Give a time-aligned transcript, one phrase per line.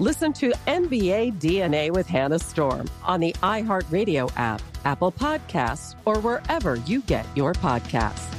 [0.00, 6.76] Listen to NBA DNA with Hannah Storm on the iHeartRadio app, Apple Podcasts, or wherever
[6.76, 8.32] you get your podcasts.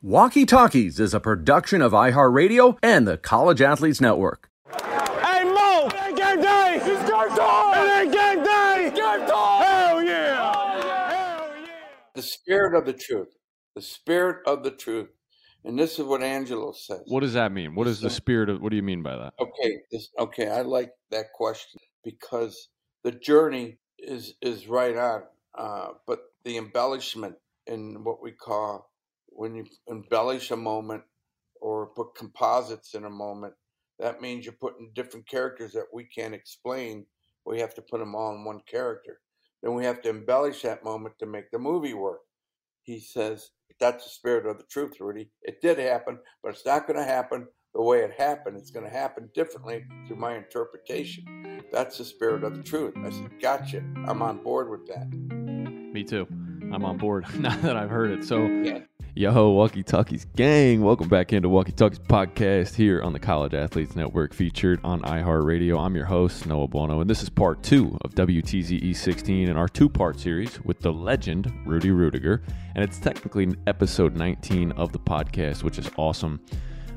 [0.00, 4.48] Walkie Talkies is a production of iHeartRadio and the College Athletes Network.
[4.70, 5.88] Hey Mo!
[5.88, 6.78] It ain't game day!
[6.80, 7.86] It's game time!
[7.86, 8.86] It ain't game day!
[8.86, 9.62] It's game time!
[9.62, 10.52] Hell yeah!
[11.10, 11.88] Hell yeah!
[12.14, 13.28] The spirit of the truth.
[13.74, 15.10] The spirit of the truth.
[15.64, 17.02] And this is what Angelo says.
[17.06, 17.74] What does that mean?
[17.74, 18.60] What is the spirit of?
[18.60, 19.34] What do you mean by that?
[19.38, 22.68] Okay, this okay, I like that question because
[23.04, 25.22] the journey is is right on.
[25.56, 27.36] Uh, but the embellishment
[27.66, 28.90] in what we call
[29.28, 31.02] when you embellish a moment
[31.60, 33.54] or put composites in a moment,
[33.98, 37.06] that means you're putting different characters that we can't explain.
[37.46, 39.20] We have to put them all in one character.
[39.62, 42.20] Then we have to embellish that moment to make the movie work.
[42.82, 43.50] He says,
[43.82, 45.28] that's the spirit of the truth, Rudy.
[45.42, 48.56] It did happen, but it's not going to happen the way it happened.
[48.56, 51.62] It's going to happen differently through my interpretation.
[51.72, 52.94] That's the spirit of the truth.
[53.04, 53.82] I said, gotcha.
[54.06, 55.10] I'm on board with that.
[55.10, 56.28] Me too.
[56.72, 58.24] I'm on board now that I've heard it.
[58.24, 58.78] So, Yeah.
[59.14, 63.94] Yo, Walkie Talkies gang, welcome back into Walkie Talkies podcast here on the College Athletes
[63.94, 65.78] Network, featured on iHeartRadio.
[65.78, 69.68] I'm your host Noah Bono, and this is part two of WTZE 16 in our
[69.68, 72.40] two-part series with the legend Rudy Ruettiger,
[72.74, 76.40] and it's technically episode 19 of the podcast, which is awesome.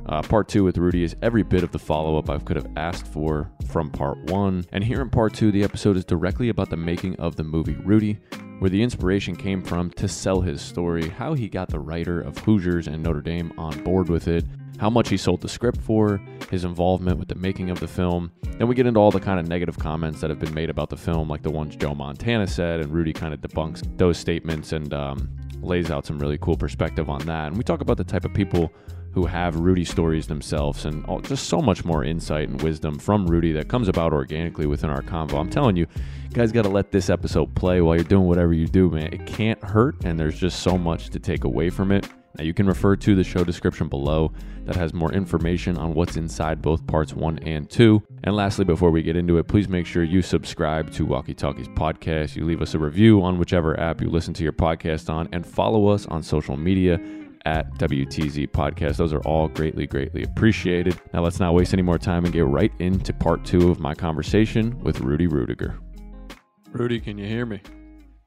[0.07, 2.71] Uh, part two with Rudy is every bit of the follow up I could have
[2.75, 4.63] asked for from part one.
[4.71, 7.75] And here in part two, the episode is directly about the making of the movie
[7.83, 8.19] Rudy,
[8.59, 12.37] where the inspiration came from to sell his story, how he got the writer of
[12.39, 14.45] Hoosiers and Notre Dame on board with it,
[14.77, 18.31] how much he sold the script for, his involvement with the making of the film.
[18.57, 20.89] Then we get into all the kind of negative comments that have been made about
[20.89, 24.71] the film, like the ones Joe Montana said, and Rudy kind of debunks those statements
[24.71, 25.29] and um,
[25.61, 27.47] lays out some really cool perspective on that.
[27.47, 28.71] And we talk about the type of people
[29.15, 33.25] who have Rudy stories themselves and all, just so much more insight and wisdom from
[33.25, 35.39] Rudy that comes about organically within our convo.
[35.39, 35.87] I'm telling you,
[36.25, 39.13] you guys got to let this episode play while you're doing whatever you do, man.
[39.13, 42.09] It can't hurt, and there's just so much to take away from it.
[42.37, 44.33] Now, you can refer to the show description below
[44.65, 48.03] that has more information on what's inside both parts one and two.
[48.25, 51.69] And lastly, before we get into it, please make sure you subscribe to Walkie Talkies
[51.69, 52.35] Podcast.
[52.35, 55.45] You leave us a review on whichever app you listen to your podcast on, and
[55.45, 56.99] follow us on social media
[57.45, 58.97] at WTZ Podcast.
[58.97, 60.99] Those are all greatly, greatly appreciated.
[61.13, 63.93] Now, let's not waste any more time and get right into part two of my
[63.93, 65.77] conversation with Rudy Ruettiger.
[66.71, 67.61] Rudy, can you hear me?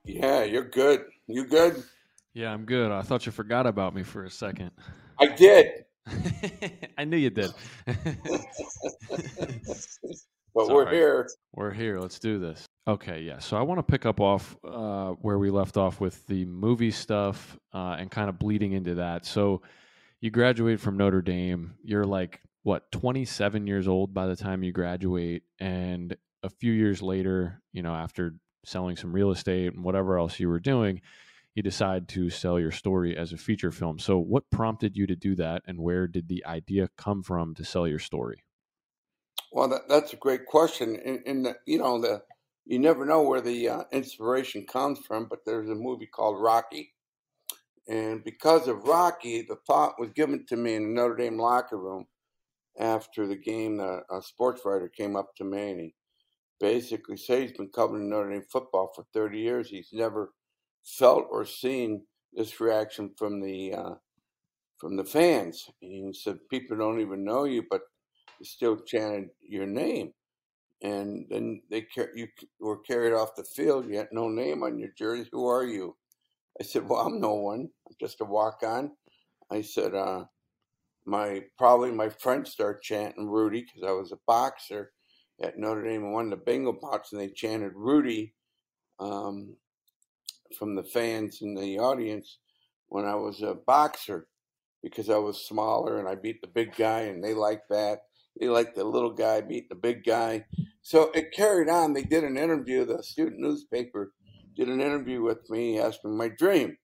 [0.04, 1.04] Yeah, you're good.
[1.26, 1.82] You good?
[2.34, 2.90] Yeah, I'm good.
[2.92, 4.70] I thought you forgot about me for a second.
[5.20, 5.84] I did.
[6.98, 7.50] I knew you did.
[10.54, 10.94] But It's we're all right.
[10.94, 11.28] here.
[11.54, 12.00] We're here.
[12.00, 12.67] Let's do this.
[12.88, 13.38] Okay, yeah.
[13.38, 16.90] So I want to pick up off uh, where we left off with the movie
[16.90, 19.26] stuff uh, and kind of bleeding into that.
[19.26, 19.60] So
[20.22, 21.74] you graduate from Notre Dame.
[21.84, 25.42] You're like, what, 27 years old by the time you graduate.
[25.60, 30.40] And a few years later, you know, after selling some real estate and whatever else
[30.40, 31.02] you were doing,
[31.54, 33.98] you decide to sell your story as a feature film.
[33.98, 37.64] So, what prompted you to do that, and where did the idea come from to
[37.64, 38.44] sell your story?
[39.50, 40.94] Well, that, that's a great question.
[40.96, 42.22] In, in the, you know, the
[42.68, 46.92] you never know where the uh, inspiration comes from, but there's a movie called Rocky,
[47.88, 51.78] and because of Rocky, the thought was given to me in the Notre Dame locker
[51.78, 52.06] room
[52.78, 53.78] after the game.
[53.78, 55.94] The, a sports writer came up to me and he
[56.60, 59.70] basically said he's been covering Notre Dame football for 30 years.
[59.70, 60.32] He's never
[60.84, 62.04] felt or seen
[62.34, 63.94] this reaction from the uh,
[64.76, 65.66] from the fans.
[65.80, 67.80] He said people don't even know you, but
[68.38, 70.12] they still chanted your name.
[70.82, 72.28] And then they you
[72.60, 73.88] were carried off the field.
[73.88, 75.28] You had no name on your jersey.
[75.32, 75.96] Who are you?
[76.60, 77.70] I said, "Well, I'm no one.
[77.88, 78.92] I'm just a walk on."
[79.50, 80.24] I said, uh,
[81.04, 84.92] "My probably my friends start chanting Rudy because I was a boxer
[85.42, 88.34] at Notre Dame and won the Bengal Bouts, and they chanted Rudy
[89.00, 89.56] um,
[90.58, 92.38] from the fans in the audience
[92.88, 94.28] when I was a boxer
[94.82, 98.00] because I was smaller and I beat the big guy, and they liked that.
[98.38, 100.44] They liked the little guy beating the big guy.
[100.82, 101.92] So it carried on.
[101.92, 102.84] They did an interview.
[102.84, 104.12] The student newspaper
[104.56, 106.76] did an interview with me, asked me my dream,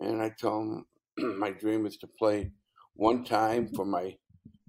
[0.00, 0.84] and I told
[1.18, 2.52] him my dream is to play
[2.94, 4.16] one time for my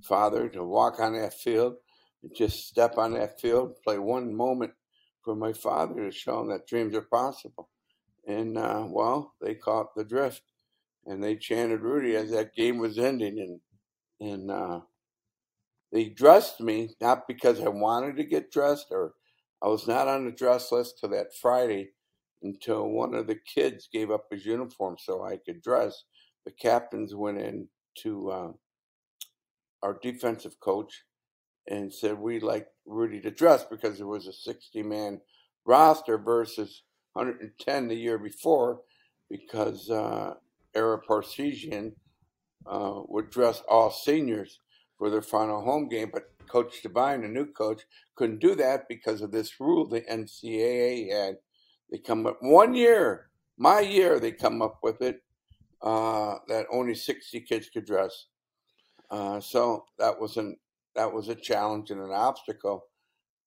[0.04, 1.76] father to walk on that field,
[2.24, 4.72] and just step on that field, play one moment
[5.24, 7.70] for my father to show him that dreams are possible.
[8.26, 10.44] And uh, well, they caught the drift,
[11.06, 14.80] and they chanted Rudy as that game was ending, and and uh,
[15.92, 19.14] they dressed me not because I wanted to get dressed or
[19.62, 21.92] I was not on the dress list till that Friday
[22.44, 26.04] until one of the kids gave up his uniform so I could dress.
[26.46, 27.68] The captains went in
[28.04, 28.52] to uh,
[29.82, 31.04] our defensive coach
[31.68, 35.22] and said we'd like Rudy to dress because there was a 60 man
[35.66, 38.82] roster versus 110 the year before
[39.30, 40.36] because uh,
[40.76, 41.94] Ara Parseghian
[42.66, 44.60] uh, would dress all seniors
[44.98, 47.84] for their final home game, but Coach Devine, the new coach,
[48.16, 51.38] couldn't do that because of this rule the NCAA had.
[51.92, 55.22] They come up one year, my year, they come up with it
[55.82, 58.26] uh, that only 60 kids could dress.
[59.10, 60.58] Uh, so that was an
[60.96, 62.88] that was a challenge and an obstacle,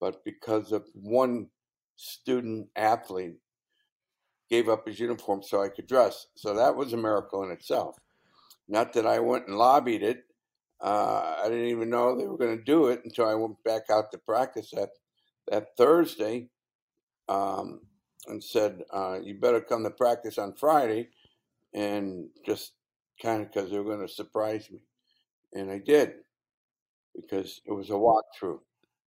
[0.01, 1.49] but because of one
[1.97, 3.35] student athlete
[4.49, 7.97] gave up his uniform so I could dress, so that was a miracle in itself.
[8.69, 10.25] Not that I went and lobbied it
[10.83, 13.91] uh, I didn't even know they were going to do it until I went back
[13.91, 14.91] out to practice that
[15.49, 16.49] that Thursday,
[17.29, 17.81] um,
[18.27, 21.11] and said, uh, "You better come to practice on Friday,"
[21.75, 22.73] and just
[23.23, 24.81] kind of because they were going to surprise me,
[25.53, 26.15] and I did
[27.15, 28.61] because it was a walkthrough.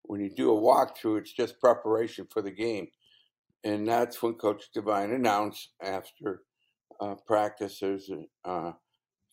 [0.03, 2.87] When you do a walkthrough, it's just preparation for the game,
[3.63, 6.43] and that's when Coach Devine announced after
[6.99, 7.79] uh, practice.
[7.79, 8.73] There's a uh,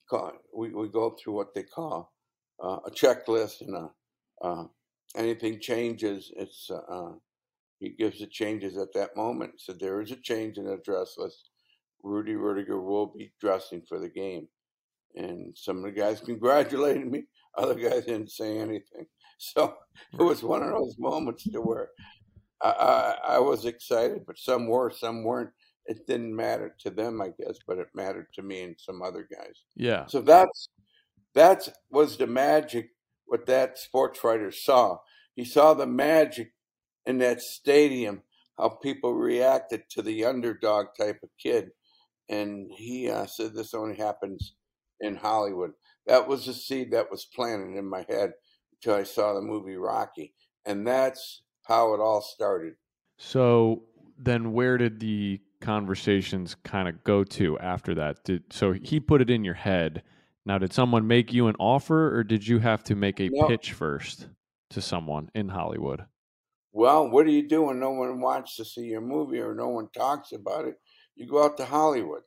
[0.09, 2.15] call, we we go through what they call
[2.63, 3.91] uh, a checklist and a,
[4.43, 4.65] uh,
[5.17, 7.13] anything changes, it's uh, uh,
[7.79, 9.53] he gives the changes at that moment.
[9.57, 11.51] So there is a change in the dress list.
[12.03, 14.49] Rudy Ruettiger will be dressing for the game,
[15.15, 17.25] and some of the guys congratulated me.
[17.57, 19.07] Other guys didn't say anything.
[19.43, 19.75] So
[20.13, 21.89] it was one of those moments to where
[22.61, 25.49] I, I, I was excited, but some were, some weren't.
[25.87, 29.27] It didn't matter to them, I guess, but it mattered to me and some other
[29.35, 29.65] guys.
[29.77, 30.05] Yeah.
[30.09, 30.69] So that's
[31.35, 32.91] that was the magic
[33.27, 34.99] what that sports writer saw.
[35.37, 36.53] He saw the magic
[37.07, 38.23] in that stadium,
[38.59, 41.71] how people reacted to the underdog type of kid.
[42.29, 44.55] And he uh, said this only happens
[45.01, 45.71] in Hollywood.
[46.07, 48.33] That was a seed that was planted in my head
[48.75, 50.35] until I saw the movie Rocky.
[50.67, 52.75] And that's how it all started.
[53.17, 53.85] So
[54.19, 58.25] then where did the conversations kind of go to after that?
[58.25, 60.03] Did so he put it in your head
[60.47, 63.47] now, did someone make you an offer, or did you have to make a no.
[63.47, 64.29] pitch first
[64.71, 66.05] to someone in Hollywood?
[66.73, 69.69] Well, what do you do when no one wants to see your movie or no
[69.69, 70.77] one talks about it?
[71.17, 72.23] You go out to Hollywood.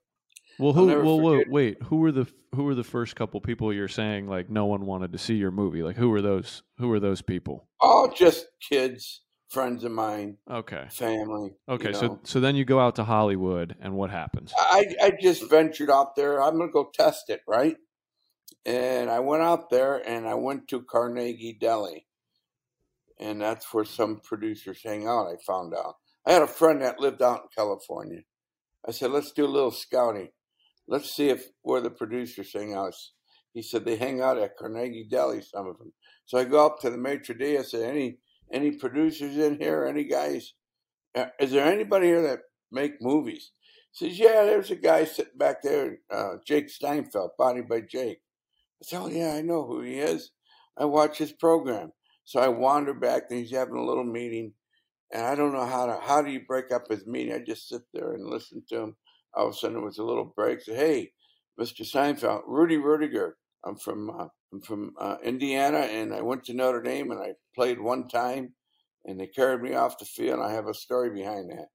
[0.60, 0.86] Well, who?
[0.86, 1.82] Well, wait, wait.
[1.84, 5.12] Who were the who were the first couple people you're saying like no one wanted
[5.14, 5.82] to see your movie?
[5.82, 6.62] Like who were those?
[6.78, 7.68] Who were those people?
[7.82, 10.38] Oh, just kids, friends of mine.
[10.52, 10.86] Okay.
[10.92, 11.56] Family.
[11.68, 12.00] Okay, you know.
[12.00, 14.54] so so then you go out to Hollywood, and what happens?
[14.56, 16.44] I I just ventured out there.
[16.44, 17.78] I'm gonna go test it, right?
[18.66, 22.08] And I went out there and I went to Carnegie Deli.
[23.20, 25.96] And that's where some producers hang out, I found out.
[26.26, 28.22] I had a friend that lived out in California.
[28.88, 30.30] I said, let's do a little scouting.
[30.88, 32.94] Let's see if where the producers hang out.
[33.54, 35.94] He said they hang out at Carnegie Deli, some of them.
[36.26, 37.58] So I go up to the maitre d'.
[37.58, 38.18] I said, any
[38.52, 39.86] any producers in here?
[39.86, 40.54] Any guys?
[41.16, 42.40] Uh, is there anybody here that
[42.72, 43.52] make movies?
[43.92, 48.22] He says, Yeah, there's a guy sitting back there, uh, Jake Steinfeld, Body by Jake.
[48.84, 50.32] I said, Oh, yeah, I know who he is.
[50.78, 51.94] I watch his program.
[52.26, 54.54] So I wander back and he's having a little meeting.
[55.14, 57.34] And I don't know how to, how do you break up his meeting?
[57.34, 58.96] I just sit there and listen to him.
[59.34, 60.62] All of a sudden, there was a little break.
[60.62, 61.12] Say, Hey,
[61.60, 61.90] Mr.
[61.90, 63.34] Seinfeld, Rudy Ruettiger.
[63.66, 67.34] I'm from, uh, I'm from uh, Indiana and I went to Notre Dame and I
[67.56, 68.54] played one time
[69.06, 70.42] and they carried me off the field.
[70.42, 71.68] I have a story behind that.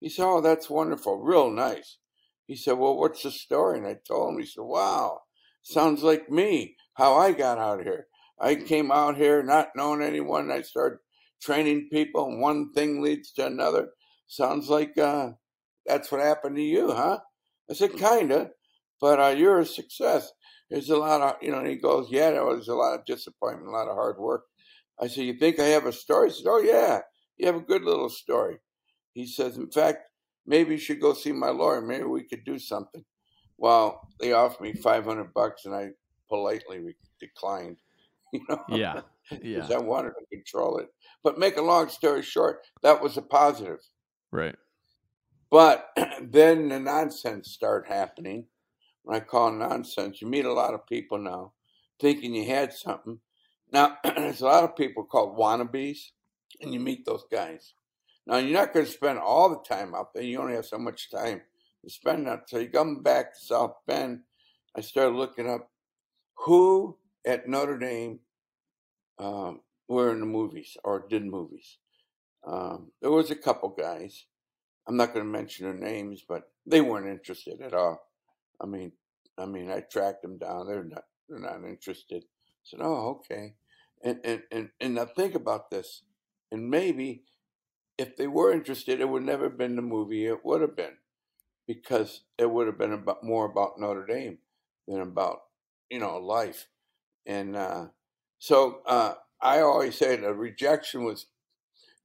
[0.00, 1.98] He said, Oh, that's wonderful, real nice.
[2.46, 3.78] He said, Well, what's the story?
[3.78, 5.20] And I told him, he said, Wow,
[5.66, 8.06] sounds like me, how I got out here.
[8.40, 10.50] I came out here not knowing anyone.
[10.50, 10.98] I started
[11.42, 13.90] training people, and one thing leads to another.
[14.28, 15.30] Sounds like uh,
[15.86, 17.18] that's what happened to you, huh?
[17.70, 18.50] I said, Kinda,
[19.00, 20.30] but uh, you're a success.
[20.70, 23.68] There's a lot of, you know, he goes, Yeah, there was a lot of disappointment,
[23.68, 24.44] a lot of hard work.
[25.00, 26.30] I said, You think I have a story?
[26.30, 27.00] He said, Oh, yeah,
[27.36, 28.58] you have a good little story.
[29.12, 29.98] He says, In fact,
[30.46, 31.80] maybe you should go see my lawyer.
[31.80, 33.04] Maybe we could do something.
[33.58, 35.90] Well, they offered me 500 bucks and I
[36.28, 37.78] politely declined.
[38.32, 38.62] You know?
[38.68, 39.00] Yeah.
[39.30, 39.56] Yeah.
[39.56, 40.88] Because I wanted to control it.
[41.24, 43.80] But make a long story short, that was a positive.
[44.30, 44.54] Right.
[45.50, 45.90] But
[46.22, 48.46] then the nonsense started happening.
[49.02, 51.52] When I call nonsense, you meet a lot of people now
[52.00, 53.18] thinking you had something.
[53.72, 56.10] Now, there's a lot of people called wannabes,
[56.60, 57.74] and you meet those guys.
[58.26, 60.22] Now, you're not going to spend all the time out there.
[60.22, 61.42] You only have so much time
[61.86, 62.48] to spend out.
[62.48, 64.20] So you come back to South Bend.
[64.76, 65.70] I started looking up
[66.34, 68.20] who at Notre Dame
[69.18, 71.78] um, were in the movies or did movies.
[72.46, 74.26] Um, there was a couple guys.
[74.86, 78.00] I'm not going to mention their names, but they weren't interested at all.
[78.60, 78.92] I mean,
[79.38, 80.66] I mean, I tracked them down.
[80.66, 81.04] They're not.
[81.28, 82.22] They're not interested.
[82.22, 83.54] I said, "Oh, okay."
[84.02, 86.02] And and and and now think about this.
[86.52, 87.24] And maybe
[87.98, 90.26] if they were interested, it would never have been the movie.
[90.26, 90.96] It would have been
[91.66, 94.38] because it would have been about more about Notre Dame
[94.86, 95.40] than about
[95.90, 96.68] you know life.
[97.26, 97.86] And uh,
[98.38, 101.26] so uh, I always say the rejection was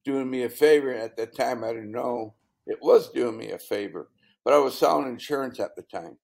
[0.03, 0.93] doing me a favor.
[0.93, 4.09] At that time, I didn't know it was doing me a favor,
[4.43, 6.17] but I was selling insurance at the time,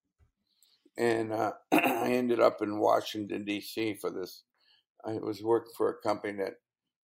[0.98, 3.98] and uh, I ended up in Washington D.C.
[4.02, 4.44] for this.
[5.06, 6.56] I was working for a company that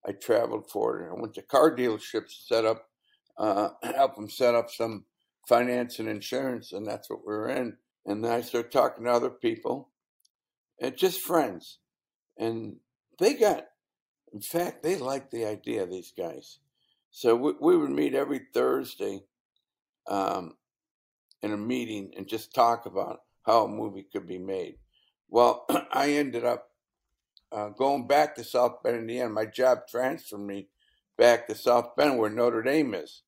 [0.06, 2.88] I traveled for, and I went to car dealerships, set up,
[3.38, 5.06] uh, help them set up some
[5.48, 7.78] finance and insurance, and that's what we are in.
[8.06, 9.90] And then I started talking to other people,
[10.80, 11.80] and just friends,
[12.38, 12.78] and
[13.20, 13.66] they got,
[14.34, 15.86] in fact, they liked the idea.
[15.86, 16.60] These guys,
[17.12, 19.24] so we, we would meet every Thursday,
[20.08, 20.56] um,
[21.44, 24.78] in a meeting and just talk about how a movie could be made.
[25.30, 26.70] Well, I ended up
[27.52, 29.30] uh, going back to South Bend, Indiana.
[29.30, 30.70] My job transferred me
[31.18, 33.22] back to South Bend, where Notre Dame is,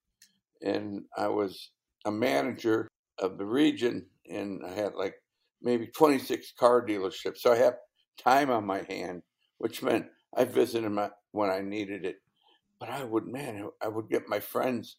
[0.62, 1.70] and I was
[2.06, 2.88] a manager
[3.20, 5.16] of the region, and I had like
[5.62, 7.40] maybe 26 car dealerships.
[7.40, 7.76] So I had
[8.18, 9.22] time on my hand,
[9.58, 12.18] which meant I visited my, when I needed it.
[12.80, 14.98] But I would, man, I would get my friends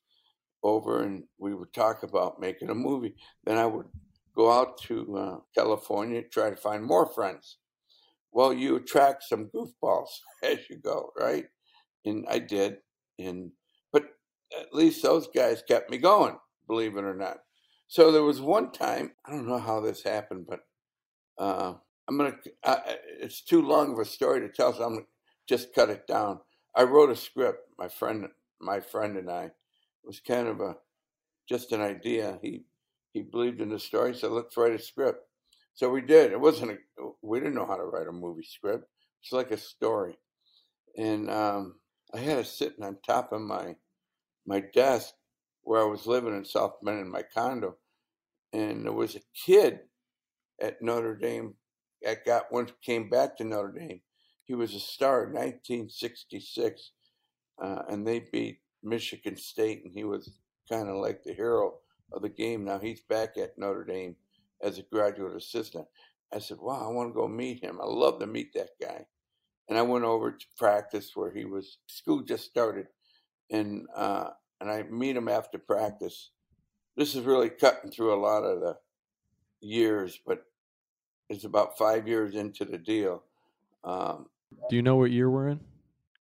[0.62, 3.14] over and we would talk about making a movie.
[3.44, 3.86] Then I would
[4.34, 7.58] go out to uh, California, try to find more friends.
[8.32, 10.08] Well, you attract some goofballs
[10.42, 11.46] as you go, right?
[12.04, 12.78] And I did.
[13.18, 13.52] And
[13.92, 14.04] but
[14.58, 16.36] at least those guys kept me going,
[16.66, 17.38] believe it or not.
[17.88, 20.60] So there was one time, I don't know how this happened, but
[21.38, 21.74] uh,
[22.08, 22.36] I'm gonna.
[22.62, 22.78] Uh,
[23.20, 25.06] it's too long of a story to tell, so I'm gonna
[25.48, 26.40] just cut it down.
[26.74, 27.68] I wrote a script.
[27.78, 28.26] My friend,
[28.60, 29.44] my friend and I.
[29.44, 29.52] It
[30.04, 30.76] was kind of a
[31.48, 32.38] just an idea.
[32.42, 32.64] He
[33.12, 35.20] he believed in the story, so let's write a script.
[35.74, 36.32] So we did.
[36.32, 36.76] It wasn't a.
[37.22, 38.84] We didn't know how to write a movie script.
[39.22, 40.16] It's like a story,
[40.96, 41.76] and um,
[42.14, 43.74] I had it sitting on top of my
[44.46, 45.12] my desk
[45.66, 47.76] where I was living in South Bend in my condo,
[48.52, 49.80] and there was a kid
[50.62, 51.54] at Notre Dame
[52.02, 54.00] that got once came back to Notre Dame.
[54.44, 56.92] He was a star in 1966,
[57.60, 60.30] uh, and they beat Michigan State, and he was
[60.70, 61.78] kind of like the hero
[62.12, 62.64] of the game.
[62.64, 64.14] Now he's back at Notre Dame
[64.62, 65.86] as a graduate assistant.
[66.32, 67.80] I said, "Wow, I want to go meet him.
[67.80, 69.04] I love to meet that guy."
[69.68, 71.78] And I went over to practice where he was.
[71.88, 72.86] School just started,
[73.50, 76.30] and uh, and I meet him after practice.
[76.96, 78.76] This is really cutting through a lot of the
[79.60, 80.44] years, but
[81.28, 83.22] it's about five years into the deal.
[83.84, 84.26] Um,
[84.70, 85.60] Do you know what year we're in?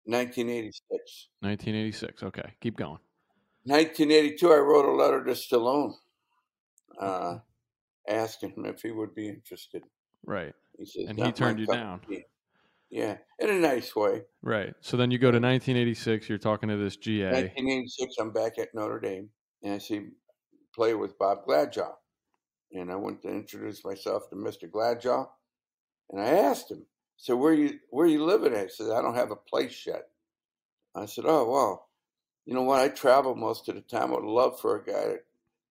[0.05, 1.27] 1986.
[1.39, 2.23] 1986.
[2.23, 2.99] Okay, keep going.
[3.65, 5.93] 1982, I wrote a letter to Stallone,
[6.99, 7.37] uh,
[8.07, 9.83] asking him if he would be interested.
[10.25, 10.53] Right.
[10.77, 12.01] He says, And he turned you down.
[12.07, 12.23] tea."
[12.91, 14.23] Yeah, in a nice way.
[14.41, 14.73] Right.
[14.81, 16.27] So then you go to 1986.
[16.27, 17.31] You're talking to this GA.
[17.31, 19.29] 1986, I'm back at Notre Dame,
[19.63, 20.07] and I see
[20.75, 21.93] play with Bob Gladieux.
[22.73, 24.69] And I went to introduce myself to Mr.
[24.69, 25.25] Gladieux.
[26.09, 26.85] And I asked him,
[27.21, 28.63] so where you where you living at?
[28.63, 30.07] He said, I don't have a place yet.
[30.95, 31.89] I said, Oh well,
[32.45, 32.81] you know what?
[32.81, 34.09] I travel most of the time.
[34.09, 35.19] I would love for a guy to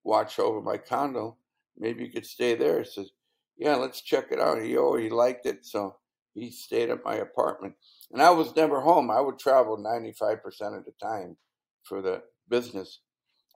[0.04, 1.36] watch over my condo.
[1.76, 2.78] Maybe you could stay there.
[2.78, 3.10] He says,
[3.58, 4.62] Yeah, let's check it out.
[4.62, 5.96] He oh he liked it, so
[6.34, 7.74] he stayed at my apartment.
[8.12, 9.10] And I was never home.
[9.10, 11.36] I would travel ninety five percent of the time
[11.82, 13.00] for the business.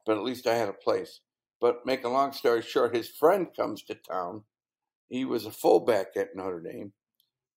[0.06, 1.20] But at least I had a place.
[1.60, 4.42] But make a long story short, his friend comes to town.
[5.08, 6.92] He was a fullback at Notre Dame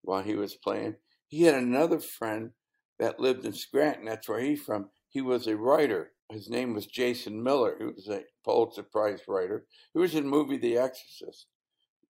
[0.01, 0.95] while he was playing.
[1.27, 2.51] He had another friend
[2.99, 4.05] that lived in Scranton.
[4.05, 4.89] That's where he's from.
[5.09, 6.11] He was a writer.
[6.31, 7.75] His name was Jason Miller.
[7.79, 9.65] He was a Pulitzer Prize writer.
[9.93, 11.47] He was in the movie The Exorcist,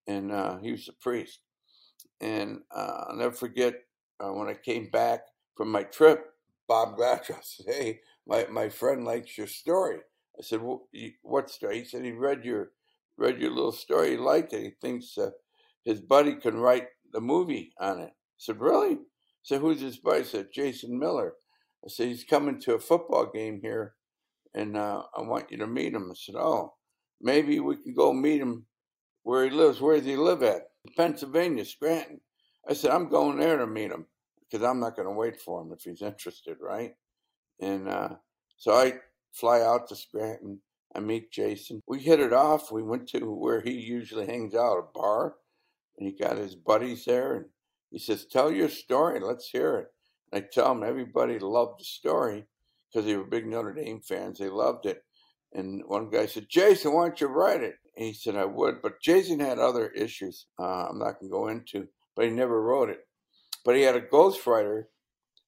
[0.07, 1.39] and uh, he was a priest.
[2.21, 3.75] And uh, I'll never forget
[4.19, 5.21] uh, when I came back
[5.55, 6.33] from my trip,
[6.67, 9.99] Bob Gladieux said, "Hey, my, my friend likes your story."
[10.37, 10.87] I said, well,
[11.21, 12.71] "What story?" He said he read your
[13.17, 14.11] read your little story.
[14.11, 14.63] He liked it.
[14.63, 15.31] He thinks uh,
[15.83, 18.09] his buddy can write the movie on it.
[18.09, 18.93] I said, Really?
[18.93, 18.97] I
[19.43, 20.19] said, Who's his buddy?
[20.19, 21.33] I said, Jason Miller.
[21.83, 23.95] I said, He's coming to a football game here
[24.53, 26.09] and uh, I want you to meet him.
[26.11, 26.73] I said, Oh,
[27.21, 28.65] maybe we can go meet him
[29.23, 29.81] where he lives.
[29.81, 30.63] Where does he live at?
[30.95, 32.21] Pennsylvania, Scranton.
[32.69, 34.05] I said, I'm going there to meet him
[34.39, 36.93] because I'm not going to wait for him if he's interested, right?
[37.59, 38.09] And uh,
[38.57, 38.93] so I
[39.33, 40.59] fly out to Scranton.
[40.95, 41.81] I meet Jason.
[41.87, 42.71] We hit it off.
[42.71, 45.35] We went to where he usually hangs out, a bar
[45.97, 47.45] and he got his buddies there and
[47.91, 49.87] he says, Tell your story, let's hear it.
[50.31, 52.45] And I tell him everybody loved the story
[52.91, 54.39] because they were big Notre Dame fans.
[54.39, 55.03] They loved it.
[55.53, 57.75] And one guy said, Jason, why don't you write it?
[57.97, 58.81] He said, I would.
[58.81, 62.61] But Jason had other issues uh, I'm not going to go into, but he never
[62.61, 62.99] wrote it.
[63.65, 64.83] But he had a ghostwriter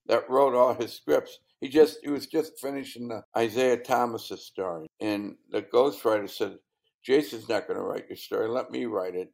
[0.07, 1.37] that wrote all his scripts.
[1.61, 4.87] He just he was just finishing the Isiah Thomas's story.
[4.99, 6.57] And the ghostwriter said,
[7.03, 8.47] Jason's not going to write your story.
[8.49, 9.31] Let me write it.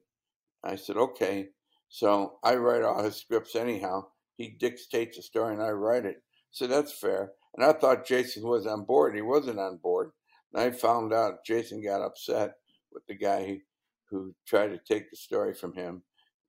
[0.64, 1.50] I said, okay.
[1.88, 4.08] So I write all his scripts anyhow.
[4.38, 6.22] He dictates a story and I write it.
[6.52, 7.32] So that's fair.
[7.56, 9.16] And I thought Jason was on board.
[9.16, 10.12] He wasn't on board.
[10.54, 12.56] And I found out Jason got upset
[12.96, 13.62] with the guy
[14.10, 16.02] who, tried to take the story from him.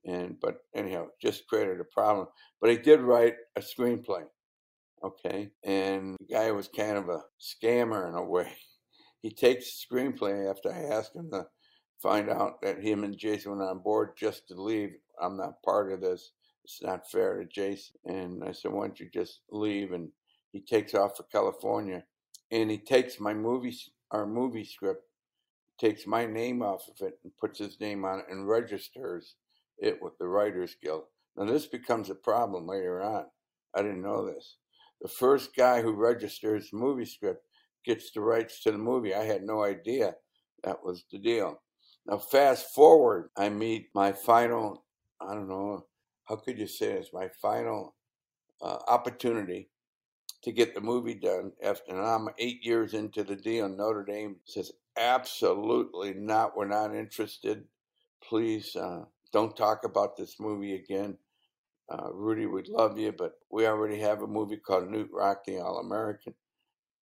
[0.06, 2.28] And but anyhow, just created a problem.
[2.60, 4.22] But he did write a screenplay.
[5.02, 5.50] Okay.
[5.64, 8.52] And the guy was kind of a scammer in a way.
[9.22, 11.46] He takes the screenplay after I asked him to
[12.00, 14.90] find out that him and Jason went on board just to leave.
[15.20, 16.30] I'm not part of this.
[16.62, 17.96] It's not fair to Jason.
[18.04, 19.90] And I said, why don't you just leave?
[19.90, 20.10] And
[20.52, 22.04] he takes off for California
[22.50, 23.76] and he takes my movie,
[24.12, 25.02] our movie script,
[25.78, 29.36] takes my name off of it and puts his name on it and registers
[29.78, 31.04] it with the Writers Guild.
[31.36, 33.26] Now, this becomes a problem later on.
[33.74, 34.56] I didn't know this.
[35.02, 37.44] The first guy who registers movie script
[37.84, 39.14] gets the rights to the movie.
[39.14, 40.14] I had no idea
[40.64, 41.60] that was the deal.
[42.06, 44.84] Now, fast forward, I meet my final,
[45.20, 45.86] I don't know,
[46.24, 47.10] how could you say this?
[47.12, 47.94] My final
[48.62, 49.68] uh, opportunity
[50.42, 51.52] to get the movie done.
[51.62, 53.68] After, and I'm eight years into the deal.
[53.68, 56.56] Notre Dame says, absolutely not.
[56.56, 57.64] We're not interested.
[58.22, 61.18] Please uh, don't talk about this movie again.
[61.88, 65.58] Uh, Rudy, we'd love you, but we already have a movie called Knute Rockne, the
[65.60, 66.34] All American.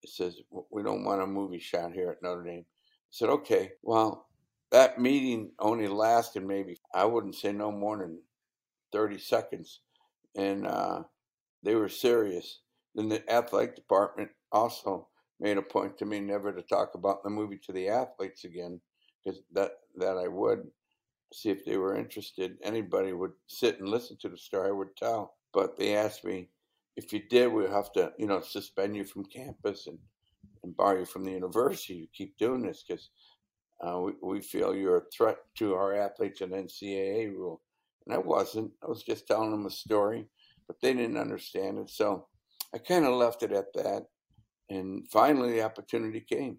[0.03, 0.37] It says,
[0.71, 2.67] we don't want a movie shot here at Notre Dame.
[2.69, 4.27] I said, okay, well,
[4.71, 8.19] that meeting only lasted maybe I wouldn't say no more than
[8.93, 9.81] thirty seconds,
[10.37, 11.05] and uh,
[11.63, 12.61] they were serious.
[12.95, 15.09] Then the athletic department also
[15.45, 18.81] made a point to me never to talk about the movie to the athletes again,
[19.23, 20.67] because that that I would
[21.35, 22.57] see if they were interested.
[22.63, 25.35] Anybody would sit and listen to the story, I would tell.
[25.53, 26.49] But they asked me
[26.97, 29.99] if you did, we'll have to, you know, suspend you from campus and,
[30.63, 31.95] and bar you from the university.
[31.95, 33.11] You keep doing this because
[33.85, 37.61] uh, we, we feel you're a threat to our athletes and NCAA rule.
[38.07, 38.71] And I wasn't.
[38.83, 40.27] I was just telling them a story,
[40.67, 41.91] but they didn't understand it.
[41.91, 42.29] So
[42.75, 44.07] I kind of left it at that.
[44.71, 46.59] And finally, the opportunity came.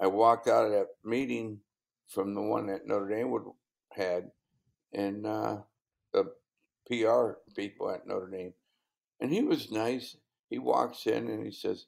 [0.00, 1.58] I walked out of that meeting
[2.08, 3.44] from the one that Notre Dame would,
[3.92, 4.30] had,
[4.92, 5.58] and uh,
[6.12, 6.32] the
[6.86, 8.52] PR people at Notre Dame,
[9.20, 10.16] and he was nice.
[10.50, 11.86] He walks in and he says,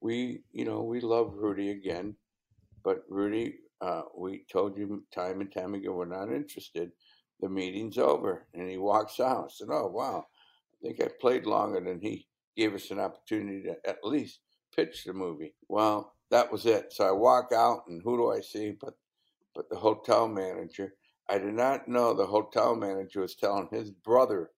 [0.00, 2.16] "We, you know, we love Rudy again,
[2.82, 6.92] but Rudy, uh, we told you time and time again we're not interested.
[7.40, 8.46] The meeting's over.
[8.54, 9.46] And he walks out.
[9.46, 10.26] I said, Oh, wow.
[10.72, 14.40] I think I played longer than he gave us an opportunity to at least
[14.74, 15.54] pitch the movie.
[15.68, 16.92] Well, that was it.
[16.92, 18.94] So I walk out, and who do I see but,
[19.54, 20.94] but the hotel manager?
[21.28, 24.50] I did not know the hotel manager was telling his brother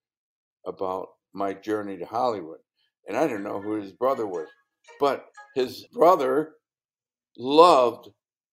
[0.67, 2.59] about my journey to Hollywood.
[3.07, 4.49] And I didn't know who his brother was.
[4.99, 6.55] But his brother
[7.37, 8.09] loved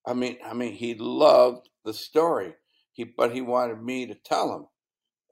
[0.05, 2.53] I mean, I mean, he loved the story.
[2.93, 4.65] He, but he wanted me to tell him,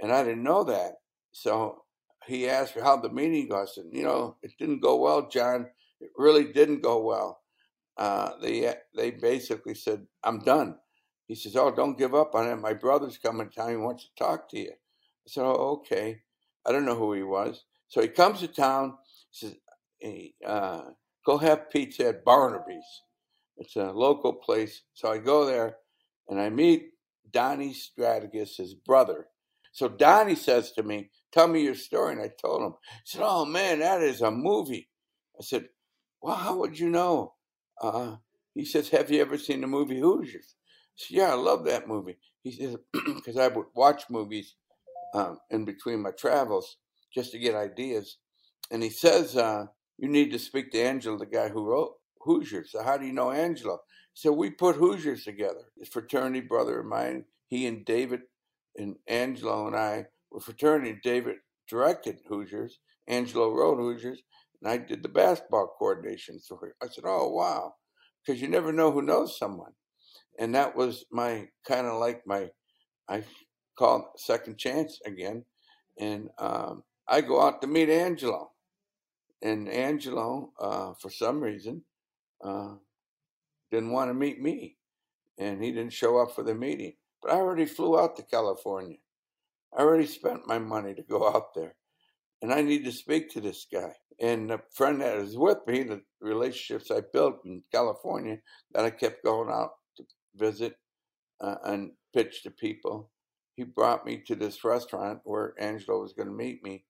[0.02, 0.94] and I didn't know that.
[1.32, 1.84] So
[2.26, 3.76] he asked me how the meeting goes.
[3.76, 5.68] Said, you know, it didn't go well, John.
[6.02, 7.42] It really didn't go well.
[7.98, 10.78] Uh, they they basically said, I'm done.
[11.28, 12.56] He says, oh, don't give up on it.
[12.58, 13.70] My brother's coming to town.
[13.70, 14.72] He wants to talk to you.
[14.72, 16.22] I said, oh, okay.
[16.66, 17.66] I don't know who he was.
[17.88, 18.96] So he comes to town.
[19.32, 19.56] He says,
[20.00, 20.82] hey, uh,
[21.26, 22.86] go have pizza at Barnaby's.
[23.58, 24.84] It's a local place.
[24.94, 25.78] So I go there
[26.30, 26.92] and I meet
[27.32, 29.28] Donnie Strategis, his brother.
[29.72, 32.14] So Donnie says to me, Tell me your story.
[32.14, 32.74] And I told him.
[33.06, 34.90] He said, Oh man, that is a movie.
[35.40, 35.68] I said,
[36.22, 37.34] Well, how would you know?
[37.82, 38.18] Uh,
[38.56, 40.56] he says, Have you ever seen the movie Hoosiers?
[40.58, 42.18] I said, Yeah, I love that movie.
[42.44, 44.56] He says, Because I would watch movies
[45.14, 46.78] um, in between my travels
[47.14, 48.18] just to get ideas.
[48.72, 49.66] And he says, uh,
[49.98, 52.72] You need to speak to Angelo, the guy who wrote Hoosiers.
[52.72, 53.80] So, how do you know Angelo?
[54.14, 55.72] So, we put Hoosiers together.
[55.78, 58.22] His fraternity brother of mine, he and David
[58.78, 61.00] and Angelo and I were fraternity.
[61.02, 61.38] David
[61.70, 64.22] directed Hoosiers, Angelo wrote Hoosiers,
[64.62, 66.76] and I did the basketball coordination for it.
[66.82, 67.76] I said, "Oh wow,"
[68.26, 69.74] because you never know who knows someone,
[70.40, 72.50] and that was my kind of like my,
[73.08, 73.24] I
[73.78, 75.46] called second chance again,
[76.00, 78.52] and um, I go out to meet Angelo,
[79.42, 81.84] and Angelo, uh, for some reason,
[82.44, 82.76] uh,
[83.72, 84.78] didn't want to meet me,
[85.38, 86.94] and he didn't show up for the meeting.
[87.22, 88.98] But I already flew out to California.
[89.78, 91.76] I already spent my money to go out there.
[92.42, 93.94] And I need to speak to this guy.
[94.22, 98.38] And a friend that is with me, the relationships I built in California,
[98.74, 100.04] that I kept going out to
[100.36, 100.76] visit
[101.42, 103.12] uh, and pitch to people,
[103.56, 106.84] he brought me to this restaurant where Angelo was going to meet me.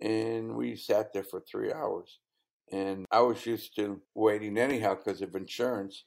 [0.00, 2.18] And we sat there for three hours.
[2.70, 6.04] And I was used to waiting anyhow because of insurance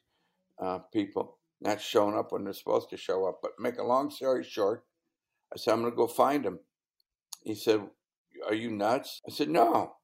[0.62, 3.40] uh, people not showing up when they're supposed to show up.
[3.42, 4.84] But make a long story short,
[5.54, 6.60] I said, I'm going to go find him.
[7.44, 7.82] He said,
[8.48, 9.22] Are you nuts?
[9.28, 9.96] I said, No.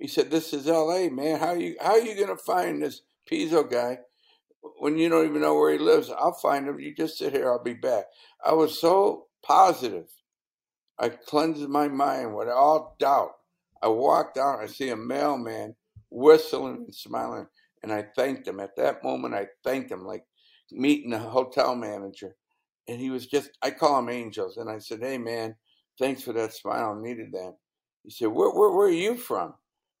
[0.00, 1.38] He said, This is LA, man.
[1.38, 3.98] How are you how you gonna find this Pizzo guy
[4.78, 6.10] when you don't even know where he lives?
[6.10, 6.80] I'll find him.
[6.80, 8.06] You just sit here, I'll be back.
[8.44, 10.08] I was so positive.
[10.98, 13.32] I cleansed my mind with all doubt.
[13.82, 15.74] I walked out, I see a mailman
[16.10, 17.46] whistling and smiling,
[17.82, 18.60] and I thanked him.
[18.60, 20.24] At that moment, I thanked him like
[20.70, 22.36] meeting a hotel manager.
[22.88, 24.56] And he was just, I call him Angels.
[24.58, 25.54] And I said, Hey, man,
[25.98, 26.96] thanks for that smile.
[26.98, 27.54] I needed that.
[28.02, 29.54] He said, where, where, where are you from?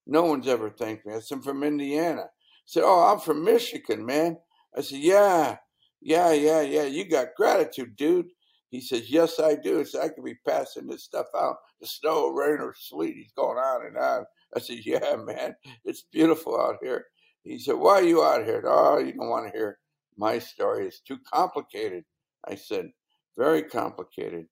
[0.06, 1.14] No one's ever thanked me.
[1.14, 2.24] I said, I'm from Indiana.
[2.64, 4.38] He said, Oh, I'm from Michigan, man.
[4.76, 5.56] I said, Yeah,
[6.00, 6.84] yeah, yeah, yeah.
[6.84, 8.26] You got gratitude, dude.
[8.70, 9.84] He says, Yes, I do.
[9.84, 11.56] So I could be passing this stuff out.
[11.80, 13.16] The snow, rain, or sleet.
[13.16, 14.24] He's going on and on.
[14.56, 15.54] I said, Yeah, man.
[15.84, 17.06] It's beautiful out here.
[17.42, 18.62] He said, Why are you out here?
[18.66, 19.78] Oh, you don't want to hear
[20.16, 20.86] my story.
[20.86, 22.04] It's too complicated.
[22.46, 22.90] I said,
[23.36, 24.46] Very complicated.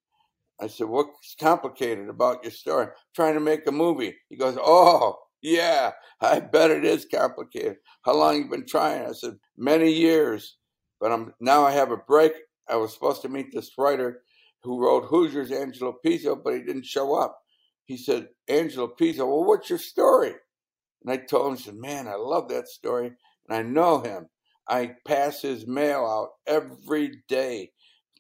[0.61, 2.87] I said, What's complicated about your story?
[2.87, 4.17] I'm trying to make a movie.
[4.29, 7.77] He goes, Oh, yeah, I bet it is complicated.
[8.05, 9.07] How long you been trying?
[9.07, 10.57] I said, Many years.
[11.01, 12.33] But I'm now I have a break.
[12.69, 14.23] I was supposed to meet this writer
[14.63, 17.39] who wrote Hoosiers, Angelo Pizzo, but he didn't show up.
[17.85, 20.35] He said, Angelo Pizzo, well, what's your story?
[21.03, 23.13] And I told him, I said, Man, I love that story.
[23.49, 24.29] And I know him.
[24.69, 27.71] I pass his mail out every day.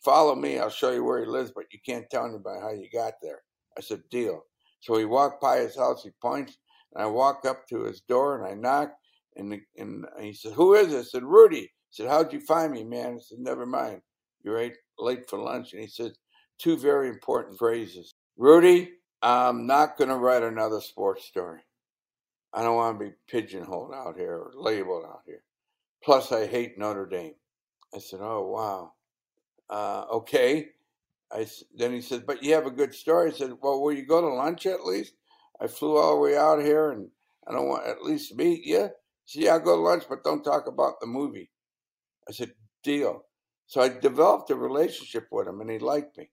[0.05, 2.89] Follow me, I'll show you where he lives, but you can't tell anybody how you
[2.93, 3.43] got there.
[3.77, 4.43] I said, Deal.
[4.81, 6.57] So we walk by his house, he points,
[6.95, 8.93] and I walk up to his door and I knock,
[9.37, 11.09] and, and he said, Who is this?
[11.09, 11.61] I said, Rudy.
[11.61, 13.17] He said, How'd you find me, man?
[13.17, 14.03] I said, Never mind.
[14.43, 15.73] You're late, late for lunch.
[15.73, 16.13] And he said,
[16.59, 18.15] Two very important phrases.
[18.37, 18.91] Rudy,
[19.23, 21.61] I'm not going to write another sports story.
[22.53, 25.43] I don't want to be pigeonholed out here or labeled out here.
[26.03, 27.35] Plus, I hate Notre Dame.
[27.95, 28.93] I said, Oh, wow.
[29.71, 30.69] Uh, okay.
[31.31, 31.47] I,
[31.77, 33.31] then he said, But you have a good story.
[33.31, 35.15] I said, Well, will you go to lunch at least?
[35.61, 37.09] I flew all the way out here and
[37.47, 38.91] I don't want at least meet you.
[39.27, 41.51] See, yeah, I'll go to lunch, but don't talk about the movie.
[42.29, 43.23] I said, Deal.
[43.67, 46.31] So I developed a relationship with him and he liked me.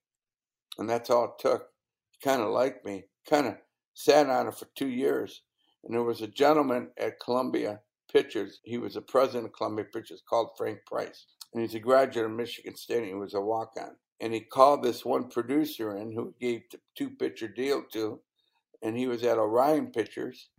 [0.78, 1.68] And that's all it took.
[2.12, 3.56] He kind of liked me, kind of
[3.94, 5.42] sat on it for two years.
[5.84, 8.60] And there was a gentleman at Columbia Pictures.
[8.64, 11.26] He was the president of Columbia Pictures called Frank Price.
[11.54, 13.06] And he's a graduate of Michigan State.
[13.06, 13.96] he was a walk on.
[14.22, 18.20] And he called this one producer in who gave the two picture deal to.
[18.86, 20.50] And he was at Orion Pictures.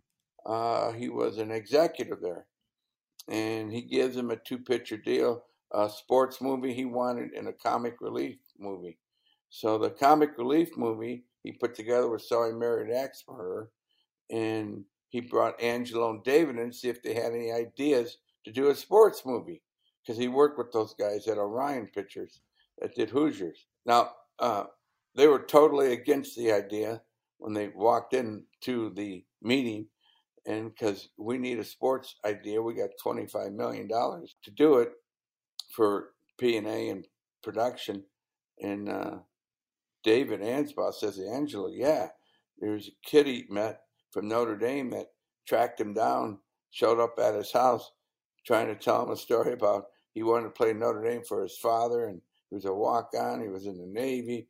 [0.45, 2.45] Uh, he was an executive there.
[3.29, 7.53] And he gives him a two picture deal a sports movie he wanted and a
[7.53, 8.97] comic relief movie.
[9.49, 13.71] So the comic relief movie he put together with So I Married Axe Murderer.
[14.29, 18.51] And he brought Angelo and David in to see if they had any ideas to
[18.51, 19.61] do a sports movie
[20.01, 22.41] because he worked with those guys at Orion Pictures
[22.79, 23.67] that did Hoosiers.
[23.85, 24.65] Now, uh,
[25.15, 27.01] they were totally against the idea
[27.37, 29.87] when they walked into the meeting.
[30.45, 34.91] And because we need a sports idea, we got $25 million to do it
[35.75, 37.05] for P&A and
[37.43, 38.03] production.
[38.61, 39.17] And uh,
[40.03, 42.07] David Anspaugh says to Angelo, yeah,
[42.59, 45.07] there's a kid he met from Notre Dame that
[45.47, 46.39] tracked him down,
[46.71, 47.91] showed up at his house,
[48.45, 51.57] trying to tell him a story about he wanted to play Notre Dame for his
[51.57, 54.47] father, and he was a walk on, he was in the Navy,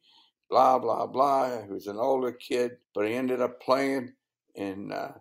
[0.50, 1.64] blah, blah, blah.
[1.64, 4.14] He was an older kid, but he ended up playing,
[4.56, 5.12] and uh,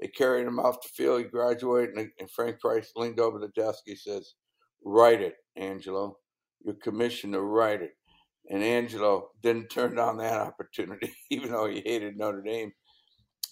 [0.00, 1.20] they carried him off the field.
[1.20, 3.80] He graduated, and, and Frank Price leaned over the desk.
[3.86, 4.34] He says,
[4.84, 6.18] Write it, Angelo.
[6.64, 7.92] You're commissioned to write it.
[8.48, 12.72] And Angelo didn't turn down that opportunity, even though he hated Notre Dame.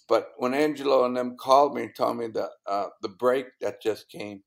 [0.08, 3.82] But when Angelo and them called me and told me the uh, the break that
[3.82, 4.42] just came,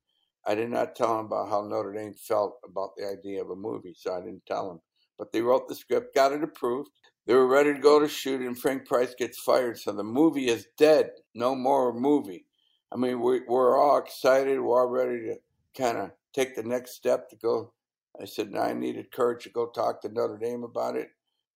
[0.46, 3.56] I did not tell them about how Notre Dame felt about the idea of a
[3.56, 4.82] movie, so I didn't tell them.
[5.18, 6.92] But they wrote the script, got it approved.
[7.26, 10.48] They were ready to go to shoot, and Frank Price gets fired, so the movie
[10.48, 11.12] is dead.
[11.36, 12.46] No more movie.
[12.92, 14.60] I mean, we, we're all excited.
[14.60, 15.36] We're all ready to
[15.78, 17.74] kind of take the next step to go.
[18.22, 21.10] I said, I needed courage to go talk to Notre Dame about it.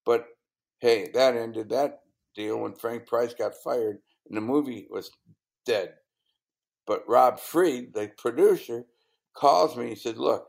[0.05, 0.25] But
[0.79, 2.01] hey, that ended that
[2.35, 3.97] deal when Frank Price got fired
[4.27, 5.11] and the movie was
[5.65, 5.93] dead.
[6.85, 8.85] But Rob Fried, the producer,
[9.33, 9.89] calls me.
[9.89, 10.47] He said, Look,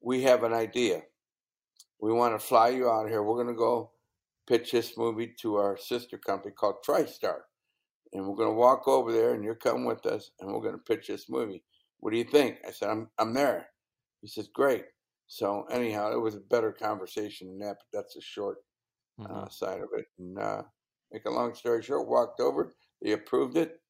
[0.00, 1.02] we have an idea.
[2.02, 3.22] We want to fly you out here.
[3.22, 3.92] We're going to go
[4.48, 7.38] pitch this movie to our sister company called TriStar.
[8.12, 10.74] And we're going to walk over there and you're coming with us and we're going
[10.74, 11.62] to pitch this movie.
[12.00, 12.58] What do you think?
[12.66, 13.68] I said, I'm, I'm there.
[14.20, 14.84] He says, Great.
[15.28, 18.58] So, anyhow, it was a better conversation than that, but that's a short
[19.18, 19.32] mm-hmm.
[19.32, 20.06] uh, side of it.
[20.18, 20.62] And uh,
[21.12, 23.80] make a long story short, walked over, they approved it,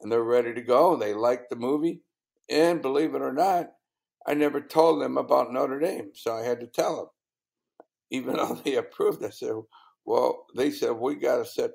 [0.00, 0.96] and they're ready to go.
[0.96, 2.02] They liked the movie.
[2.50, 3.68] And believe it or not,
[4.26, 7.06] I never told them about Notre Dame, so I had to tell them.
[8.12, 9.54] Even though they approved, I said,
[10.04, 11.70] well, they said, we got to set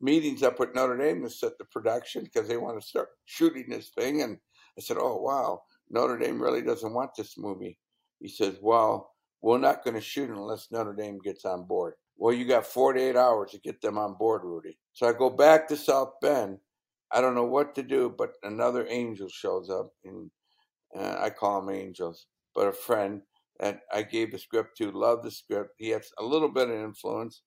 [0.00, 3.66] meetings up with Notre Dame to set the production because they want to start shooting
[3.68, 4.22] this thing.
[4.22, 4.38] And
[4.76, 7.78] I said, oh, wow, Notre Dame really doesn't want this movie.
[8.20, 11.94] He says, well, we're not going to shoot unless Notre Dame gets on board.
[12.16, 14.78] Well, you got 48 hours to get them on board, Rudy.
[14.92, 16.58] So I go back to South Bend.
[17.12, 20.30] I don't know what to do, but another angel shows up, and
[20.96, 23.20] uh, I call them angels, but a friend
[23.60, 25.70] that I gave the script to loved the script.
[25.78, 27.42] He has a little bit of influence,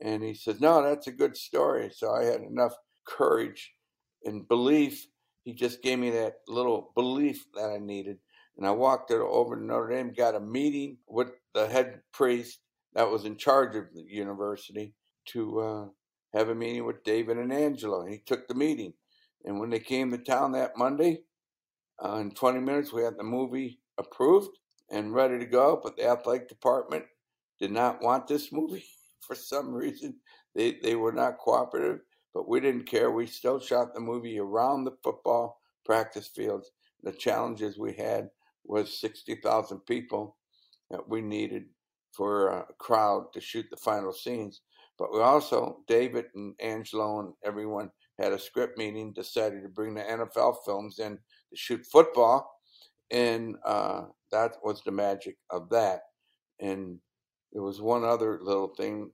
[0.00, 2.74] and he says, "No, that's a good story." So I had enough
[3.06, 3.72] courage
[4.24, 5.06] and belief.
[5.44, 8.18] He just gave me that little belief that I needed,
[8.56, 12.60] and I walked over to Notre Dame, got a meeting with the head priest
[12.94, 14.94] that was in charge of the university
[15.26, 15.86] to uh,
[16.34, 18.02] have a meeting with David and Angelo.
[18.02, 18.92] And he took the meeting.
[19.44, 21.22] And when they came to town that Monday,
[22.04, 24.50] uh, in 20 minutes, we had the movie approved
[24.90, 25.80] and ready to go.
[25.82, 27.04] But the athletic department
[27.58, 28.84] did not want this movie
[29.20, 30.16] for some reason.
[30.54, 32.00] They, they were not cooperative,
[32.34, 33.10] but we didn't care.
[33.10, 36.70] We still shot the movie around the football practice fields.
[37.02, 38.30] The challenges we had
[38.64, 40.36] was 60,000 people
[40.90, 41.64] that we needed
[42.12, 44.62] for a crowd to shoot the final scenes.
[44.98, 49.94] But we also, David and Angelo and everyone had a script meeting, decided to bring
[49.94, 51.12] the NFL films in
[51.50, 52.57] to shoot football.
[53.10, 56.02] And uh, that was the magic of that.
[56.60, 56.98] And
[57.52, 59.10] there was one other little thing.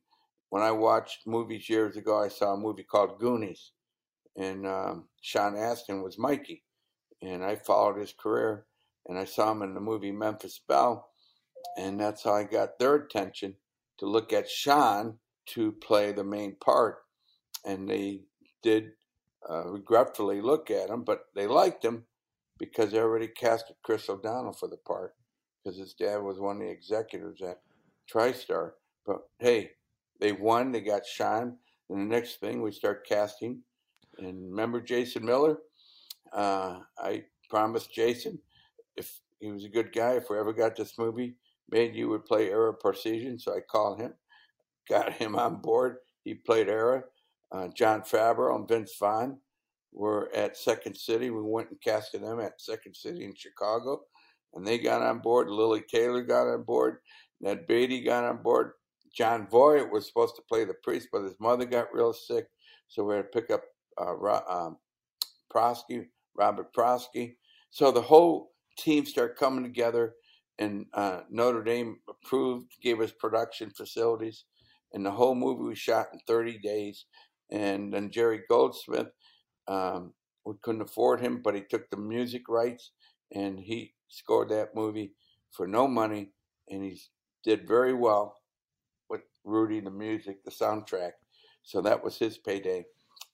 [0.50, 3.72] When I watched movies years ago, I saw a movie called Goonies.
[4.36, 6.62] And um, Sean Astin was Mikey.
[7.22, 8.66] And I followed his career.
[9.06, 11.08] And I saw him in the movie Memphis Belle
[11.76, 13.54] and that's how I got their attention
[13.98, 16.98] to look at Sean to play the main part.
[17.64, 18.22] And they
[18.62, 18.92] did
[19.48, 22.04] uh, regretfully look at him, but they liked him
[22.58, 25.14] because they already casted Chris O'Donnell for the part
[25.62, 27.60] because his dad was one of the executives at
[28.12, 28.72] TriStar.
[29.06, 29.72] But hey,
[30.20, 31.56] they won, they got Sean.
[31.90, 33.60] And the next thing we start casting.
[34.18, 35.58] And remember Jason Miller?
[36.32, 38.38] Uh, I promised Jason
[38.96, 41.34] if he was a good guy, if we ever got this movie,
[41.70, 44.14] made you would play Ara Parseghian, so I called him,
[44.88, 45.96] got him on board.
[46.24, 47.04] He played Ara.
[47.52, 49.38] Uh, Jon Favreau and Vince Vaughn
[49.94, 51.30] were at Second City.
[51.30, 54.02] We went and casted them at Second City in Chicago,
[54.54, 55.48] and they got on board.
[55.48, 56.98] Lili Taylor got on board.
[57.40, 58.72] Ned Beatty got on board.
[59.16, 62.46] Jon Voight was supposed to play the priest, but his mother got real sick,
[62.88, 63.62] so we had to pick up
[64.00, 64.76] uh, um,
[65.54, 67.36] Prosky, Robert Prosky.
[67.70, 70.14] So the whole team started coming together
[70.58, 74.44] and uh, Notre Dame approved, gave us production facilities,
[74.92, 77.06] and the whole movie was shot in 30 days.
[77.50, 79.08] And then Jerry Goldsmith,
[79.68, 80.12] um,
[80.44, 82.90] we couldn't afford him, but he took the music rights,
[83.34, 85.14] and he scored that movie
[85.52, 86.30] for no money,
[86.68, 87.00] and he
[87.42, 88.40] did very well
[89.08, 91.12] with Rudy, the music, the soundtrack.
[91.62, 92.84] So that was his payday.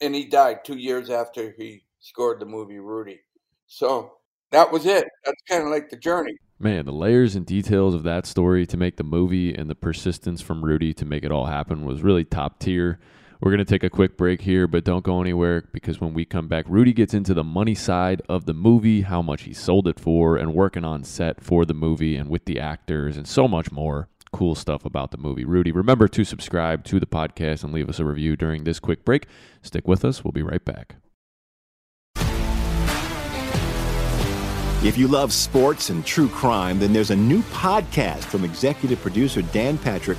[0.01, 3.21] And he died two years after he scored the movie Rudy.
[3.67, 4.13] So
[4.53, 5.05] that was it.
[5.25, 6.35] That's kind of like the journey.
[6.59, 10.43] Man, the layers and details of that story to make the movie and the persistence
[10.43, 12.99] from Rudy to make it all happen was really top tier.
[13.43, 16.27] We're going to take a quick break here, but don't go anywhere because when we
[16.27, 19.89] come back, Rudy gets into the money side of the movie, how much he sold
[19.89, 23.49] it for, and working on set for the movie and with the actors, and so
[23.49, 25.47] much more cool stuff about the movie.
[25.47, 29.07] Rudy, remember to subscribe to the podcast and leave us a review during this quick
[29.07, 29.27] break.
[29.63, 30.23] Stick with us.
[30.23, 30.97] We'll be right back.
[34.85, 39.41] If you love sports and true crime, then there's a new podcast from executive producer
[39.41, 40.19] Dan Patrick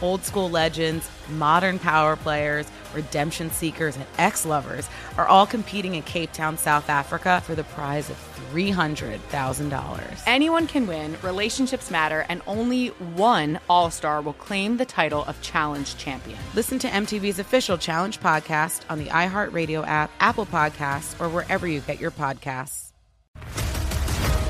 [0.00, 6.02] Old school legends, modern power players, redemption seekers, and ex lovers are all competing in
[6.02, 8.16] Cape Town, South Africa for the prize of
[8.52, 10.22] $300,000.
[10.26, 15.40] Anyone can win, relationships matter, and only one All Star will claim the title of
[15.42, 16.38] Challenge Champion.
[16.54, 21.80] Listen to MTV's official Challenge podcast on the iHeartRadio app, Apple Podcasts, or wherever you
[21.80, 22.92] get your podcasts.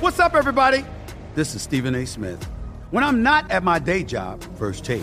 [0.00, 0.84] What's up, everybody?
[1.34, 2.06] This is Stephen A.
[2.06, 2.44] Smith.
[2.90, 5.02] When I'm not at my day job, First Take,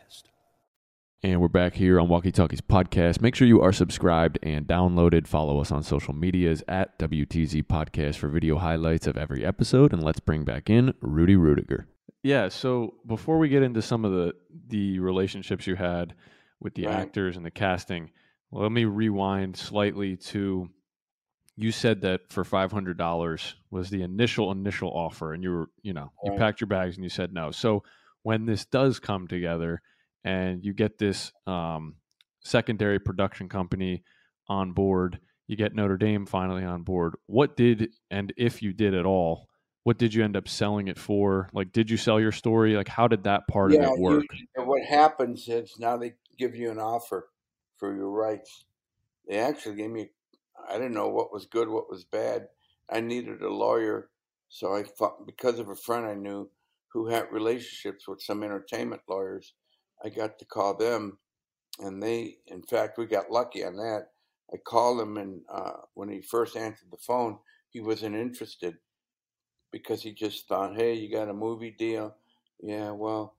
[1.23, 3.21] And we're back here on Walkie Talkies Podcast.
[3.21, 5.27] Make sure you are subscribed and downloaded.
[5.27, 9.93] Follow us on social medias at WTZ Podcast for video highlights of every episode.
[9.93, 11.85] And let's bring back in Rudy Ruettiger.
[12.23, 14.33] Yeah, so before we get into some of the
[14.67, 16.15] the relationships you had
[16.59, 16.95] with the Right.
[16.95, 18.09] actors and the casting,
[18.51, 20.69] let me rewind slightly to
[21.55, 25.69] you said that for five hundred dollars was the initial initial offer, and you were
[25.83, 27.51] you know you packed your bags and you said no.
[27.51, 27.83] So
[28.23, 29.81] when this does come together
[30.23, 31.95] and you get this um,
[32.41, 34.03] secondary production company
[34.47, 37.15] on board, you get Notre Dame finally on board.
[37.25, 39.47] What did and if you did at all,
[39.83, 41.49] what did you end up selling it for?
[41.53, 42.75] Like, did you sell your story?
[42.75, 44.25] Like, how did that part of it you- work?
[44.55, 47.29] and what happens is now they give you an offer
[47.77, 48.65] for your rights.
[49.27, 50.09] They actually gave me,
[50.69, 52.47] I didn't know what was good, what was bad.
[52.89, 54.09] I needed a lawyer,
[54.49, 56.49] so I fought, because of a friend I knew
[56.89, 59.53] who had relationships with some entertainment lawyers.
[60.03, 61.17] I got to call them,
[61.79, 64.07] and they, in fact, we got lucky on that.
[64.53, 67.37] I called him, and uh, when he first answered the phone,
[67.69, 68.75] he wasn't interested
[69.71, 72.15] because he just thought, hey, you got a movie deal?
[72.61, 73.35] Yeah, well,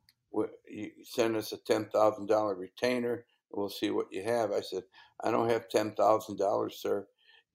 [0.69, 3.13] you send us a ten thousand dollar retainer.
[3.15, 4.51] and We'll see what you have.
[4.53, 4.85] I said,
[5.23, 7.07] I don't have ten thousand dollars, sir.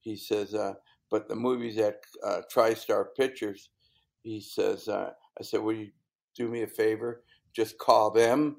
[0.01, 0.73] He says, uh,
[1.09, 3.69] but the movie's at uh, TriStar Pictures.
[4.21, 5.89] He says, uh, I said, will you
[6.35, 7.23] do me a favor?
[7.53, 8.57] Just call them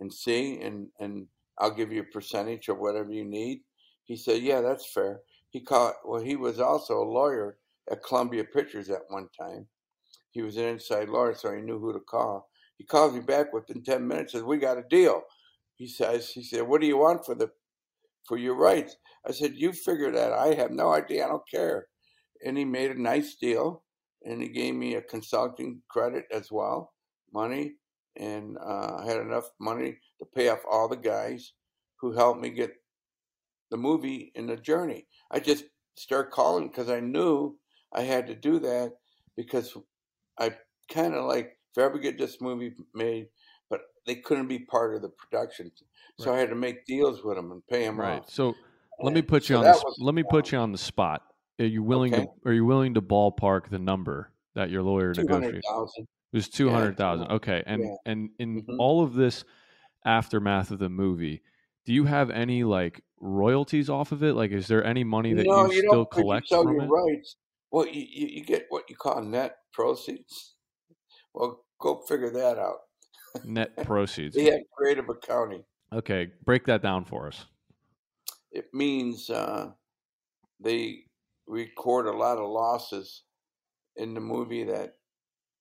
[0.00, 1.26] and see, and and
[1.58, 3.62] I'll give you a percentage of whatever you need.
[4.04, 5.20] He said, yeah, that's fair.
[5.50, 5.94] He called.
[6.04, 7.58] Well, he was also a lawyer
[7.90, 9.66] at Columbia Pictures at one time.
[10.30, 12.50] He was an inside lawyer, so he knew who to call.
[12.76, 14.32] He calls me back within ten minutes.
[14.32, 15.22] Says, "We got a deal."
[15.74, 17.50] He says, "He said, what do you want for the
[18.26, 18.96] for your rights?"
[19.26, 20.32] I said, "You figure that.
[20.32, 21.24] I have no idea.
[21.24, 21.88] I don't care."
[22.44, 23.82] And he made a nice deal,
[24.24, 26.92] and he gave me a consulting credit as well,
[27.32, 27.74] money,
[28.18, 31.52] and uh, I had enough money to pay off all the guys
[32.00, 32.72] who helped me get
[33.70, 35.06] the movie in the journey.
[35.30, 35.64] I just
[35.96, 37.58] started calling because I knew
[37.92, 38.92] I had to do that
[39.36, 39.76] because
[40.38, 40.56] I
[40.90, 43.28] kind of like if I ever get this movie made,
[43.68, 45.70] but they couldn't be part of the production,
[46.18, 46.36] so Right.
[46.36, 48.22] I had to make deals with them and pay them Right.
[48.22, 48.30] off.
[48.30, 48.54] So
[49.00, 51.26] let me put you so on the, let me put you on the spot.
[51.60, 52.24] Are you willing Okay.
[52.24, 55.64] to are you willing to ballpark the number that your lawyer negotiated?
[56.32, 57.26] It was two hundred thousand.
[57.28, 57.36] 200.
[57.36, 57.96] Okay, and Yeah.
[58.04, 58.76] and in Mhm.
[58.78, 59.44] all of this
[60.04, 61.42] aftermath of the movie,
[61.84, 64.34] do you have any like royalties off of it?
[64.34, 66.84] Like, is there any money that no, you, you still you collect sell from your
[66.84, 66.88] it?
[66.88, 67.36] rights,
[67.70, 70.54] well, you, you, you get what you call net proceeds.
[71.32, 72.80] Well, go figure that out.
[73.44, 74.34] Net proceeds.
[74.36, 75.64] They have creative accounting.
[75.92, 77.46] Okay, break that down for us.
[78.52, 79.72] It means uh,
[80.60, 81.04] they
[81.46, 83.22] record a lot of losses
[83.96, 84.97] in the movie that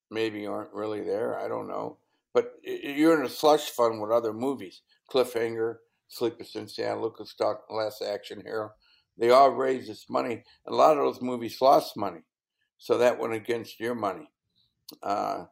[0.09, 1.37] maybe aren't really there.
[1.37, 1.97] I don't know.
[2.33, 4.81] But you're in a slush fund with other movies
[5.11, 5.77] Cliffhanger,
[6.07, 8.71] Sleepless in Seattle, Lucas Stock, Last Action Hero.
[9.17, 10.43] They all raise this money.
[10.67, 12.21] A lot of those movies lost money.
[12.77, 14.29] So that went against your money.
[15.01, 15.45] Uh,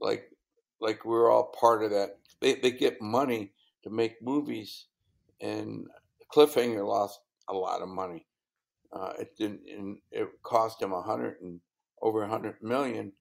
[0.00, 0.30] like,
[0.80, 2.18] like we're all part of that.
[2.40, 3.52] They, they get money
[3.84, 4.86] to make movies,
[5.40, 5.86] and
[6.32, 8.26] Cliffhanger lost a lot of money.
[8.92, 10.00] Uh, it didn't.
[10.10, 11.60] It cost them a hundred and
[12.00, 13.12] over a hundred million.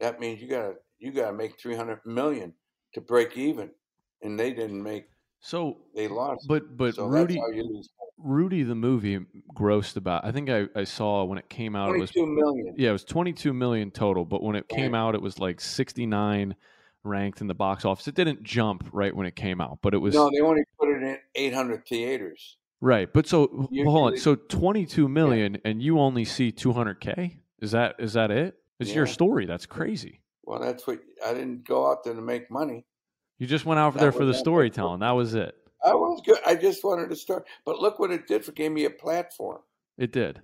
[0.00, 2.54] That means you gotta you gotta make three hundred million
[2.94, 3.70] to break even,
[4.22, 5.06] and they didn't make.
[5.40, 6.46] So They lost.
[6.48, 7.88] But but so Rudy that's how you lose.
[8.16, 9.20] Rudy the movie
[9.54, 10.24] grossed about.
[10.24, 11.94] I think I, I saw when it came out.
[11.94, 12.74] It was 22 million.
[12.76, 14.24] Yeah, it was twenty two million total.
[14.24, 16.56] But when it came out, it was like sixty nine
[17.04, 18.08] ranked in the box office.
[18.08, 20.88] It didn't jump right when it came out, but it was No, they only put
[20.88, 22.56] it in eight hundred theaters.
[22.80, 23.12] right.
[23.12, 24.18] But so well, hold on.
[24.18, 27.38] So twenty two million, and you only see two hundred k.
[27.60, 28.56] Is that is that it?
[28.80, 29.46] It's your story.
[29.46, 30.20] That's crazy.
[30.44, 32.86] Well, that's what I didn't go out there to make money.
[33.38, 35.00] You just went out That there for the storytelling.
[35.00, 35.54] That was it.
[35.84, 36.38] I was good.
[36.44, 37.46] I just wanted to start.
[37.64, 39.60] But look what it did for gave me a platform.
[39.96, 40.40] It did.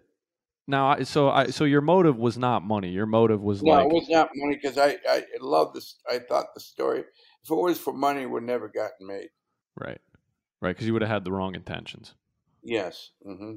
[0.66, 2.91] Now, so I so your motive was not money.
[2.91, 5.97] Your motive was No, like it was not money because I I love this.
[6.09, 7.01] I thought the story.
[7.01, 9.28] If it was for money, it would never gotten made.
[9.76, 10.01] right,
[10.62, 12.14] right, because you would have had the wrong intentions.
[12.62, 13.11] Yes.
[13.22, 13.57] hmm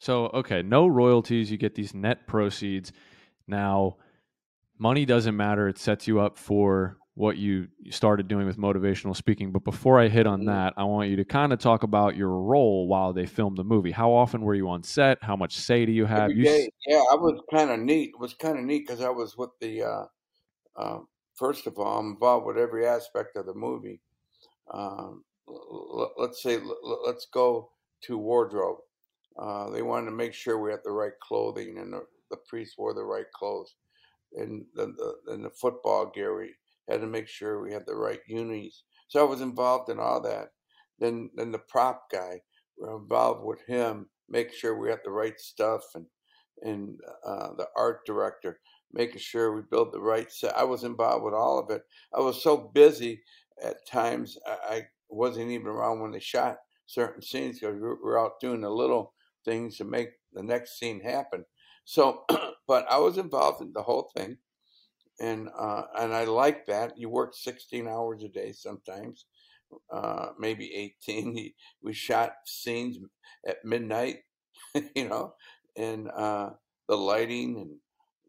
[0.00, 1.50] So, okay, no royalties.
[1.50, 2.92] You get these net proceeds.
[3.46, 3.96] Now,
[4.78, 5.68] money doesn't matter.
[5.68, 9.50] It sets you up for what you started doing with motivational speaking.
[9.50, 10.48] But before I hit on Mm-hmm.
[10.48, 13.64] that, I want you to kind of talk about your role while they filmed the
[13.64, 13.90] movie.
[13.90, 15.18] How often were you on set?
[15.22, 16.30] How much say do you have?
[16.30, 18.10] You s- Yeah, I was kind of neat.
[18.10, 19.82] It was kind of neat because I was with the.
[19.82, 20.04] Uh,
[20.76, 21.00] uh,
[21.34, 24.00] first of all, I'm involved with every aspect of the movie.
[24.72, 25.24] Um,
[26.16, 26.58] let's say,
[27.06, 27.72] let's go
[28.02, 28.78] to wardrobe.
[29.38, 32.76] Uh, they wanted to make sure we had the right clothing and the, the priests
[32.78, 33.74] wore the right clothes.
[34.34, 36.54] And the, the, and the football gear, we
[36.88, 38.84] had to make sure we had the right unis.
[39.08, 40.48] So I was involved in all that.
[40.98, 42.40] Then, then the prop guy,
[42.78, 46.06] we're involved with him, make sure we had the right stuff, and
[46.62, 48.58] and uh, the art director,
[48.92, 50.56] making sure we built the right set.
[50.56, 51.82] I was involved with all of it.
[52.12, 53.22] I was so busy
[53.62, 58.40] at times, I, wasn't even around when they shot certain scenes because we were out
[58.40, 59.14] doing the little
[59.44, 61.44] things to make the next scene happen.
[61.88, 62.24] So,
[62.68, 64.38] but I was involved in the whole thing,
[65.20, 66.98] and uh, and I like that.
[66.98, 69.26] You work sixteen hours a day sometimes,
[69.92, 71.52] uh, maybe eighteen.
[71.82, 72.98] We shot scenes
[73.46, 74.18] at midnight,
[74.96, 75.34] you know,
[75.76, 76.50] and uh,
[76.88, 77.76] the lighting and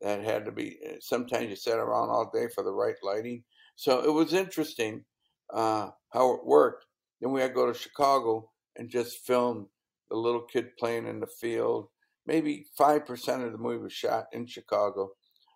[0.02, 0.78] that had to be.
[0.88, 3.44] uh, Sometimes you sat around all day for the right lighting.
[3.76, 5.06] So it was interesting
[5.54, 6.86] uh, how it worked.
[7.22, 9.68] Then we had to go to Chicago and just film
[10.10, 11.90] the little kid playing in the field.
[12.26, 15.12] Maybe five percent of the movie was shot in Chicago,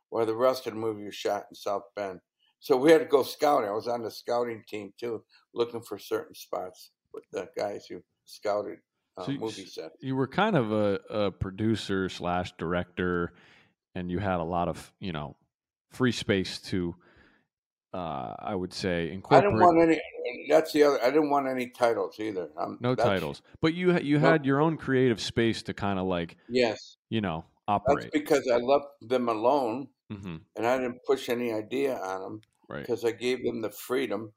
[0.10, 2.20] while the rest of the movie was shot in South Bend.
[2.60, 3.70] So we had to go scouting.
[3.70, 8.02] I was on the scouting team too, looking for certain spots with the guys who
[8.26, 8.78] scouted
[9.18, 9.96] uh, So you- movie sets.
[10.02, 13.34] you were kind of a, a producer slash director
[13.96, 15.36] and you had a lot of you know
[15.92, 16.96] free space to
[17.94, 19.44] uh, I would say incorporate.
[19.46, 20.02] I didn't want any.
[20.50, 21.02] That's the other.
[21.04, 22.50] I didn't want any titles either.
[22.58, 24.30] Um, no titles, but you you No.
[24.30, 28.04] had your own creative space to kind of like Yes, you know operate.
[28.04, 32.42] that's because I left them alone, hmm and I didn't push any idea on them
[32.70, 32.82] Right.
[32.82, 34.34] because I gave them the freedom,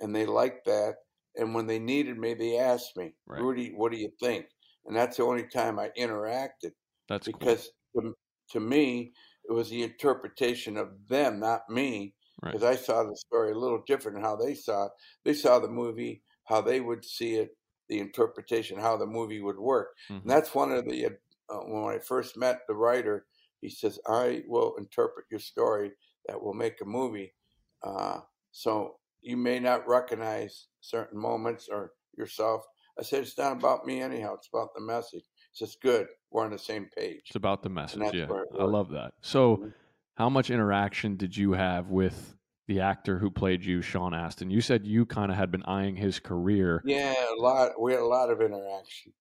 [0.00, 0.96] and they liked that.
[1.36, 3.40] And when they needed me, they asked me, Right.
[3.40, 4.46] Rudy, what do you think?
[4.86, 6.72] And that's the only time I interacted
[7.08, 7.40] That's cool.
[7.40, 8.14] because to,
[8.52, 9.12] to me,
[9.48, 12.14] it was the interpretation of them, not me.
[12.42, 12.52] Right.
[12.52, 14.92] because I saw the story a little different than how they saw it.
[15.24, 17.56] They saw the movie, how they would see it,
[17.88, 19.96] the interpretation, how the movie would work.
[20.10, 20.20] Mhm.
[20.22, 21.06] And that's one of the,
[21.48, 23.26] uh, when I first met the writer,
[23.60, 25.92] he says, I will interpret your story
[26.26, 27.34] that will make a movie.
[27.82, 28.20] Uh,
[28.50, 32.64] so you may not recognize certain moments or yourself.
[32.98, 34.34] I said, it's not about me anyhow.
[34.34, 35.24] It's about the message.
[35.50, 36.08] It's just good.
[36.30, 37.22] We're on the same page.
[37.26, 38.14] It's about the message.
[38.14, 38.28] Yeah,
[38.58, 39.14] I love that.
[39.20, 39.74] So, Mhm.
[40.16, 42.36] How much interaction did you have with
[42.66, 44.50] the actor who played you, Sean Astin?
[44.50, 46.82] You said you kind of had been eyeing his career.
[46.84, 47.80] Yeah, a lot.
[47.80, 49.12] We had a lot of interaction.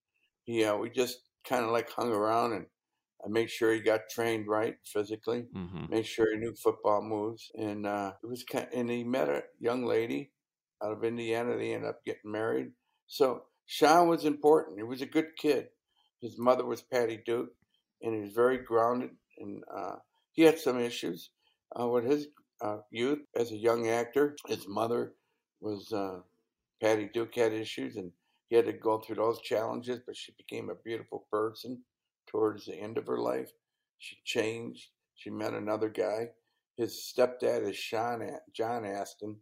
[0.47, 2.65] Yeah, we just kind of like hung around and
[3.25, 7.51] I made sure he got trained right physically, hmm made sure he knew football moves,
[7.55, 8.67] and uh, it was kind.
[8.73, 10.31] And he met a young lady
[10.83, 11.57] out of Indiana.
[11.57, 12.71] They ended up getting married.
[13.07, 14.77] So Sean was important.
[14.77, 15.67] He was a good kid.
[16.21, 17.49] His mother was Patty Duke,
[18.01, 19.11] and he was very grounded.
[19.39, 19.95] And uh,
[20.35, 21.31] he had some issues
[21.79, 22.27] uh, with his
[22.61, 24.35] uh, youth as a young actor.
[24.47, 25.13] His mother
[25.61, 26.19] was uh,
[26.81, 28.11] Patty Duke had issues, and
[28.49, 30.01] he had to go through those challenges.
[30.05, 31.81] But she became a beautiful person
[32.27, 33.51] towards the end of her life.
[33.97, 34.89] She changed.
[35.15, 36.29] She met another guy.
[36.77, 39.37] His stepdad is Sean John Astin,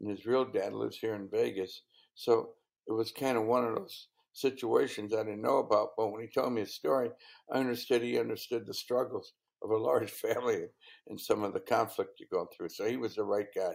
[0.00, 1.82] and his real dad lives here in Vegas.
[2.14, 2.50] So
[2.88, 5.90] it was kind of one of those situations I didn't know about.
[5.98, 7.10] But when he told me his story,
[7.52, 10.66] I understood he understood the struggles of a large family
[11.08, 12.68] and some of the conflict you go through.
[12.70, 13.74] So he was the right guy.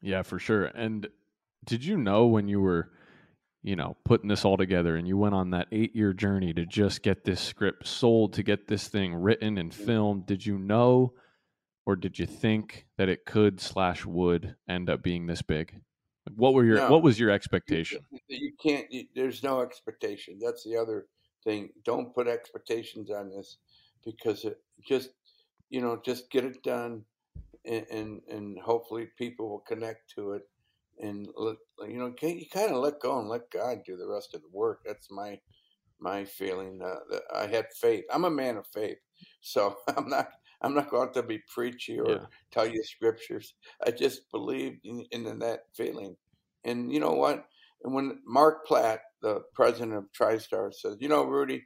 [0.00, 0.66] Yeah, for sure.
[0.66, 1.08] And
[1.64, 2.90] did you know when you were,
[3.62, 6.64] you know, putting this all together and you went on that eight year journey to
[6.64, 9.84] just get this script sold, to get this thing written and mm-hmm.
[9.84, 10.26] filmed?
[10.26, 11.14] Did you know
[11.88, 15.80] or did you think that it could slash would end up being this big?
[16.36, 16.90] What were your No.
[16.90, 18.04] what was your expectation?
[18.28, 18.92] You can't.
[18.92, 20.38] You, there's no expectation.
[20.38, 21.06] That's the other
[21.44, 21.70] thing.
[21.86, 23.56] Don't put expectations on this
[24.04, 25.10] because it just,
[25.70, 27.04] you know, just get it done,
[27.64, 30.42] and and, and hopefully people will connect to it,
[31.00, 31.56] and let,
[31.86, 34.48] you know, you kind of let go and let God do the rest of the
[34.52, 34.80] work.
[34.84, 35.38] That's my
[36.00, 36.80] my feeling.
[36.82, 38.04] Uh, that I had faith.
[38.12, 38.98] I'm a man of faith,
[39.40, 40.30] so I'm not.
[40.60, 42.26] I'm not going to be preachy or Yeah.
[42.50, 43.54] tell you scriptures.
[43.86, 46.16] I just believed in, in that feeling.
[46.64, 47.46] And you know what?
[47.84, 51.64] And when Marc Platt, the president of TriStar, says, you know, Rudy,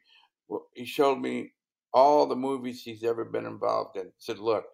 [0.75, 1.55] he showed me
[1.93, 4.11] all the movies he's ever been involved in.
[4.19, 4.65] Said, look,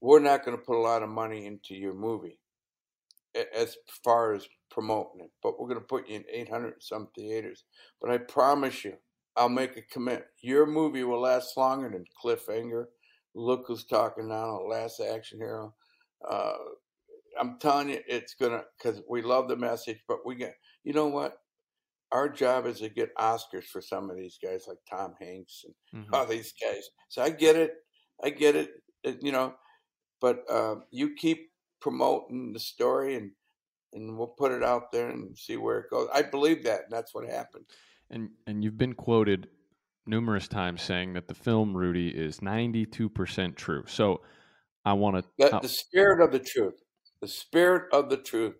[0.00, 2.38] we're not going to put a lot of money into your movie
[3.54, 7.64] as far as promoting it, but we're going to put you in 800 some theaters.
[8.00, 8.94] But I promise you,
[9.36, 10.26] I'll make a commit.
[10.40, 12.86] Your movie will last longer than Cliffhanger.
[13.34, 15.74] Look who's talking now, Last Action Hero.
[16.26, 16.54] Uh,
[17.38, 20.54] I'm telling you, it's gonna because we love the message, but we get,
[20.84, 21.36] you know what?
[22.12, 25.74] Our job is to get Oscars for some of these guys, like Tom Hanks and
[26.04, 26.14] Mhm.
[26.14, 26.88] all these guys.
[27.08, 27.74] So I get it,
[28.22, 28.70] I get it,
[29.02, 29.54] it you know.
[30.20, 31.50] But uh, you keep
[31.80, 33.32] promoting the story, and
[33.92, 36.08] and we'll put it out there and see where it goes.
[36.12, 37.66] I believe that, and that's what happened.
[38.10, 39.48] And and you've been quoted
[40.06, 43.84] numerous times saying that the film Rudy is 92% true.
[43.86, 44.22] So
[44.84, 46.80] I want The, to the spirit of the truth,
[47.20, 48.54] the spirit of the truth,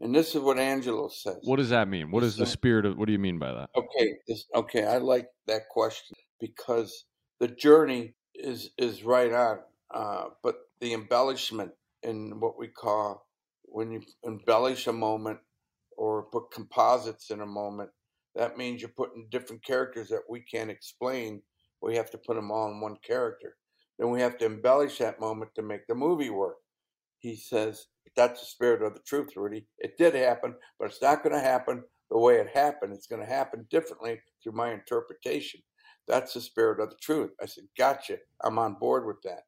[0.00, 1.38] and this is what Angelo says.
[1.42, 2.10] What does that mean?
[2.10, 3.70] What is the spirit of what do you mean by that?
[3.76, 7.04] Okay, this, okay, I like that question because
[7.40, 9.58] the journey is is right on,
[9.94, 11.72] uh, but the embellishment
[12.02, 13.26] in what we call
[13.64, 15.38] when you embellish a moment
[15.96, 17.90] or put composites in a moment,
[18.34, 21.42] that means you're putting different characters that we can't explain.
[21.82, 23.56] We have to put them all in one character.
[23.98, 26.56] Then we have to embellish that moment to make the movie work.
[27.18, 27.86] He says,
[28.16, 29.66] that's the spirit of the truth, Rudy.
[29.78, 32.92] It did happen, but it's not going to happen the way it happened.
[32.92, 35.60] It's going to happen differently through my interpretation.
[36.08, 37.32] That's the spirit of the truth.
[37.42, 38.18] I said, gotcha.
[38.44, 39.42] I'm on board with that.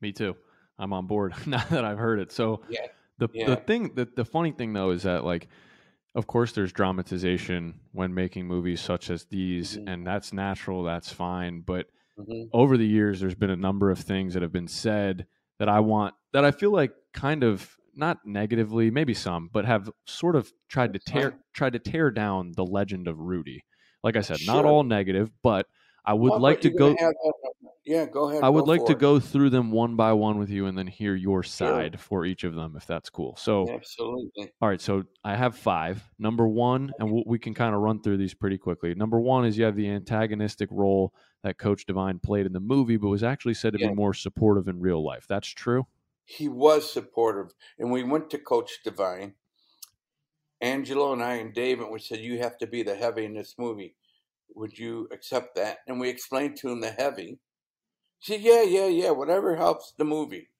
[0.00, 0.36] Me too.
[0.78, 2.32] I'm on board now that I've heard it.
[2.32, 2.86] So Yeah.
[3.18, 3.46] the Yeah.
[3.46, 5.48] the thing the, the funny thing though is that like
[6.14, 9.88] of course there's dramatization when making movies such as these Mhm.
[9.92, 11.86] and that's natural, that's fine, but
[12.18, 12.48] Mhm.
[12.52, 15.26] over the years there's been a number of things that have been said
[15.58, 19.90] that I want that I feel like kind of not negatively, maybe some, but have
[20.06, 23.64] sort of tried to tear tried to tear down the legend of Rudy.
[24.02, 25.66] Like I said, not all negative, but
[26.04, 26.94] I would Well, like to go.
[26.98, 27.12] have
[27.84, 28.42] yeah, go ahead.
[28.44, 28.98] I would like to it.
[28.98, 32.44] go through them one by one with you, and then hear your side for each
[32.44, 33.34] of them, if that's cool.
[33.36, 34.52] So, Absolutely.
[34.60, 34.80] all right.
[34.80, 36.02] So I have five.
[36.18, 38.94] Number one, and we we can kind of run through these pretty quickly.
[38.94, 42.96] Number one is you have the antagonistic role that Coach Devine played in the movie,
[42.98, 43.88] but was actually said to Yeah.
[43.88, 45.26] be more supportive in real life.
[45.28, 45.86] That's true.
[46.30, 49.36] He was supportive, and we went to Coach Devine.
[50.60, 53.32] Angelo and I and Dave, and we said, "You have to be the heavy in
[53.32, 53.96] this movie.
[54.54, 57.40] Would you accept that?" And we explained to him the heavy.
[58.18, 59.10] He said, "Yeah, yeah, yeah.
[59.12, 60.50] Whatever helps the movie."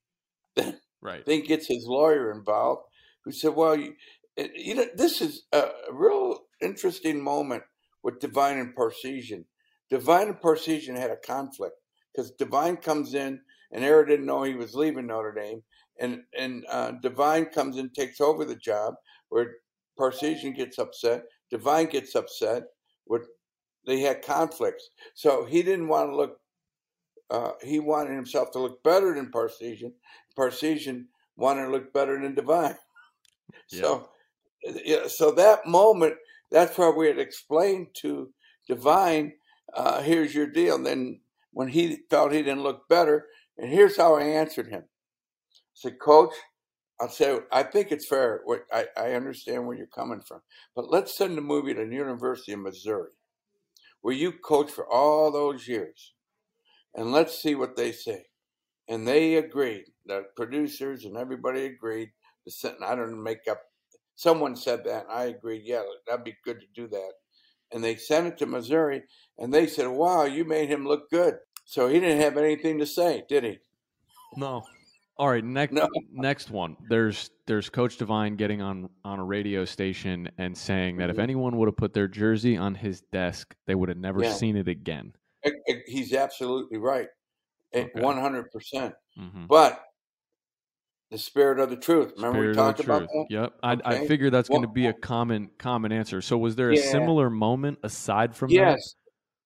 [0.56, 1.26] Then, Right.
[1.26, 2.88] then gets his lawyer involved,
[3.24, 3.94] who said, "Well, you,
[4.38, 7.64] eh, you know, this is a real interesting moment
[8.02, 9.44] with Devine and Parseghian.
[9.90, 11.76] Devine and Parseghian had a conflict
[12.10, 15.62] because Devine comes in, and Ara didn't know he was leaving Notre Dame,
[16.00, 18.94] and and uh, Devine comes and takes over the job,
[19.28, 19.56] where
[19.98, 22.64] Parseghian gets upset, Devine gets upset.
[23.06, 23.26] With
[23.86, 26.40] they had conflicts, so he didn't want to look.
[27.30, 29.92] Uh, he wanted himself to look better than Parseghian.
[30.36, 31.06] Parseghian
[31.36, 32.76] wanted to look better than Devine.
[33.66, 34.08] So,
[34.84, 36.14] yeah, so that moment,
[36.50, 38.30] that's where we had explained to
[38.66, 39.34] Devine,
[39.74, 40.76] uh, here's your deal.
[40.76, 41.20] And then
[41.52, 43.26] when he felt he didn't look better,
[43.58, 44.84] and here's how I answered him.
[44.84, 45.00] I
[45.74, 46.34] said, Coach,
[47.00, 48.42] I'll say, I think it's fair.
[48.72, 50.40] I, I understand where you're coming from.
[50.74, 53.10] But let's send the movie to the University of Missouri,
[54.02, 56.14] where you coached for all those years.
[56.94, 58.24] And let's see what they say.
[58.88, 59.84] And they agreed.
[60.06, 62.10] The producers and everybody agreed.
[62.44, 63.60] The sen- I don't make up.
[64.16, 65.04] Someone said that.
[65.04, 65.62] And I agreed.
[65.64, 67.12] Yeah, that'd be good to do that.
[67.72, 69.02] And they sent it to Missouri,
[69.38, 71.36] and they said, "Wow, you made him look good."
[71.68, 73.58] So he didn't have anything to say, did he?
[74.36, 74.64] No.
[75.18, 75.76] All right, next
[76.10, 76.78] next one.
[76.88, 81.22] There's there's Coach Devine getting on on a radio station and saying that if Mhm.
[81.24, 84.32] anyone would have put their jersey on his desk, they would have never Yeah.
[84.32, 85.12] seen it again.
[85.44, 87.08] Eh, eh, He's absolutely right,
[87.96, 88.94] one hundred percent.
[89.18, 89.46] Mhm.
[89.46, 89.84] But
[91.10, 92.12] the spirit of the truth.
[92.16, 93.26] Remember Spirit we talked about that.
[93.28, 93.58] Yep.
[93.62, 94.06] I, I Okay.
[94.08, 96.22] figured that's going to be a common common answer.
[96.22, 96.90] So was there a Yeah.
[96.92, 98.56] similar moment aside from that?
[98.56, 98.94] Yes,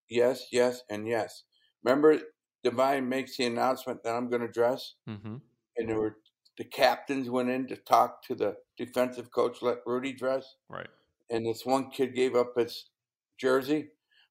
[0.08, 1.42] yes, yes, and yes.
[1.84, 2.18] Remember,
[2.64, 4.94] Devine makes the announcement that I'm going to dress.
[5.08, 5.36] Mm-hmm.
[5.76, 6.16] and there were
[6.58, 10.86] the captains went in to talk to the defensive coach, let Rudy dress, Right.
[11.30, 12.90] and this one kid gave up his
[13.38, 13.88] jersey.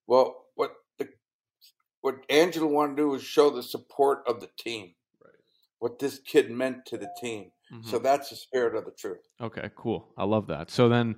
[0.08, 1.10] Well, what the
[2.02, 4.94] what Angelo wanted to do was show the support of the team,
[5.24, 5.34] right?
[5.80, 7.52] What this kid meant to the team.
[7.84, 8.04] So Mhm.
[8.04, 9.26] that's the spirit of the truth.
[9.40, 10.14] Okay, cool.
[10.18, 10.70] I love that.
[10.70, 11.16] So then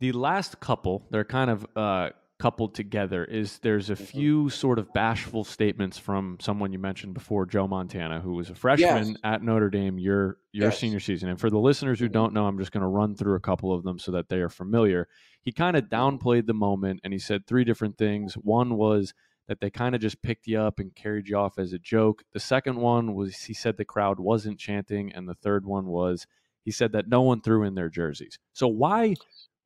[0.00, 4.04] the last couple, they're kind of uh, coupled together, is there's a Mm-hmm.
[4.04, 8.54] few sort of bashful statements from someone you mentioned before, Joe Montana, who was a
[8.54, 9.16] freshman Yes.
[9.24, 10.74] at Notre Dame your your Yes.
[10.74, 10.80] Mm-hmm.
[10.80, 11.28] senior season.
[11.28, 13.72] And for the listeners who don't know, I'm just going to run through a couple
[13.72, 15.08] of them so that they are familiar.
[15.42, 15.94] He kind of Mm-hmm.
[15.94, 18.34] downplayed the moment and he said three different things.
[18.34, 19.14] One was
[19.48, 22.22] that they kind of just picked you up and carried you off as a joke.
[22.34, 26.26] The second one was he said the crowd wasn't chanting, and the third one was
[26.66, 28.38] he said that no one threw in their jerseys.
[28.52, 29.14] So why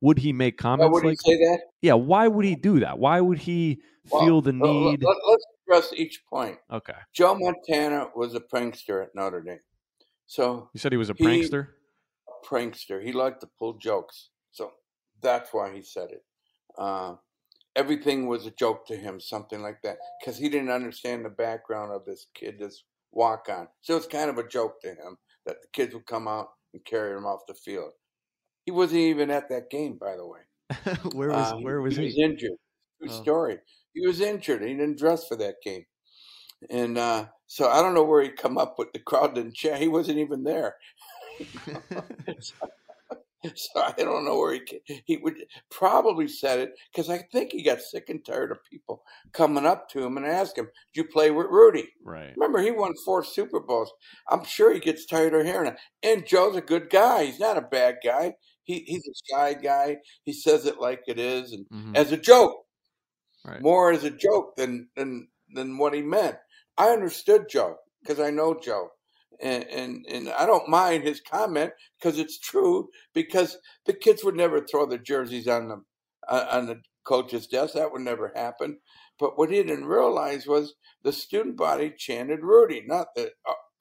[0.03, 1.59] would he make comments would he like say that?
[1.81, 2.99] Yeah, why would he do that?
[2.99, 3.81] Why would he
[4.11, 5.01] Well, feel the need?
[5.01, 6.57] Let, us address each point.
[6.69, 6.93] Okay.
[7.13, 9.59] Joe Montana was a prankster at Notre Dame.
[10.27, 11.67] So You said he was a he- prankster?
[12.27, 13.01] a prankster.
[13.03, 14.29] He liked to pull jokes.
[14.51, 14.71] So
[15.21, 16.23] that's why he said it.
[16.77, 17.15] Uh,
[17.75, 21.93] everything was a joke to him, something like that, because he didn't understand the background
[21.93, 22.83] of this kid, this
[23.13, 23.67] walk on.
[23.81, 26.83] So it's kind of a joke to him that the kids would come out and
[26.83, 27.91] carry him off the field.
[28.65, 30.39] He wasn't even at that game, by the way.
[31.13, 32.01] where was Uh, where was he?
[32.03, 32.07] he?
[32.07, 32.57] was injured.
[33.01, 33.21] True Oh.
[33.21, 33.57] story.
[33.93, 34.61] He was injured.
[34.61, 35.85] He didn't dress for that game,
[36.69, 39.75] and uh, so I don't know where he come up with the crowd didn't cheer.
[39.77, 40.75] He wasn't even there.
[43.55, 45.35] so I don't know where he ca- he would
[45.69, 49.03] probably said it because I think he got sick and tired of people
[49.33, 52.33] coming up to him and asking, "Did you play with Rudy?" Right.
[52.37, 53.91] Remember, he won four Super Bowls.
[54.29, 55.77] I'm sure he gets tired of hearing it.
[56.01, 57.25] And Joe's a good guy.
[57.25, 58.35] He's not a bad guy.
[58.65, 59.97] He he's a shy guy.
[60.23, 61.95] He says it like it is, and Mhm.
[61.95, 62.65] as a joke,
[63.45, 63.61] Right.
[63.61, 66.37] more as a joke than than than what he meant.
[66.77, 68.89] I understood Joe because I know Joe,
[69.41, 72.89] and and and I don't mind his comment because it's true.
[73.13, 75.83] Because the kids would never throw their jerseys on the
[76.29, 77.73] uh, on the coach's desk.
[77.75, 78.79] That would never happen.
[79.19, 83.31] But what he didn't realize was the student body chanted Rudy, not the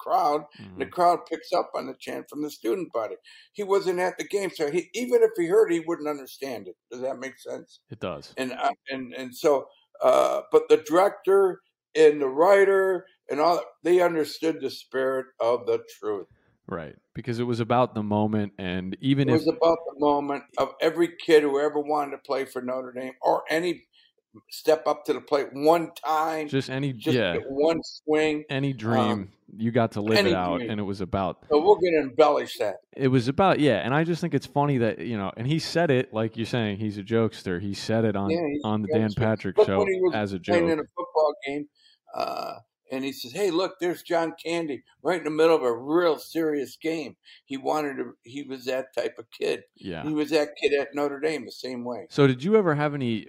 [0.03, 0.42] crowd.
[0.78, 3.16] The crowd picks up on the chant from the student body.
[3.53, 6.68] He wasn't at the game, so he even if he heard, it, he wouldn't understand
[6.68, 6.76] it.
[6.90, 7.80] Does that make sense?
[7.90, 8.34] It does.
[8.36, 9.66] and uh, and and so
[10.03, 11.61] uh but the director
[11.94, 16.26] and the writer and all they understood the spirit of the truth
[16.68, 16.96] Right.
[17.14, 20.72] Because it was about the moment and even it if was about the moment of
[20.80, 23.82] every kid who ever wanted to play for notre dame or any
[24.51, 26.49] step up to the plate one time.
[26.49, 27.37] Just any just yeah.
[27.49, 28.45] one swing.
[28.49, 30.70] Any dream Um, you got to live it out, dream.
[30.70, 32.76] and it was about So we're going to embellish that.
[32.97, 35.59] it was about yeah and i just think it's funny that you know and he
[35.59, 38.89] said it like you're saying he's a jokester he said it on Yeah, on the
[38.89, 39.16] dan jokester.
[39.18, 41.66] patrick Look show when he was as a joke playing in a football game,
[42.14, 42.55] uh,
[42.91, 46.18] and he says, "Hey, look, there's John Candy right in the middle of a real
[46.18, 47.16] serious game.
[47.47, 48.12] He wanted to.
[48.22, 49.62] He was that type of kid.
[49.76, 50.03] Yeah.
[50.03, 52.07] he was that kid at Notre Dame the same way.
[52.11, 53.28] so did you ever have any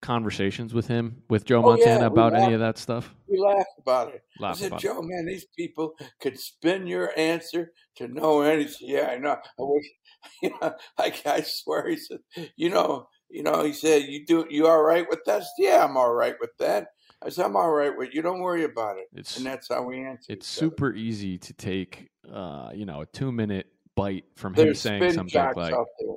[0.00, 3.68] conversations with him with joe Oh, montana we about any of that stuff We laughed
[3.78, 4.22] about it.
[4.42, 4.86] I said, about it.
[4.86, 8.88] Joe, man, these people could spin your answer to know anything.
[8.88, 9.32] Yeah, I know.
[9.32, 9.84] I wish,
[10.42, 12.18] you know, I, I swear, he said,
[12.56, 15.44] you know, you know, he said, you do, you all right with that?
[15.58, 16.88] Yeah, I'm all right with that.
[17.22, 18.22] I said, I'm all right with you.
[18.22, 19.06] Don't worry about it.
[19.12, 20.32] It's- and that's how we answer.
[20.32, 20.70] it's each other.
[20.70, 25.52] super easy to take uh you know a two minute bite from him saying something
[25.56, 25.74] like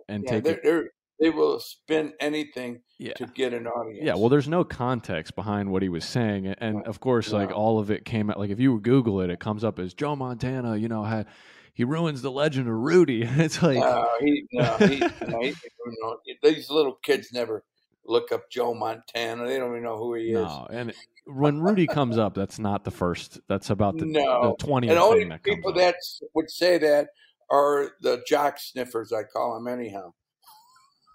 [0.09, 3.13] and yeah, take they're, it they're, they will spin anything Yeah.
[3.13, 3.99] to get an audience.
[4.03, 7.79] Yeah, well, there's no context behind what he was saying, and of course, like all
[7.79, 8.39] of it came out.
[8.39, 10.75] Like if you Google it, it comes up as Joe Montana.
[10.75, 11.27] You know, had
[11.73, 13.23] he ruins the legend of Rudy.
[13.37, 17.63] It's like No, he, no, he, no, he, you know, these little kids never
[18.05, 19.47] look up Joe Montana.
[19.47, 20.33] They don't even know who he is.
[20.33, 20.93] no, and
[21.25, 23.39] when Rudy comes up, that's not the first.
[23.47, 25.95] That's about the no, the twentieth and only that people that
[26.33, 27.07] would say that
[27.49, 29.13] are the jock sniffers.
[29.13, 30.13] I call them anyhow.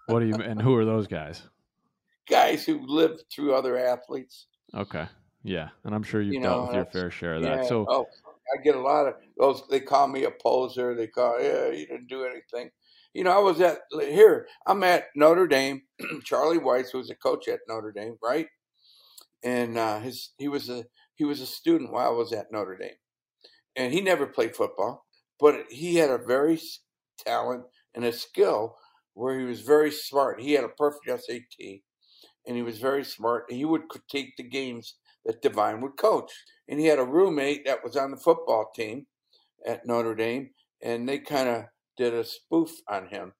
[0.09, 1.43] What do you and who are those guys?
[2.29, 4.47] Guys who lived through other athletes.
[4.75, 5.07] Okay,
[5.43, 7.57] yeah, and I'm sure you've You dealt know, with your fair share of Yeah.
[7.57, 7.69] that.
[7.69, 8.07] So oh,
[8.55, 9.63] I get a lot of those.
[9.69, 10.95] They call me a poser.
[10.95, 12.71] They call, yeah, you didn't do anything.
[13.15, 14.47] You know, I was at here.
[14.67, 15.83] I'm at Notre Dame.
[16.25, 18.49] Charlie Weis was a coach at Notre Dame, right?
[19.43, 20.85] And uh, his he was a
[21.15, 22.97] he was a student while I was at Notre Dame,
[23.77, 25.07] and he never played football,
[25.41, 26.61] but he had a very
[27.19, 28.77] talent and a skill
[29.19, 30.41] where he was very smart.
[30.41, 31.81] He had a perfect SAT,
[32.47, 33.51] and he was very smart.
[33.51, 34.95] He would critique the games
[35.27, 36.31] that Devine would coach.
[36.69, 39.07] And he had a roommate that was on the football team
[39.67, 40.51] at Notre Dame,
[40.83, 41.65] and they kind of
[41.97, 43.33] did a spoof on him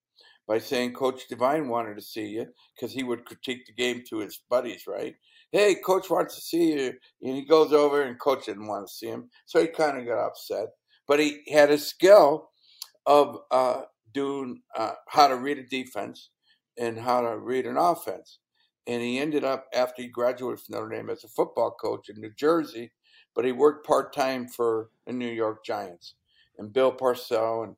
[0.49, 4.19] by saying Coach Devine wanted to see you because he would critique the game to
[4.19, 5.15] his buddies, right?
[5.53, 6.93] Hey, Coach wants to see you.
[7.23, 9.31] And he goes over, and Coach didn't want to see him.
[9.47, 10.71] So he kind of got upset.
[11.07, 12.51] But he had a skill
[13.07, 16.31] of uh, doing uh, how to read a defense
[16.79, 18.39] and how to read an offense.
[18.87, 22.21] And he ended up, after he graduated from Notre Dame, as a football coach in
[22.21, 22.93] New Jersey,
[23.35, 26.15] but he worked part time for the New York Giants.
[26.57, 27.77] And Bill Parcells and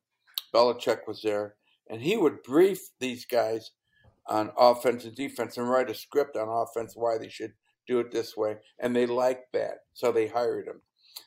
[0.53, 1.55] Belichick was there.
[1.89, 3.71] And he would brief these guys
[4.27, 7.53] on offense and defense and write a script on offense why they should
[7.87, 8.55] do it this way.
[8.79, 9.79] And they liked that.
[9.93, 10.81] So they hired him.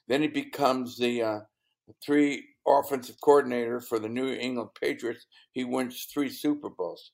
[0.09, 1.40] Then he becomes the uh,
[2.05, 5.27] three offensive coordinator for the New England Patriots.
[5.53, 7.12] He wins three Super Bowls.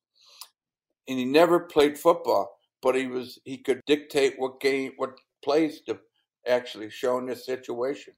[1.09, 5.81] And he never played football, but he was he could dictate what game what plays
[5.83, 5.99] to
[6.47, 8.15] actually show in this situation.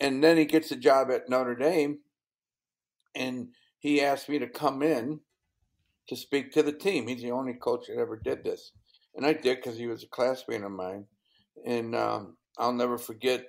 [0.00, 1.98] And then he gets a job at Notre Dame
[3.14, 3.48] and
[3.78, 5.20] he asked me to come in
[6.08, 7.06] to speak to the team.
[7.06, 8.72] He's the only coach that ever did this.
[9.14, 11.06] And I did because he was a classmate of mine.
[11.66, 13.46] And um, I'll never forget,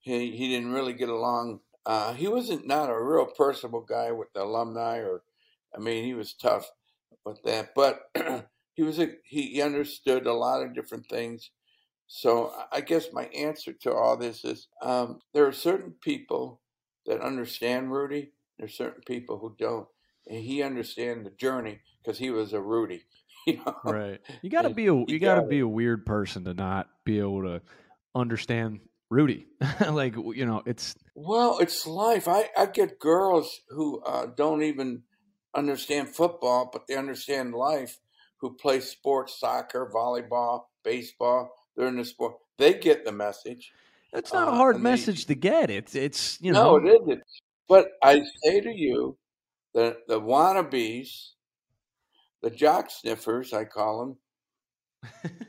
[0.00, 1.60] he, he didn't really get along.
[1.86, 5.22] Uh, he wasn't not a real personable guy with the alumni, or
[5.74, 6.70] I mean, he was tough
[7.24, 7.70] with that.
[7.74, 8.02] But
[8.74, 11.50] he was a he, understood a lot of different things.
[12.06, 16.60] So I- guess my answer to all this is um, there are certain people
[17.06, 18.32] that understand Rudy.
[18.58, 19.88] There's certain people who don't,
[20.26, 23.04] and he understand the journey because he was a Rudy.
[23.46, 23.74] You know?
[23.84, 26.90] right, you got to be a you got to be a weird person to not
[27.06, 27.62] be able to
[28.14, 29.46] understand Rudy.
[29.90, 32.26] like you know, it's Well, it's life.
[32.28, 35.02] I, I get girls who uh, don't even
[35.54, 37.98] understand football, but they understand life,
[38.40, 41.50] who play sports, soccer, volleyball, baseball.
[41.76, 42.36] They're in the sport.
[42.56, 43.70] They get the message.
[44.14, 45.68] it's not a Uh, hard and they- message to get.
[45.70, 46.78] It's it's you know.
[46.78, 47.22] no, it isn't.
[47.68, 49.18] But I say to you,
[49.74, 51.32] the the wannabes,
[52.42, 54.16] the jock sniffers, I call them,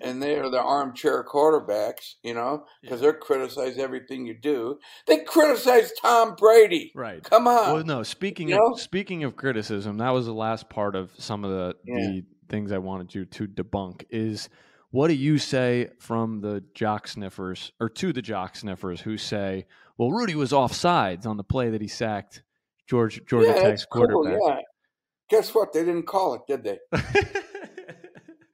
[0.01, 4.79] and they are the armchair quarterbacks, you know, because they're criticize everything you do.
[5.07, 6.91] They criticize Tom Brady.
[6.95, 7.23] Right.
[7.23, 7.73] Come on.
[7.73, 8.03] Well, no.
[8.03, 8.75] Speaking You of know?
[8.77, 11.95] speaking of criticism, that was the last part of some of the Yeah.
[12.07, 14.03] the things I wanted you to debunk.
[14.09, 14.49] Is
[14.89, 19.65] what do you say from the jock sniffers, or to the jock sniffers who say,
[19.97, 22.43] "Well, Rudy was off sides on the play that he sacked
[22.89, 24.59] George Georgia yeah, Tech's that's cool, quarterback." yeah.
[25.29, 25.71] Guess what?
[25.71, 26.79] They didn't call it, did they?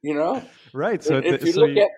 [0.02, 0.40] you know?
[0.74, 1.02] Right.
[1.02, 1.90] So, if, if you so look you- at,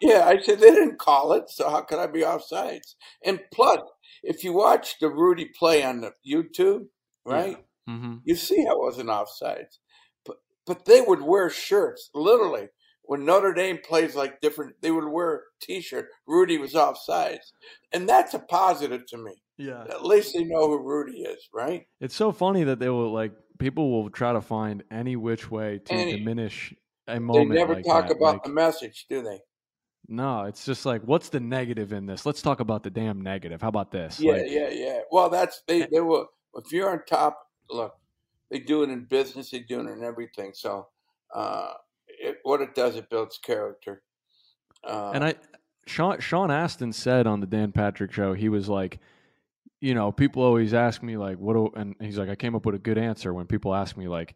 [0.00, 2.94] yeah, I said they didn't call it, so how could I be offsides?
[3.24, 3.80] And plus,
[4.22, 6.86] if you watch the Rudy play on the YouTube,
[7.24, 7.56] right,
[7.88, 8.20] Mhm.
[8.24, 9.78] you see I wasn't offsides.
[10.26, 10.36] But
[10.66, 12.68] but they would wear shirts, literally.
[13.04, 16.06] when Notre Dame plays like different, they would wear a T-shirt.
[16.26, 17.50] Rudy was offsides,
[17.92, 19.42] and that's a positive to me.
[19.58, 19.82] Yeah.
[19.90, 21.84] At least they know who Rudy is, right?
[22.00, 25.80] It's so funny that they will like people will try to find any which way
[25.86, 26.18] to Any.
[26.18, 26.74] diminish
[27.08, 28.16] a They never like talk that.
[28.16, 29.40] about Like, the message, do they?
[30.08, 32.26] no, it's just like, what's the negative in this?
[32.26, 33.62] Let's talk about the damn negative.
[33.62, 34.18] How about this?
[34.20, 35.00] Yeah, Like, yeah, yeah.
[35.10, 35.86] Well, that's they.
[35.90, 36.28] They will.
[36.54, 37.38] If you're on top,
[37.70, 37.94] look,
[38.50, 39.50] they do it in business.
[39.50, 40.52] They do it in everything.
[40.54, 40.88] So,
[41.34, 41.72] uh,
[42.06, 44.02] it, what it does, it builds character.
[44.84, 45.34] Uh, And I,
[45.86, 48.98] Sean Sean Astin said on the Dan Patrick show, he was like,
[49.80, 51.54] you know, people always ask me like, what?
[51.54, 54.08] Do, and he's like, I came up with a good answer when people ask me
[54.08, 54.34] like,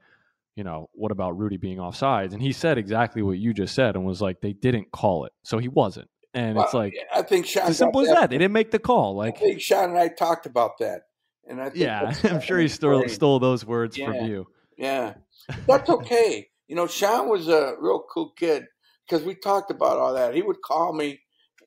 [0.57, 2.33] you know, what about Rudy being offsides?
[2.33, 5.33] And he said exactly what you just said, and was like, they didn't call it,
[5.45, 6.09] so he wasn't.
[6.35, 7.65] And it's like, I think Sean.
[7.65, 8.29] as simple as that.
[8.31, 9.21] They didn't make the call.
[9.21, 11.03] I Like, think Sean and I talked about that,
[11.49, 14.07] and I think yeah, I'm sure he stole stole those words Yeah.
[14.07, 14.47] from you.
[14.77, 15.15] Yeah,
[15.67, 16.49] that's okay.
[16.69, 18.65] you know, Sean was a real cool kid
[19.09, 20.35] because we talked about all that.
[20.35, 21.21] He would call me,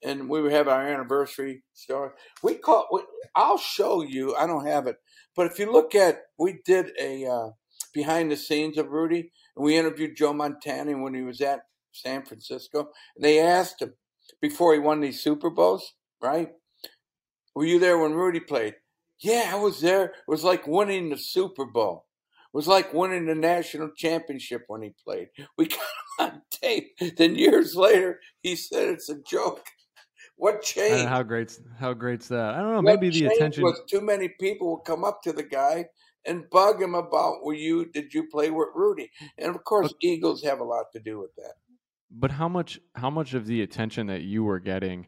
[0.04, 2.10] and we would have our anniversary story.
[2.44, 2.88] We call.
[2.92, 3.02] We,
[3.36, 4.36] I'll show you.
[4.36, 4.98] I don't have it,
[5.36, 7.50] but if you look at, we did a uh,
[7.94, 11.62] behind the scenes of Rudy, and we interviewed Joe Montana when he was at
[11.92, 13.94] San Francisco, and they asked him
[14.42, 16.50] before he won these Super Bowls, right?
[17.56, 18.76] Were you there when Rudy played?
[19.22, 20.06] Yeah, I was there.
[20.06, 22.06] It was like winning the Super Bowl.
[22.54, 25.28] It was like winning the national championship when he played.
[25.58, 25.86] We got him
[26.20, 26.98] on tape.
[27.18, 29.66] Then years later, he said it's a joke.
[30.38, 31.10] What changed?
[31.10, 32.56] how great's how great's that?
[32.56, 32.76] I don't know.
[32.78, 33.62] What Maybe the attention.
[33.62, 35.88] was too many people would come up to the guy
[36.26, 39.10] and bug him about were you did you play with Rudy?
[39.38, 41.54] And of course, Eagles have a lot to do with that.
[42.12, 45.08] But how much how much of the attention that you were getting,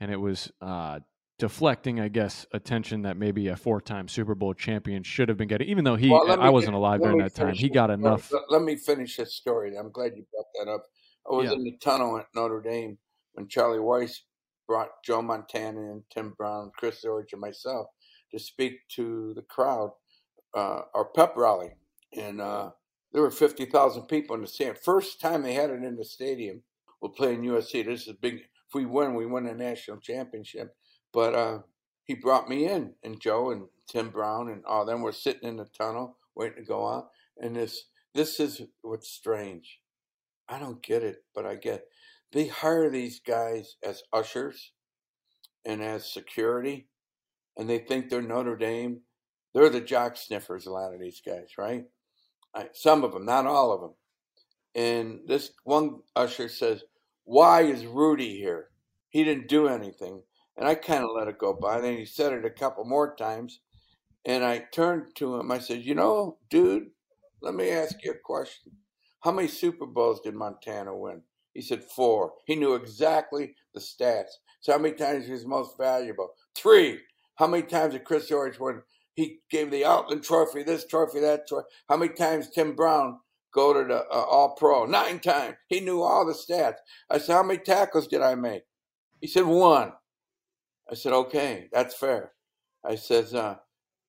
[0.00, 1.00] and it was uh,
[1.38, 5.48] deflecting, I guess, attention that maybe a four time Super Bowl champion should have been
[5.48, 7.54] getting, even though he Well, I wasn't get- alive during that time.
[7.54, 7.94] He got story.
[8.00, 8.32] enough.
[8.32, 9.76] Let, let me finish this story.
[9.76, 10.84] I'm glad you brought that up.
[11.30, 11.56] I was Yeah.
[11.56, 12.98] in the tunnel at Notre Dame
[13.34, 14.20] when Charlie Weis
[14.66, 17.86] brought Joe Montana and Tim Brown, Chris Zorich, and myself
[18.32, 19.90] to speak to the crowd,
[20.54, 21.70] uh, our pep rally.
[22.16, 22.70] And uh,
[23.12, 24.78] there were 50,000 people in the stand.
[24.78, 26.62] First time they had it in the stadium.
[27.00, 27.84] We'll play in USC.
[27.84, 28.34] This is big.
[28.34, 30.74] If we win, we win a national championship.
[31.12, 31.58] But uh,
[32.04, 35.56] he brought me in, and Joe and Tim Brown and all them were sitting in
[35.56, 37.04] the tunnel waiting to go on.
[37.38, 37.84] And this
[38.14, 39.80] this is what's strange.
[40.48, 41.84] I don't get it, but I get
[42.32, 44.72] they hire these guys as ushers
[45.64, 46.88] and as security,
[47.56, 49.00] and they think they're Notre Dame.
[49.54, 50.66] They're the jock sniffers.
[50.66, 51.84] A lot of these guys, right?
[52.54, 53.94] I, some of them, not all of them.
[54.74, 56.84] And this one usher says,
[57.24, 58.70] "Why is Rudy here?
[59.08, 60.22] He didn't do anything."
[60.56, 61.80] And I kind of let it go by.
[61.80, 63.60] Then he said it a couple more times,
[64.24, 65.50] and I turned to him.
[65.50, 66.90] I said, "You know, dude,
[67.40, 68.72] let me ask you a question.
[69.20, 71.22] How many Super Bowls did Montana win?"
[71.54, 72.34] He said four.
[72.44, 74.30] He knew exactly the stats.
[74.60, 76.34] So how many times was most valuable?
[76.54, 77.00] Three.
[77.36, 78.82] How many times did Chris Zorich win?
[79.18, 81.66] He gave the Outland Trophy, this trophy, that trophy.
[81.88, 83.18] How many times Tim Brown
[83.52, 84.86] go to the uh, All Pro?
[84.86, 85.56] Nine times.
[85.66, 86.76] He knew all the stats.
[87.10, 88.62] I said, how many tackles did I make?
[89.20, 89.92] He said one.
[90.88, 92.30] I said, okay, that's fair.
[92.84, 93.56] I says, uh,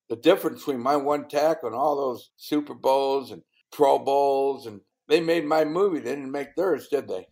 [0.08, 3.42] the difference between my one tackle and all those Super Bowls and
[3.72, 5.98] Pro Bowls, and they made my movie.
[5.98, 7.26] They didn't make theirs, did they?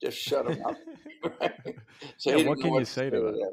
[0.00, 0.76] Just shut them up.
[2.18, 3.52] So Yeah, what didn't know can you say to with it?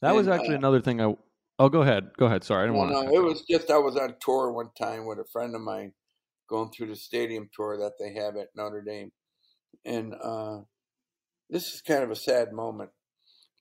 [0.00, 1.02] That was And, actually uh, another thing.
[1.02, 1.14] I
[1.60, 2.44] oh, go ahead, go ahead.
[2.44, 5.06] Sorry, I didn't No, want no, it was just I was on tour one time
[5.06, 5.92] with a friend of mine,
[6.48, 9.12] going through the stadium tour that they have at Notre Dame,
[9.84, 10.60] and uh,
[11.50, 12.90] this is kind of a sad moment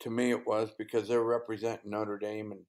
[0.02, 0.32] to me.
[0.32, 2.62] It was because they're representing Notre Dame and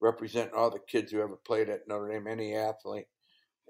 [0.00, 3.06] representing all the kids who ever played at Notre Dame, any athlete,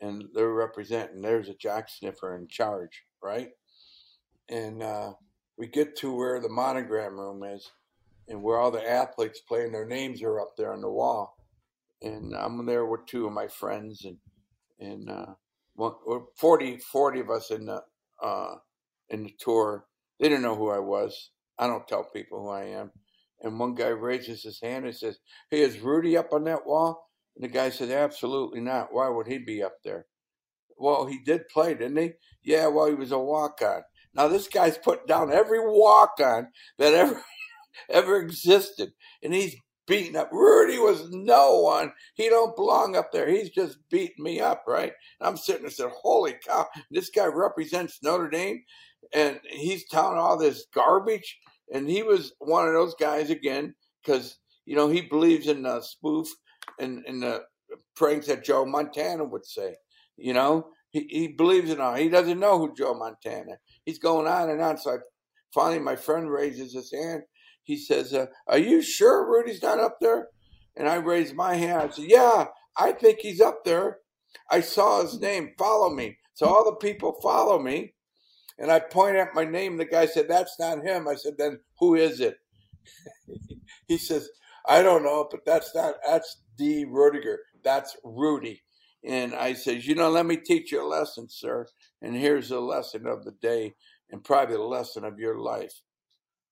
[0.00, 1.22] and they're representing.
[1.22, 3.50] There's a jock sniffer in charge, right?
[4.48, 5.14] And uh,
[5.58, 7.70] we get to where the monogram room is,
[8.28, 11.36] and where all the athletes play, and their names are up there on the wall
[12.02, 14.18] and I'm there with two of my friends and
[14.78, 15.32] and uh,
[15.74, 15.94] one,
[16.38, 17.82] 40, 40 of us in the
[18.22, 18.56] uh,
[19.08, 19.86] in the tour.
[20.20, 21.30] They didn't know who I was.
[21.58, 22.90] I don't tell people who I am.
[23.40, 25.18] And one guy raises his hand and says,
[25.50, 28.92] "Hey, is Rudy up on that wall?" And the guy said, "Absolutely not.
[28.92, 30.06] Why would he be up there?"
[30.78, 32.12] Well, he did play, didn't he?
[32.44, 32.66] Yeah.
[32.66, 33.82] Well, he was a walk on.
[34.14, 36.48] Now this guy's put down every walk on
[36.78, 37.14] that ever
[37.90, 39.56] ever existed, and he's
[39.86, 40.30] beating up.
[40.32, 41.92] Rudy was no one.
[42.14, 43.28] He don't belong up there.
[43.28, 44.92] He's just beating me up, right?
[45.20, 46.66] And I'm sitting there saying, "Holy cow!
[46.90, 48.62] This guy represents Notre Dame,
[49.14, 51.38] and he's telling all this garbage."
[51.72, 53.74] And he was one of those guys again
[54.04, 56.28] because you know he believes in the spoof
[56.80, 57.44] and in the
[57.96, 59.76] pranks that Joe Montana would say,
[60.16, 60.70] you know.
[60.90, 61.94] he, he believes in all.
[61.94, 63.58] He doesn't know who Joe Montana.
[63.84, 64.78] He's going on and on.
[64.78, 64.96] So I,
[65.52, 67.22] finally, my friend raises his hand.
[67.66, 70.28] He says, uh, "Are you sure Rudy's not up there?"
[70.76, 71.82] And I raised my hand.
[71.82, 72.46] I said, "Yeah,
[72.78, 74.00] I think he's up there.
[74.50, 75.54] I saw his name.
[75.58, 77.94] Follow me." So all the people follow me,
[78.58, 79.76] and I point at my name.
[79.76, 82.38] The guy said, "That's not him." I said, "Then who is it?"
[83.88, 84.30] he says,
[84.66, 85.96] "I don't know, but that's not.
[86.06, 86.86] That's D.
[86.86, 87.38] Ruettiger.
[87.64, 88.62] That's Rudy."
[89.04, 91.66] And I says, you know, let me teach you a lesson, sir.
[92.02, 93.74] And here's the lesson of the day
[94.10, 95.72] and probably the lesson of your life.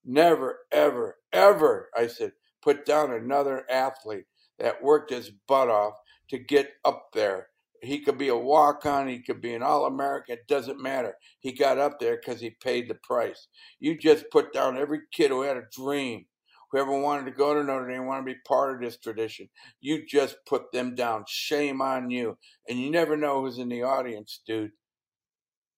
[0.04, 2.32] Never, ever, ever, I said,
[2.62, 4.26] put down another athlete
[4.58, 5.94] that worked his butt off
[6.30, 7.48] to get up there.
[7.82, 11.14] He could be a walk on, he could be an All American, it doesn't matter.
[11.40, 13.48] He got up there because he paid the price.
[13.80, 16.26] You just put down every kid who had a dream
[16.74, 19.48] whoever wanted to go to Notre Dame, want to be part of this tradition,
[19.80, 21.24] you just put them down.
[21.28, 22.36] Shame on you.
[22.68, 24.72] And you never know who's in the audience, dude.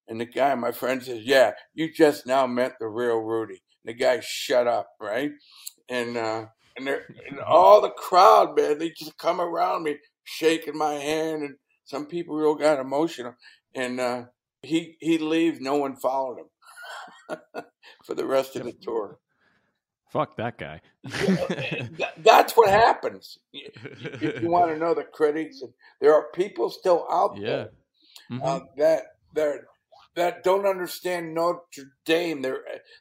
[0.09, 3.63] And the guy, my friend, says, Yeah, you just now met the real Rudy.
[3.87, 5.33] And the guy shut up, right?
[5.89, 10.95] And uh and, and all the crowd, man, they just come around me, shaking my
[10.95, 13.35] hand, and some people real got emotional.
[13.75, 14.25] And uh
[14.63, 17.39] he he leaves, no one followed him
[18.05, 19.19] for the rest of the tour.
[20.11, 20.81] Fuck that guy.
[22.19, 23.39] That's what happens.
[23.53, 25.63] If you want to know the critics,
[26.01, 27.47] there are people still out yeah.
[27.47, 27.71] there
[28.31, 28.43] mm-hmm.
[28.43, 29.03] uh, that
[29.35, 29.61] that
[30.17, 32.43] that don't understand Notre Dame.
[32.43, 32.53] They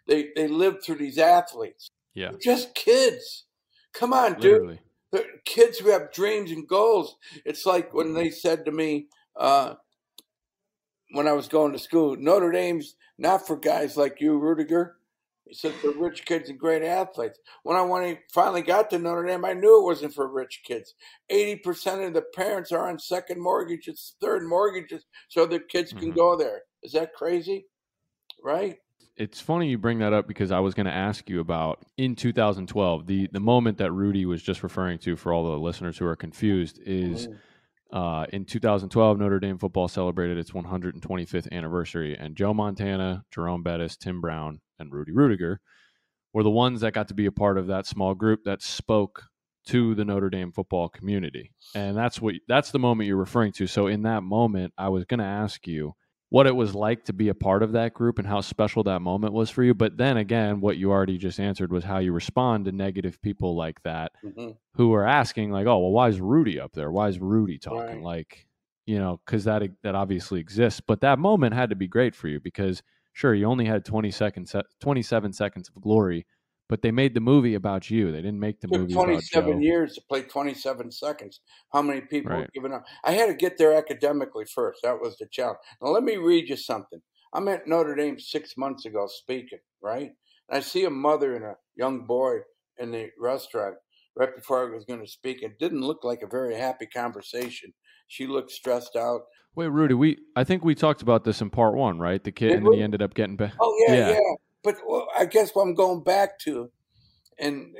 [0.07, 1.89] they they live through these athletes.
[2.13, 3.45] Yeah, They're just kids.
[3.93, 4.53] Come on, dude.
[4.53, 4.79] Literally.
[5.11, 7.15] They're kids who have dreams and goals.
[7.45, 9.75] It's like when they said to me uh,
[11.11, 14.91] when I was going to school, Notre Dame's not for guys like you, Ruettiger.
[15.47, 17.39] He said for rich kids and great athletes.
[17.63, 20.95] When I finally got to Notre Dame, I knew it wasn't for rich kids.
[21.29, 26.09] Eighty percent of the parents are on second mortgages, third mortgages, so their kids can
[26.09, 26.17] Mm-hmm.
[26.17, 26.63] go there.
[26.85, 27.65] Is that crazy?
[28.43, 28.77] Right?
[29.17, 32.15] It's funny you bring that up because I was going to ask you about in
[32.15, 36.05] 2012 the the moment that Rudy was just referring to for all the listeners who
[36.05, 37.29] are confused is
[37.93, 43.95] uh, in 2012 Notre Dame football celebrated its 125th anniversary and Joe Montana, Jerome Bettis,
[43.95, 45.57] Tim Brown, and Rudy Ruettiger
[46.33, 49.23] were the ones that got to be a part of that small group that spoke
[49.67, 51.51] to the Notre Dame football community.
[51.73, 53.67] And that's what that's the moment you're referring to.
[53.67, 55.95] So in that moment, I was going to ask you
[56.29, 59.01] what it was like to be a part of that group and how special that
[59.01, 59.73] moment was for you.
[59.73, 63.55] But then again, what you already just answered was how you respond to negative people
[63.55, 64.57] like that Mhm.
[64.75, 66.91] who are asking like, "Oh, well why is Rudy up there?
[66.91, 68.03] Why is Rudy talking?" Right.
[68.03, 68.47] Like,
[68.87, 70.81] you know, cuz that that obviously exists.
[70.81, 74.11] But that moment had to be great for you because sure, you only had 20
[74.11, 76.25] seconds 27 seconds of glory,
[76.67, 78.11] but they made the movie about you.
[78.11, 81.41] They didn't make the movie about 27 years to play 27 seconds.
[81.71, 82.41] How many people Right.
[82.41, 82.85] have given up?
[83.03, 84.79] I had to get there academically first.
[84.83, 85.59] That was the challenge.
[85.81, 87.01] Now, let me read you something.
[87.33, 90.11] I'm at Notre Dame six months ago speaking, right?
[90.49, 92.39] And I see a mother and a young boy
[92.77, 93.75] in the restaurant
[94.15, 95.43] right before I was going to speak.
[95.43, 97.73] It didn't look like a very happy conversation.
[98.07, 99.21] She looked stressed out.
[99.55, 102.23] Wait, Rudy, we I think we talked about this in part 1, right?
[102.23, 102.77] The kid Did and then we?
[102.77, 103.53] he ended up getting back.
[103.59, 104.19] Oh yeah, yeah.
[104.65, 104.77] But
[105.17, 106.71] I guess what I'm going back to,
[107.39, 107.75] and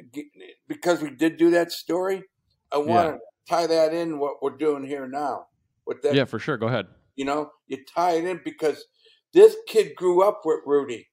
[0.67, 2.23] because we did do that story,
[2.71, 3.19] I want to
[3.49, 5.47] tie that in what we're doing here now.
[5.86, 6.57] With that, Yeah, for sure.
[6.57, 6.88] Go ahead.
[7.15, 8.86] you know, you tie it in because
[9.33, 11.07] this kid grew up with Rudy,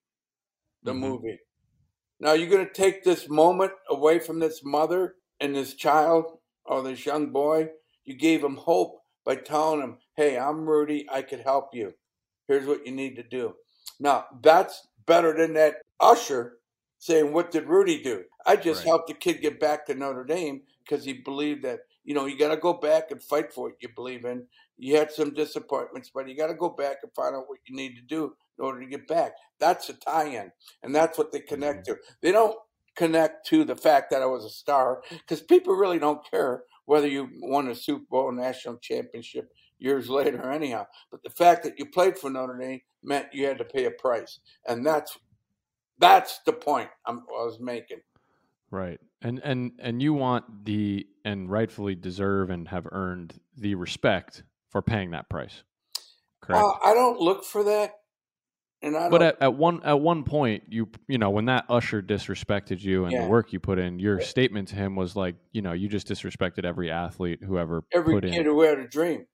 [0.83, 0.99] the Mhm.
[0.99, 1.39] movie.
[2.21, 6.83] Now you're going to take this moment away from this mother and this child or
[6.83, 7.71] this young boy.
[8.05, 11.07] You gave him hope by telling him, "Hey, I'm Rudy.
[11.11, 11.95] I could help you.
[12.49, 13.57] Here's what you need to do."
[14.01, 16.59] Now that's better than that usher
[16.99, 18.89] saying, "What did Rudy do?" I just Right.
[18.89, 22.39] helped the kid get back to Notre Dame because he believed that you know you
[22.39, 24.47] got to go back and fight for what you believe in.
[24.77, 27.77] You had some disappointments, but you got to go back and find out what you
[27.77, 29.33] need to do in order to get back.
[29.59, 30.51] That's a tie-in,
[30.83, 31.95] and that's what they connect mm-hmm.
[31.95, 32.01] to.
[32.21, 32.57] They don't
[32.97, 37.07] connect to the fact that I was a star because people really don't care whether
[37.07, 40.87] you won a Super Bowl national championship years later, anyhow.
[41.11, 43.91] But the fact that you played for Notre Dame meant you had to pay a
[43.91, 45.19] price, and that's
[45.99, 48.01] that's the point I'm, I was making.
[48.71, 48.99] Right.
[49.21, 54.83] And and and you want the and rightfully deserve and have earned the respect for
[54.83, 55.63] paying that price.
[56.41, 56.65] Correct.
[56.65, 57.93] Uh, I don't look for that,
[58.81, 62.03] and I but at, at one at one point you you know when that usher
[62.03, 63.25] disrespected you and Yeah.
[63.25, 66.09] the work you put in your statement to him was like you know you just
[66.09, 69.27] disrespected every athlete who ever every kid in who had a dream.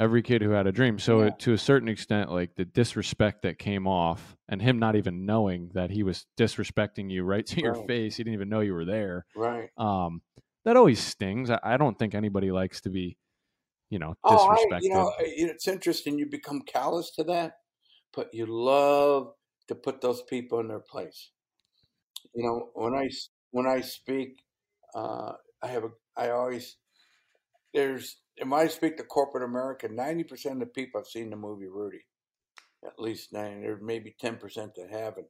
[0.00, 1.26] Every kid who had a dream so Yeah.
[1.26, 5.26] it, to a certain extent like the disrespect that came off and him not even
[5.26, 8.72] knowing that he was disrespecting you right to your face he didn't even know you
[8.72, 9.68] were there Right.
[9.76, 10.22] um
[10.64, 13.18] that always stings I, I don't think anybody likes to be
[13.90, 14.82] you know Oh, I, disrespected.
[14.82, 16.18] you know, it's interesting.
[16.18, 17.54] You become callous to that,
[18.14, 19.32] but you love
[19.68, 21.30] to put those people in their place.
[22.34, 23.08] You know, when i
[23.50, 24.42] when I speak,
[24.94, 25.32] uh,
[25.62, 25.90] I have a.
[26.16, 26.76] I always
[27.74, 28.18] there's
[28.48, 31.68] when I speak to corporate America, ninety percent of the people have seen the movie
[31.68, 32.04] Rudy.
[32.84, 33.60] At least nine.
[33.60, 35.26] There may be ten percent that haven't.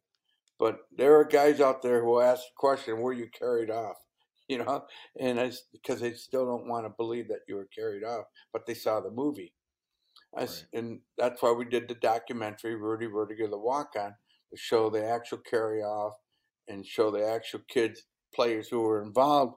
[0.58, 3.96] But there are guys out there who ask the question, "Were you carried off?"
[4.50, 4.84] You know,
[5.20, 8.66] and I because they still don't want to believe that you were carried off, but
[8.66, 9.54] they saw the movie.
[10.36, 14.12] I s and that's why we did the documentary Rudy Ruettiger the Walk On
[14.50, 16.14] to show the actual carry off
[16.66, 18.02] and show the actual kids
[18.34, 19.54] players who were involved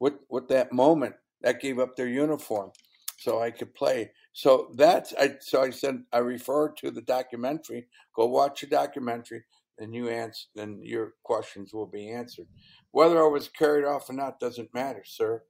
[0.00, 2.70] with with that moment that gave up their uniform
[3.18, 4.10] so I could play.
[4.32, 7.86] So that's I so I said I referred to the documentary.
[8.14, 9.44] Go watch the documentary,
[9.78, 12.46] and you answer then your questions will be answered.
[12.90, 15.42] Whether I was carried off or not doesn't matter, sir.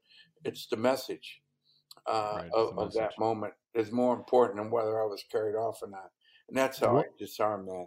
[0.44, 1.40] It's the message
[2.06, 5.56] uh, Right, of, the of that moment is more important than whether I was carried
[5.56, 6.10] off or not.
[6.48, 7.86] And that's how What- I disarm that.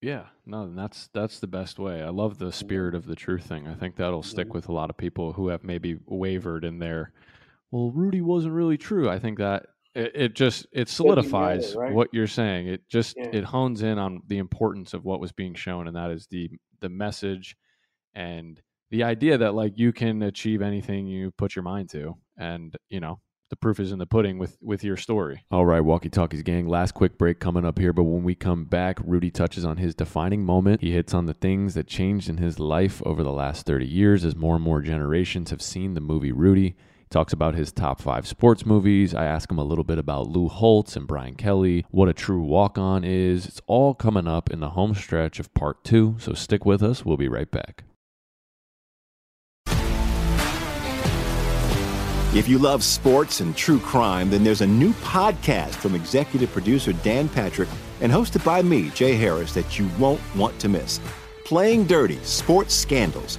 [0.00, 2.02] Yeah, no, and that's that's the best way.
[2.02, 3.68] I love the spirit of the truth thing.
[3.68, 7.12] I think that'll stick with a lot of people who have maybe wavered in their,
[7.72, 9.10] well, Rudy wasn't really true.
[9.10, 11.92] I think that it, it just it Doesn't matter, solidifies right?
[11.92, 12.68] what you're saying.
[12.68, 13.30] It just Yeah.
[13.32, 16.50] it hones in on the importance of what was being shown, and that is the
[16.80, 17.56] the message
[18.14, 18.60] and
[18.90, 23.00] the idea that like you can achieve anything you put your mind to, and you
[23.00, 23.20] know
[23.50, 25.44] the proof is in the pudding with with your story.
[25.50, 26.66] All right, walkie talkies gang.
[26.68, 29.94] Last quick break coming up here, but when we come back, Rudy touches on his
[29.94, 30.80] defining moment.
[30.80, 34.24] He hits on the things that changed in his life over the last 30 years
[34.24, 36.76] as more and more generations have seen the movie Rudy.
[37.12, 39.14] Talks about his top five sports movies.
[39.14, 42.40] I ask him a little bit about Lou Holtz and Brian Kelly, what a true
[42.40, 43.44] walk on is.
[43.44, 47.04] It's all coming up in the home stretch of part two, so stick with us.
[47.04, 47.84] We'll be right back.
[52.34, 56.94] If you love sports and true crime, then there's a new podcast from executive producer
[56.94, 57.68] Dan Patrick
[58.00, 60.98] and hosted by me, Jay Harris, that you won't want to miss.
[61.44, 63.38] Playing Dirty Sports Scandals.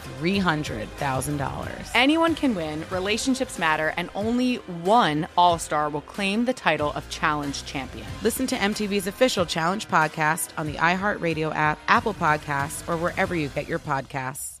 [0.21, 1.91] $300,000.
[1.95, 7.09] Anyone can win, relationships matter, and only one All Star will claim the title of
[7.09, 8.05] Challenge Champion.
[8.21, 13.47] Listen to MTV's official Challenge podcast on the iHeartRadio app, Apple Podcasts, or wherever you
[13.49, 14.60] get your podcasts.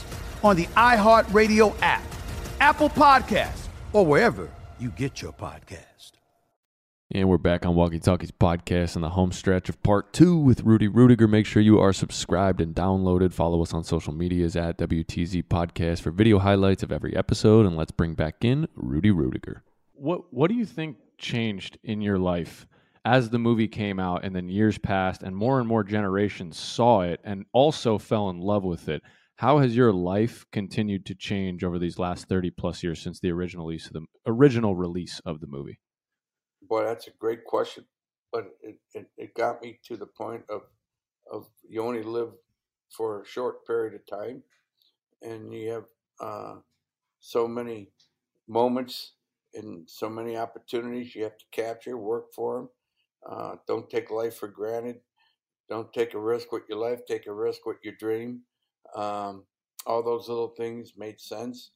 [0.43, 2.03] on the iHeartRadio app,
[2.59, 4.49] Apple Podcasts, or wherever
[4.79, 6.11] you get your podcast.
[7.13, 10.61] And we're back on Walkie Talkies podcast on the home stretch of part two with
[10.61, 11.29] Rudy Ruettiger.
[11.29, 13.33] Make sure you are subscribed and downloaded.
[13.33, 17.65] Follow us on social medias at WTZ Podcast for video highlights of every episode.
[17.65, 19.59] And let's bring back in Rudy Ruettiger.
[19.93, 22.65] What What do you think changed in your life
[23.03, 27.01] as the movie came out and then years passed and more and more generations saw
[27.01, 29.01] it and also fell in love with it?
[29.41, 33.31] How has your life continued to change over these last thirty plus years since the
[33.31, 35.79] original release of the original release of the movie?
[36.61, 37.85] Boy, that's a great question,
[38.31, 40.61] but it, it, it got me to the point of
[41.31, 42.29] of you only live
[42.95, 44.43] for a short period of time,
[45.23, 45.85] and you have
[46.19, 46.55] uh,
[47.19, 47.89] so many
[48.47, 49.13] moments
[49.55, 52.69] and so many opportunities you have to capture, work for them.
[53.27, 54.97] Uh, don't take life for granted.
[55.67, 56.99] Don't take a risk with your life.
[57.07, 58.43] Take a risk with your dream.
[58.95, 59.45] Um,
[59.85, 61.71] all those little things made sense.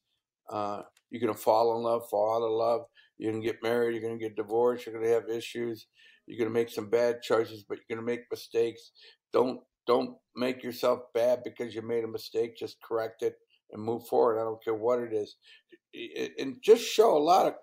[0.48, 2.86] Uh, you're gonna fall in love, fall out of love.
[3.18, 3.94] You're gonna get married.
[3.94, 4.86] You're gonna get divorced.
[4.86, 5.86] You're gonna have issues.
[6.26, 8.92] You're gonna make some bad choices, but you're gonna make mistakes.
[9.32, 12.56] Don't don't make yourself bad because you made a mistake.
[12.56, 13.36] Just correct it
[13.72, 14.40] and move forward.
[14.40, 15.36] I don't care what it is,
[16.38, 17.54] and just show a lot of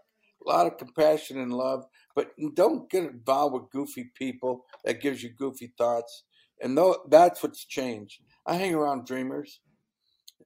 [0.46, 1.86] a lot of compassion and love.
[2.16, 6.24] But don't get involved with goofy people that gives you goofy thoughts.
[6.62, 6.78] And
[7.10, 8.22] that's what's changed.
[8.46, 9.62] I hang around dreamers,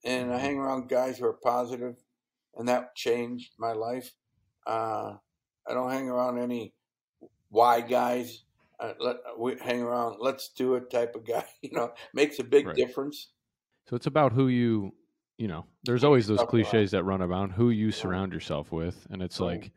[0.04, 1.98] and I hang around guys who are positive,
[2.56, 4.16] and that changed my life.
[4.66, 5.18] Uh,
[5.68, 6.76] I don't hang around any
[7.50, 8.46] why guys.
[8.80, 10.18] Uh, let we hang around.
[10.20, 11.46] Let's do it type of guy.
[11.62, 12.76] You know, makes a big Right.
[12.76, 13.32] difference.
[13.88, 14.94] So it's about who you,
[15.38, 19.08] you know, there's always those cliches that run around who you surround yourself with.
[19.10, 19.72] And it's like,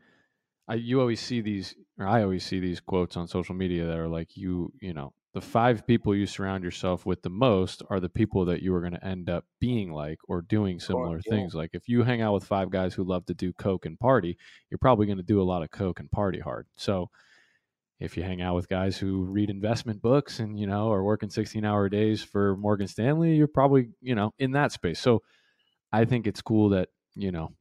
[0.67, 3.97] I, you always see these, or I always see these quotes on social media that
[3.97, 8.01] are like, you, you know, the five people you surround yourself with the most are
[8.01, 11.31] the people that you are going to end up being like or doing similar yeah.
[11.31, 11.55] things.
[11.55, 14.37] Like if you hang out with five guys who love to do coke and party,
[14.69, 16.67] you're probably going to do a lot of coke and party hard.
[16.75, 17.09] So
[18.01, 21.29] if you hang out with guys who read investment books and you know are working
[21.29, 24.99] 16 hour days for Morgan Stanley, you're probably you know in that space.
[24.99, 25.21] So
[25.93, 27.53] I think it's cool that you know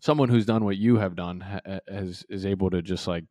[0.00, 1.44] someone who's done what you have done
[1.86, 3.24] has is able to just like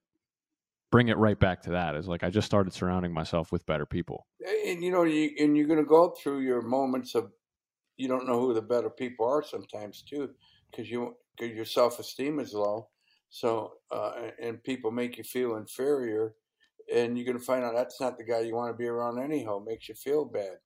[0.98, 1.94] bring it right back to that.
[1.94, 4.26] Is like I just started surrounding myself with better people.
[4.68, 7.32] and you know you and you're going to go through your moments of
[7.98, 10.32] you don't know who the better people are sometimes too
[10.72, 12.90] because you because your self-esteem is low
[13.30, 16.34] so uh, and people make you feel inferior
[16.92, 19.20] and you're going to find out that's not the guy you want to be around
[19.20, 20.58] anyhow makes you feel bad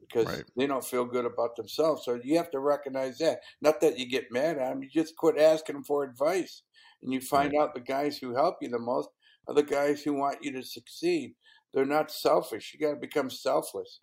[0.00, 0.44] because Right.
[0.56, 4.08] they don't feel good about themselves so you have to recognize that not that you
[4.08, 6.62] get mad at them you just quit asking them for advice
[7.02, 9.10] and you find out the guys who help you the most
[9.48, 11.34] are the guys who want you to succeed
[11.76, 12.72] they're not selfish.
[12.72, 14.00] You got to become selfless.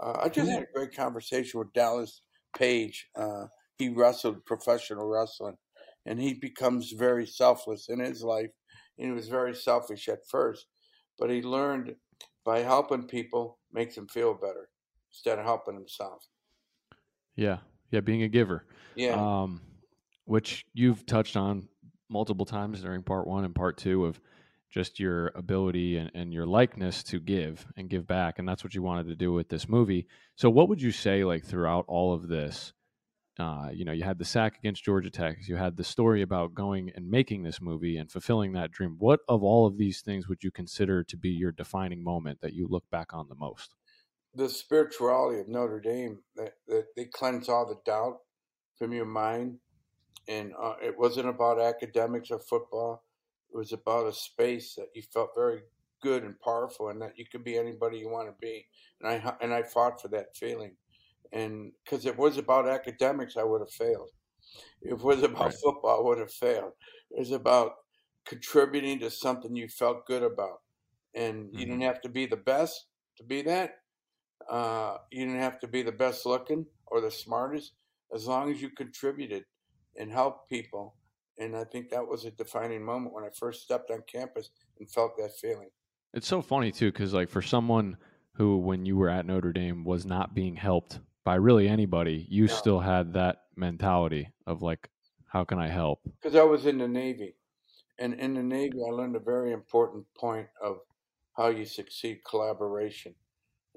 [0.00, 2.22] Uh, I just had a great conversation with Dallas
[2.56, 3.08] Page.
[3.16, 3.44] Uh,
[3.78, 5.56] he wrestled professional wrestling,
[6.04, 8.50] and he becomes very selfless in his life.
[8.98, 10.66] And he was very selfish at first,
[11.16, 11.94] but he learned
[12.44, 14.68] by helping people makes him feel better
[15.12, 16.26] instead of helping himself.
[17.36, 17.58] Yeah,
[17.92, 18.66] yeah, being a giver.
[18.96, 19.14] Yeah.
[19.14, 19.60] Um,
[20.24, 21.68] which you've touched on
[22.08, 24.20] multiple times during part one and part two of
[24.72, 28.74] just your ability and, and your likeness to give and give back, and that's what
[28.74, 30.06] you wanted to do with this movie.
[30.34, 32.72] So, what would you say, like throughout all of this?
[33.38, 35.38] Uh, you know, you had the sack against Georgia Tech.
[35.48, 38.96] You had the story about going and making this movie and fulfilling that dream.
[38.98, 42.52] What of all of these things would you consider to be your defining moment that
[42.52, 43.74] you look back on the most?
[44.34, 48.18] the spirituality of Notre Dame that, that they cleanse all the doubt
[48.78, 49.58] from your mind,
[50.28, 53.04] and uh, it wasn't about academics or football.
[53.52, 55.62] It was about a space that you felt very
[56.00, 58.66] good and powerful, and that you could be anybody you want to be.
[59.00, 60.76] And I and I fought for that feeling,
[61.32, 64.08] and because it was about academics, I would have failed.
[64.80, 65.54] If it was about Right.
[65.54, 66.72] football, I would have failed.
[67.10, 67.72] It was about
[68.24, 70.62] contributing to something you felt good about,
[71.14, 73.82] and you didn't have to be the best to be that.
[74.48, 77.74] Uh, you didn't have to be the best looking or the smartest,
[78.14, 79.44] as long as you contributed
[79.96, 80.96] and helped people.
[81.38, 84.90] And I think that was a defining moment when I first stepped on campus and
[84.90, 85.70] felt that feeling.
[86.14, 87.96] It's so funny too, because like for someone
[88.34, 92.46] who, when you were at Notre Dame, was not being helped by really anybody, you
[92.46, 92.52] No.
[92.54, 94.90] still had that mentality of like,
[95.26, 96.00] how can I help?
[96.20, 97.36] because I was in the Navy,
[97.98, 100.80] and in the Navy, I learned a very important point of
[101.36, 103.14] how you succeed collaboration.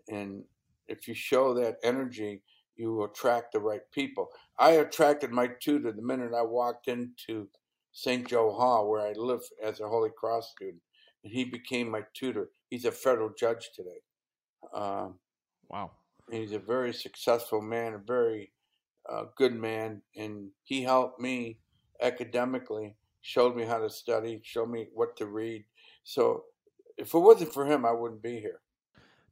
[0.09, 0.43] And
[0.87, 2.43] if you show that energy,
[2.75, 4.27] you attract the right people.
[4.59, 7.47] I attracted my tutor the minute I walked into
[7.91, 8.27] St.
[8.27, 10.81] Joe Hall, where I live as a Holy Cross student,
[11.23, 12.49] and he became my tutor.
[12.69, 14.01] He's a federal judge today.
[14.73, 15.19] Um,
[15.69, 15.91] Wow.
[16.31, 18.51] He's a very successful man, a very
[19.07, 21.59] a good man, and he helped me
[22.01, 25.63] academically, showed me how to study, showed me what to read.
[26.03, 26.45] So
[26.97, 28.61] if it wasn't for him, I wouldn't be here.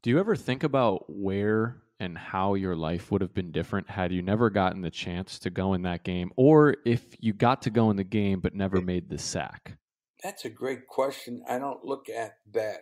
[0.04, 4.12] Do you ever think about where and how your life would have been different had
[4.12, 7.70] you never gotten the chance to go in that game, or if you got to
[7.70, 9.78] go in the game but never made the sack?
[10.24, 11.44] That's a great question.
[11.50, 12.82] I don't look at that.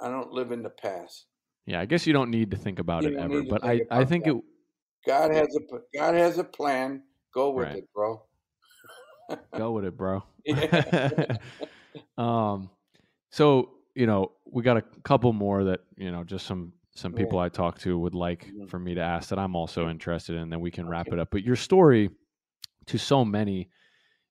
[0.00, 1.26] I don't live in the past.
[1.66, 3.88] Yeah, I guess you don't need to think about You it ever, but I, think
[3.90, 4.36] I think that.
[4.36, 4.44] it.
[5.06, 7.02] God has a God has a plan.
[7.34, 7.76] Go with Right.
[7.78, 8.22] it, bro.
[9.56, 10.22] Go with it, bro.
[10.46, 11.36] Yeah.
[12.18, 12.70] um,
[13.30, 17.18] so you know, we got a couple more that you know, just some some Yeah.
[17.18, 18.68] people I talk to would like Mhm.
[18.68, 20.42] for me to ask that I'm also interested in.
[20.42, 21.28] and Then we can wrap it up.
[21.30, 22.10] But your story,
[22.86, 23.70] to so many,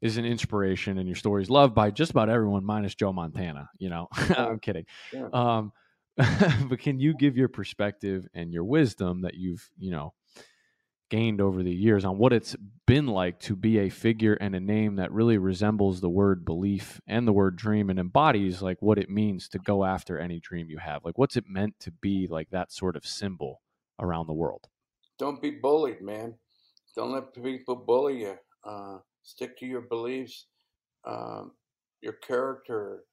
[0.01, 3.69] is an inspiration, and your story is loved by just about everyone, minus Joe Montana.
[3.79, 4.07] You know,
[4.37, 4.85] I'm kidding.
[5.09, 5.35] Sure.
[5.35, 5.71] Um,
[6.69, 10.13] but can you give your perspective and your wisdom that you've you know
[11.09, 12.55] gained over the years on what it's
[12.87, 17.01] been like to be a figure and a name that really resembles the word belief
[17.07, 20.69] and the word dream and embodies like what it means to go after any dream
[20.69, 23.61] you have like what's it meant to be like that sort of symbol
[23.99, 24.61] around the world
[25.19, 26.35] Don't be bullied, man.
[26.95, 28.35] Don't let people bully you.
[28.65, 30.47] Uh, stick to your beliefs,
[31.05, 31.53] um,
[32.01, 33.03] your character.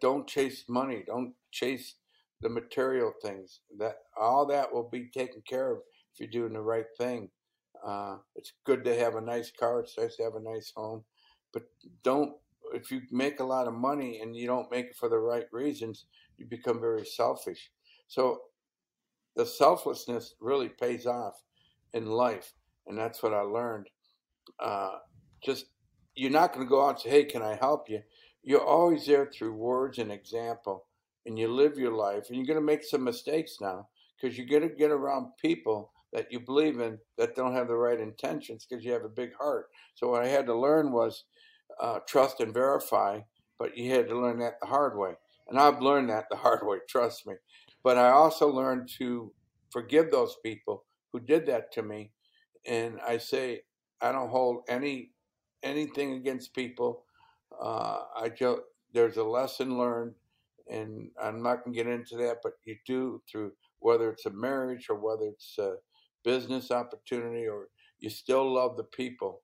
[0.00, 1.04] Don't chase money.
[1.06, 1.96] Don't chase
[2.42, 3.60] the material things.
[3.78, 5.78] That all that will be taken care of
[6.14, 7.30] if you're doing the right thing.
[7.84, 9.80] Uh, it's good to have a nice car.
[9.80, 11.04] It's nice to have a nice home,
[11.52, 11.64] but
[12.02, 12.32] don't.
[12.74, 15.46] If you make a lot of money and you don't make it for the right
[15.52, 16.06] reasons,
[16.38, 17.70] you become very selfish.
[18.08, 18.42] So
[19.36, 21.42] the selflessness really pays off
[21.92, 22.52] in life,
[22.86, 23.88] and that's what I learned.
[24.58, 24.98] Uh,
[25.44, 25.66] just
[26.14, 28.02] you're not going to go out and say, "Hey, can I help you?"
[28.44, 30.86] You're always there through words and example,
[31.26, 32.28] and you live your life.
[32.28, 35.92] And you're going to make some mistakes now because you're going to get around people
[36.12, 39.34] that you believe in that don't have the right intentions because you have a big
[39.34, 39.68] heart.
[39.94, 41.24] So what I had to learn was
[41.80, 43.20] uh, trust and verify,
[43.58, 45.14] but you had to learn that the hard way.
[45.48, 47.34] And I've learned that the hard way, trust me.
[47.82, 49.32] But I also learned to
[49.70, 52.12] forgive those people who did that to me.
[52.66, 53.62] And I say,
[54.00, 55.10] I don't hold any
[55.62, 57.04] anything against people.
[57.60, 58.60] Uh, I just
[58.92, 60.14] there's a lesson learned,
[60.68, 62.38] and I'm not going to get into that.
[62.42, 65.74] But you do through whether it's a marriage or whether it's a
[66.24, 67.68] business opportunity, or
[67.98, 69.42] you still love the people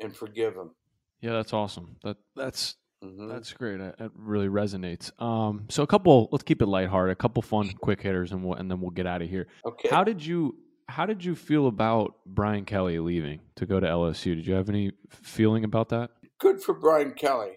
[0.00, 0.74] and forgive them.
[1.20, 3.28] yeah that's awesome that that's Mhm.
[3.28, 7.16] that's great it, it really resonates um so a couple let's keep it lighthearted a
[7.16, 9.88] couple fun quick hitters and we'll and then we'll get out of here Okay.
[9.90, 10.56] how did you
[10.88, 14.70] how did you feel about brian kelly leaving to go to lsu did you have
[14.70, 17.52] any feeling about that good for Brian Kelly.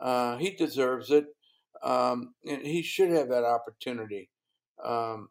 [0.00, 1.26] Uh, he deserves it,
[1.82, 4.30] um, and he should have that opportunity.
[4.84, 5.28] Um,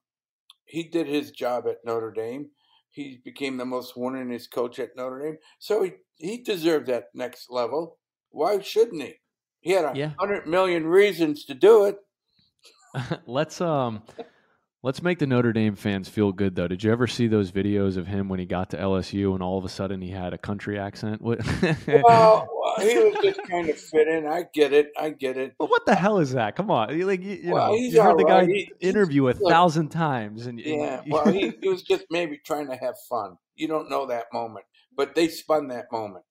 [0.66, 2.50] he did his job at Notre Dame.
[3.00, 7.50] He became the most winningest coach at Notre Dame, so he he deserved that next
[7.50, 7.98] level.
[8.30, 9.14] Why shouldn't he?
[9.62, 10.12] He had a Yeah.
[10.20, 11.96] hundred million reasons to do it.
[13.26, 14.04] let's um
[14.84, 16.68] let's make the Notre Dame fans feel good though.
[16.68, 19.58] Did you ever see those videos of him when he got to LSU and all
[19.58, 21.22] of a sudden he had a country accent?
[21.22, 21.40] What
[21.88, 22.50] well,
[22.88, 24.26] he was just kind of fit in.
[24.28, 24.92] I get it.
[24.98, 25.54] I get it.
[25.58, 26.56] But what the hell is that?
[26.56, 28.50] Come on, you, like you, you Well, know, you heard the guy right.
[28.50, 32.06] He- interview a look, thousand times, and and Yeah, you- well, he, he was just
[32.10, 33.38] maybe trying to have fun.
[33.56, 34.66] You don't know that moment,
[34.96, 36.26] but they spun that moment.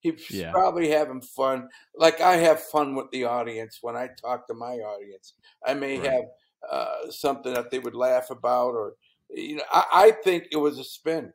[0.00, 0.50] He's Yeah.
[0.50, 4.76] probably having fun, like I have fun with the audience when I talk to my
[4.76, 5.34] audience.
[5.66, 6.10] I may Right.
[6.10, 6.24] have
[6.70, 8.94] uh, something that they would laugh about, or
[9.28, 11.32] you know, I, I think it was a spin.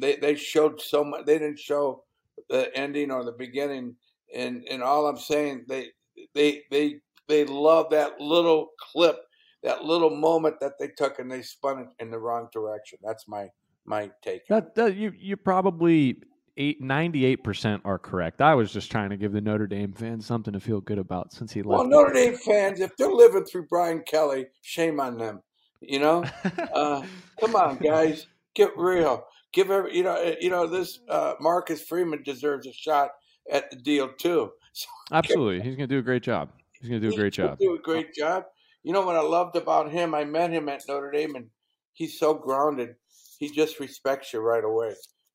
[0.00, 1.26] They they showed so much.
[1.26, 2.04] They didn't show
[2.48, 3.96] the ending or the beginning,
[4.34, 5.88] and and all I'm saying they
[6.34, 6.96] they they
[7.28, 9.16] they love that little clip,
[9.62, 12.98] that little moment that they took, and they spun it in the wrong direction.
[13.02, 13.48] That's my
[13.84, 14.46] my take.
[14.48, 16.16] that, that you you probably
[16.56, 18.40] eight ninety eight percent are correct.
[18.40, 21.32] I was just trying to give the Notre Dame fans something to feel good about
[21.32, 21.78] since he left.
[21.78, 25.42] Well, Notre Dame fans, if they're living through Brian Kelly, shame on them.
[25.80, 26.24] You know,
[26.74, 27.02] uh,
[27.40, 29.24] come on, guys, get real.
[29.54, 33.12] Give every, you know, uh, you know this uh, Marcus Freeman deserves a shot
[33.50, 34.52] at the deal too.
[34.74, 36.50] So Absolutely, he's going to do a great job.
[36.80, 37.60] He's going to do a great job.
[37.60, 38.44] Do a great job.
[38.82, 40.14] You know what I loved about him?
[40.14, 41.50] I met him at Notre Dame, and
[41.92, 42.96] he's so grounded.
[43.38, 44.94] He just respects you right away,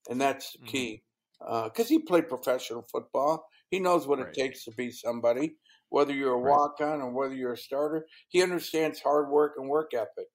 [0.09, 0.69] and that's Mm-hmm.
[0.69, 1.03] key.
[1.39, 4.27] Because he played professional football, he knows what Right.
[4.27, 5.57] it takes to be somebody.
[5.89, 6.59] Whether you're a Right.
[6.59, 10.27] walk on or whether you're a starter, he understands hard work and work ethic.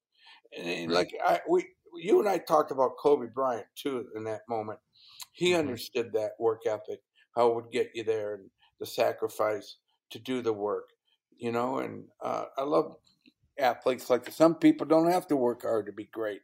[0.56, 0.92] And and Right.
[0.92, 1.66] like I, we,
[1.96, 4.80] you and I talked about Kobe Bryant too in that moment.
[5.32, 5.54] He Mhm.
[5.54, 7.00] understood that work ethic,
[7.36, 8.50] how it would get you there, and
[8.80, 9.76] the sacrifice
[10.10, 10.90] to do the work.
[11.36, 12.96] You know, and uh, I love
[13.58, 14.30] athletes like.
[14.32, 16.42] Some people don't have to work hard to be great,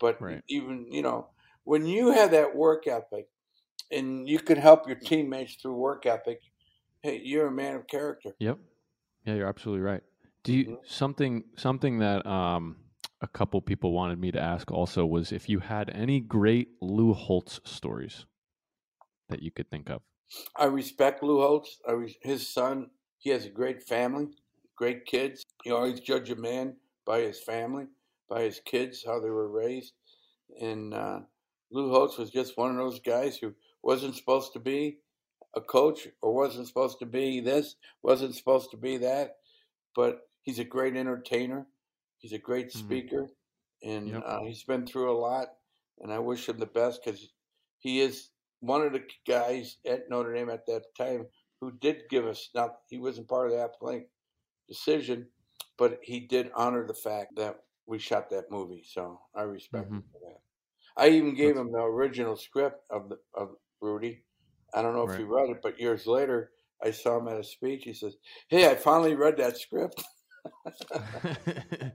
[0.00, 0.42] but Right.
[0.48, 1.30] even you know
[1.64, 3.28] when you have that work ethic
[3.92, 6.40] and you can help your teammates through work ethic,
[7.02, 8.36] hey, you're a man of character.
[8.38, 8.58] Yep.
[9.24, 10.02] Yeah, you're absolutely right.
[10.44, 10.74] Do you Mm-hmm.
[10.84, 12.78] something something that um
[13.20, 17.12] a couple people wanted me to ask also was if you had any great Lou
[17.12, 18.26] Holtz stories
[19.28, 20.02] that you could think of.
[20.56, 21.80] I respect Lou Holtz.
[21.88, 22.90] I re- his son.
[23.18, 24.28] He has a great family,
[24.76, 25.44] great kids.
[25.64, 27.86] You always judge a man by his family,
[28.28, 29.94] by his kids, how they were raised.
[30.60, 31.20] And uh,
[31.72, 34.98] Lou Holtz was just one of those guys who wasn't supposed to be
[35.56, 39.36] a coach or wasn't supposed to be this, wasn't supposed to be that.
[39.96, 41.66] But he's a great entertainer.
[42.18, 43.28] He's a great speaker,
[43.82, 44.22] and Yep.
[44.24, 45.48] uh, he's been through a lot.
[46.00, 47.32] And I wish him the best because
[47.78, 48.30] he is
[48.60, 51.26] one of the guys at Notre Dame at that time
[51.60, 54.08] who did give us not he wasn't part of the athletic
[54.68, 55.28] decision,
[55.76, 58.84] but he did honor the fact that we shot that movie.
[58.84, 60.40] So I respect him for that.
[60.96, 64.24] I even gave him the original script of the of Rudy.
[64.74, 67.44] I don't know if he read it, but years later I saw him at a
[67.44, 67.84] speech.
[67.84, 68.16] He says,
[68.48, 70.02] "Hey, I finally read that script."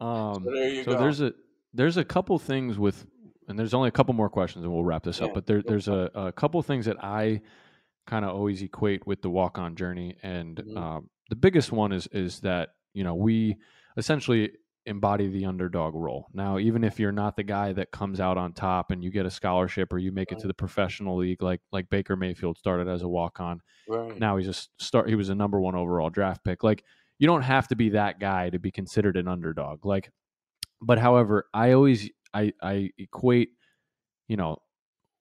[0.00, 0.98] Um, So there you so go.
[0.98, 1.32] there's a
[1.74, 3.06] there's a couple things with,
[3.48, 5.34] and there's only a couple more questions, and we'll wrap this Yeah, up.
[5.34, 7.40] But there, there's a, a couple things that I
[8.06, 10.76] kind of always equate with the walk on journey, and Mhm.
[10.76, 13.56] um, the biggest one is is that you know we
[13.96, 14.52] essentially
[14.86, 16.28] embody the underdog role.
[16.32, 19.26] Now, even if you're not the guy that comes out on top and you get
[19.26, 22.88] a scholarship or you make it to the professional league, like like Baker Mayfield started
[22.88, 24.18] as a walk on, Right.
[24.18, 25.08] now he's just start.
[25.08, 26.62] He was a number one overall draft pick.
[26.62, 26.84] Like
[27.18, 29.84] you don't have to be that guy to be considered an underdog.
[29.84, 30.10] Like,
[30.80, 33.50] but however, I always I I equate,
[34.28, 34.58] you know,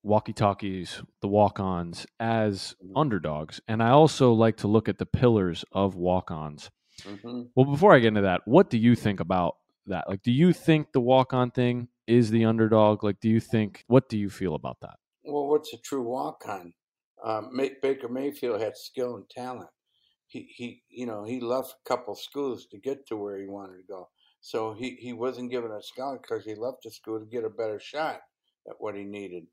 [0.03, 5.05] walkie talkies, the walk ons as underdogs, and I also like to look at the
[5.07, 6.71] pillars of walk ons.
[7.05, 9.57] hmm Well, before I get into that, what do you think about
[9.87, 10.07] that?
[10.09, 13.03] Like, do you think the walk on thing is the underdog?
[13.03, 14.97] Like, do you think what do you feel about that?
[15.23, 16.73] Well, what's a true walk on?
[17.23, 19.69] Um, Ma- Baker Mayfield had skill and talent.
[20.27, 23.77] He, he, you know, he left a couple schools to get to where he wanted
[23.77, 24.09] to go.
[24.41, 27.49] So he, he wasn't given a scholarship because he left the school to get a
[27.49, 28.21] better shot
[28.67, 29.45] at what he needed,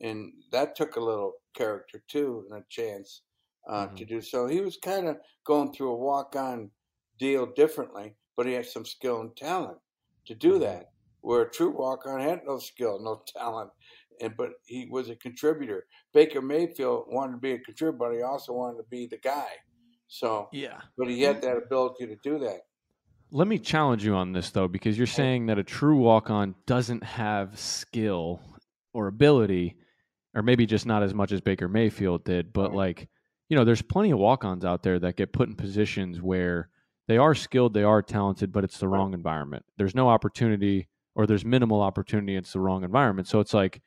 [0.00, 3.22] and that took a little character too and a chance
[3.68, 4.46] uh, to do so.
[4.46, 6.70] He was kind of going through a walk on
[7.18, 9.78] deal differently, but he had some skill and talent
[10.26, 10.90] to do that.
[11.22, 13.70] Where a true walk on had no skill, no talent,
[14.20, 15.86] and but he was a contributor.
[16.14, 19.48] Baker Mayfield wanted to be a contributor, but he also wanted to be the guy.
[20.10, 20.80] So Yeah.
[20.98, 22.62] but he had that ability to do that.
[23.30, 26.56] Let me challenge you on this though, because you're saying that a true walk on
[26.66, 28.40] doesn't have skill
[28.92, 29.76] or ability,
[30.34, 32.52] or maybe just not as much as Baker Mayfield did.
[32.52, 33.08] But like,
[33.48, 36.70] you know, there's plenty of walk ons out there that get put in positions where
[37.06, 39.64] they are skilled, they are talented, but it's the wrong environment.
[39.76, 43.28] There's no opportunity or there's minimal opportunity, it's the wrong environment.
[43.28, 43.80] So it's like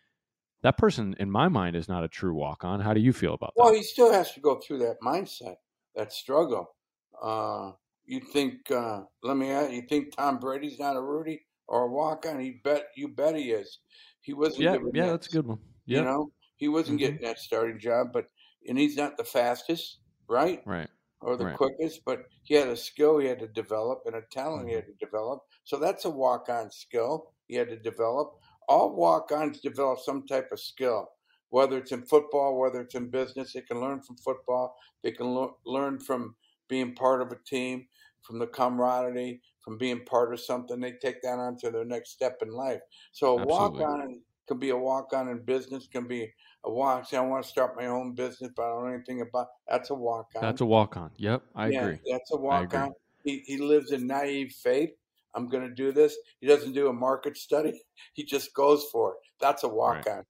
[0.61, 2.79] that person in my mind is not a true walk on.
[2.79, 3.61] How do you feel about that?
[3.61, 5.55] Well, he still has to go through that mindset,
[5.95, 6.75] that struggle.
[7.21, 7.73] Uh,
[8.05, 8.69] you think?
[8.71, 9.71] Uh, let me ask.
[9.71, 12.39] You think Tom Brady's not a Rudy or a walk on?
[12.39, 12.87] He bet.
[12.95, 13.79] You bet he is.
[14.21, 14.63] He wasn't.
[14.63, 15.59] Yeah, yeah, that, that's a good one.
[15.85, 16.99] You know, he wasn't Mhm.
[16.99, 18.27] getting that starting job, but
[18.67, 20.63] and he's not the fastest, right?
[20.65, 20.89] Right.
[21.21, 21.55] Or the Right.
[21.57, 24.69] quickest, but he had a skill he had to develop and a talent Mm-hmm.
[24.69, 25.41] he had to develop.
[25.63, 28.33] So that's a walk on skill he had to develop.
[28.67, 31.07] All walk ons develop some type of skill,
[31.53, 33.53] whether it's in football, whether it's in business.
[33.53, 36.35] They can learn from football, they can lo- learn from
[36.67, 37.85] being part of a team,
[38.23, 40.79] from the camaraderie, from being part of something.
[40.79, 42.79] They take that on to their next step in life.
[43.11, 46.27] So a walk on can be a walk on in business, can be
[46.65, 47.05] a walk.
[47.05, 49.49] Say, I want to start my own business, but I don't know anything about.
[49.69, 50.41] That's a walk on.
[50.41, 51.11] That's a walk on.
[51.17, 51.99] Yep, I yeah, agree.
[52.09, 52.93] That's a walk on.
[53.23, 54.89] He he lives in naive faith.
[55.35, 56.17] I'm going to do this.
[56.39, 57.79] He doesn't do a market study.
[58.13, 59.17] He just goes for it.
[59.39, 60.23] That's a walk on.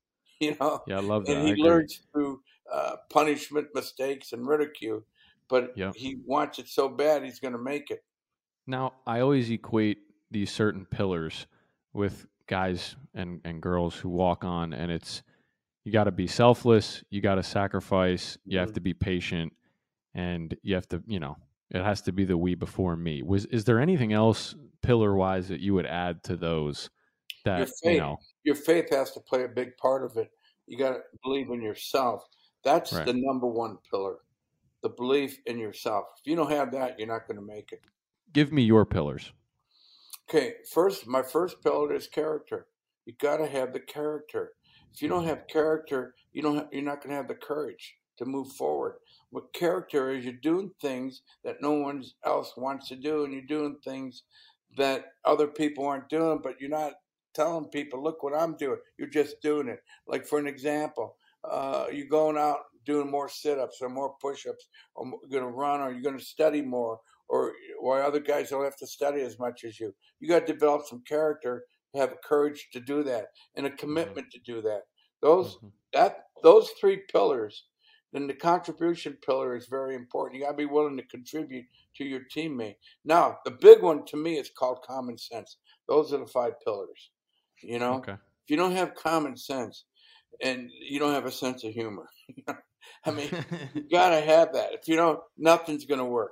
[0.49, 0.81] You know.
[0.87, 1.37] Yeah, I love that.
[1.37, 2.41] And he learns through
[2.71, 5.03] uh, punishment, mistakes, and ridicule.
[5.49, 5.95] But Yep.
[5.95, 8.03] he wants it so bad, he's going to make it.
[8.65, 9.99] Now, I always equate
[10.31, 11.47] these certain pillars
[11.93, 15.21] with guys and, and girls who walk on, and it's
[15.83, 18.75] you got to be selfless, you got to sacrifice, you have Mhm.
[18.75, 19.53] to be patient,
[20.13, 21.37] and you have to, you know,
[21.71, 23.21] it has to be the we before me.
[23.21, 26.89] Was is there anything else pillar wise that you would add to those
[27.45, 28.19] Your faith, you know?
[28.43, 30.31] your faith has to play a big part of it.
[30.67, 32.23] You got to believe in yourself.
[32.63, 33.05] That's Right.
[33.05, 34.19] the number one pillar.
[34.81, 36.05] The belief in yourself.
[36.19, 37.81] If you don't have that, you're not going to make it.
[38.33, 39.31] Give me your pillars.
[40.29, 42.67] Okay, first, my first pillar is character.
[43.05, 44.53] You got to have the character.
[44.93, 46.55] If you don't have character, you don't.
[46.55, 48.95] Have, you're not going to have the courage to move forward.
[49.31, 50.23] What character is?
[50.23, 54.23] You're doing things that no one else wants to do, and you're doing things
[54.77, 56.93] that other people aren't doing, but you're not
[57.33, 58.79] telling people, look what I'm doing.
[58.97, 59.79] You're just doing it.
[60.07, 65.05] Like for an example, uh, you're going out doing more sit-ups or more push-ups, or
[65.07, 66.99] you're going to run, or you're going to study more,
[67.29, 69.93] or why other guys don't have to study as much as you.
[70.19, 71.63] You got to develop some character,
[71.95, 74.81] have courage to do that, and a commitment to do that.
[75.21, 75.57] Those
[75.93, 77.63] that those three pillars
[78.13, 80.39] then the contribution pillar is very important.
[80.39, 81.65] You got to be willing to contribute
[81.97, 82.75] to your teammate.
[83.03, 85.57] Now, the big one to me is called common sense.
[85.87, 87.09] Those are the five pillars.
[87.63, 88.13] You know, Okay.
[88.13, 89.85] if you don't have common sense
[90.41, 92.07] and you don't have a sense of humor,
[93.05, 93.29] I mean,
[93.73, 94.73] you got to have that.
[94.73, 96.31] If you don't, nothing's to work.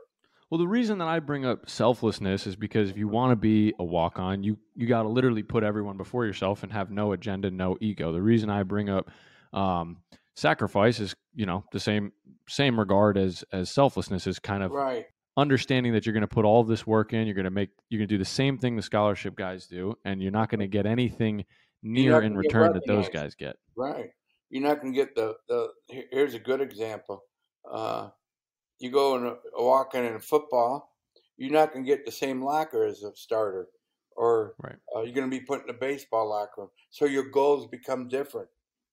[0.49, 3.74] Well, the reason that I bring up selflessness is because if you want to be
[3.80, 7.14] a walk on, you you got to literally put everyone before yourself and have no
[7.14, 8.12] agenda, no ego.
[8.12, 9.10] The reason I bring up
[9.53, 9.99] um,
[10.36, 12.12] sacrifice is, you know, the same
[12.49, 15.06] same regard as as selflessness is kind of Right.
[15.38, 17.99] Understanding that you're going to put all this work in, you're going to make you're
[17.99, 20.68] going to do the same thing the scholarship guys do, and you're not going to
[20.68, 21.45] get anything
[21.84, 23.56] near in return that those guys get.
[23.76, 24.10] Right.
[24.49, 25.70] You're not going to get the, the.
[26.12, 27.24] Here's a good example.
[27.70, 28.10] Uh,
[28.80, 30.95] you go and walk in football,
[31.38, 33.68] you're not going to get the same locker as a starter,
[34.16, 34.76] or right.
[34.95, 36.70] uh, you're going to be put in a baseball locker room.
[36.90, 38.49] So your goals become different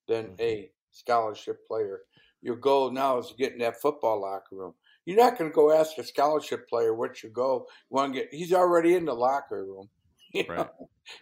[0.07, 2.01] than a scholarship player.
[2.43, 4.75] Your goal now is to get in that football locker room.
[5.09, 6.95] You're not going to go ask a scholarship player
[7.33, 7.67] goal.
[7.91, 8.29] You want to get?
[8.31, 9.89] He's already in the locker room.
[10.35, 10.55] You know?
[10.55, 10.67] Right.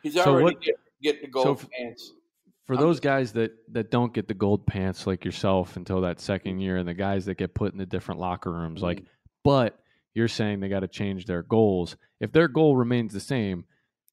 [0.02, 2.12] He's So already what- get, getting the so gold f- pants.
[2.66, 6.58] For those guys that that don't get the gold pants like yourself until that second
[6.58, 9.06] year, and the guys that get put in the different locker rooms, like, Mm-hmm.
[9.44, 9.78] but
[10.14, 11.96] you're saying they got to change their goals.
[12.18, 13.66] If their goal remains the same,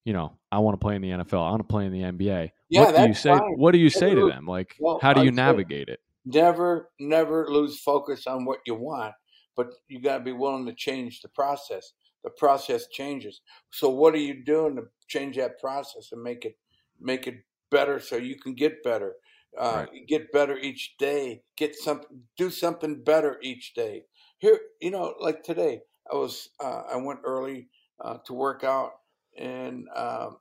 [0.05, 2.01] you know, I want to play in the NFL, I want to play in the
[2.03, 2.51] NBA.
[2.69, 3.31] Yeah, what do you say?
[3.31, 3.53] fine.
[3.57, 4.45] What do you say to them?
[4.45, 5.99] Like, well, how do you navigate it?
[6.23, 9.15] Never, never lose focus on what you want,
[9.55, 11.93] but you got to be willing to change the process.
[12.23, 13.41] The process changes.
[13.71, 16.57] So, what are you doing to change that process and make it
[16.99, 17.35] make it
[17.69, 19.15] better so you can get better?
[19.57, 21.43] Uh, Get better each day.
[21.57, 22.01] Get some,
[22.37, 24.03] do something better each day.
[24.39, 25.81] Here, you know, like today,
[26.11, 27.67] I was uh, I went early
[28.03, 28.91] uh, to work out,
[29.37, 30.37] and um,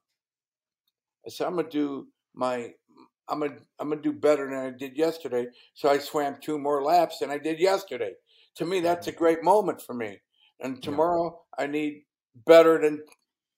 [1.26, 2.72] I said I'm gonna do my
[3.28, 5.46] I'm gonna I'm gonna do better than I did yesterday.
[5.74, 8.12] So I swam two more laps than I did yesterday.
[8.56, 10.18] To me, that's a great moment for me.
[10.60, 12.02] And tomorrow I need
[12.46, 13.02] better than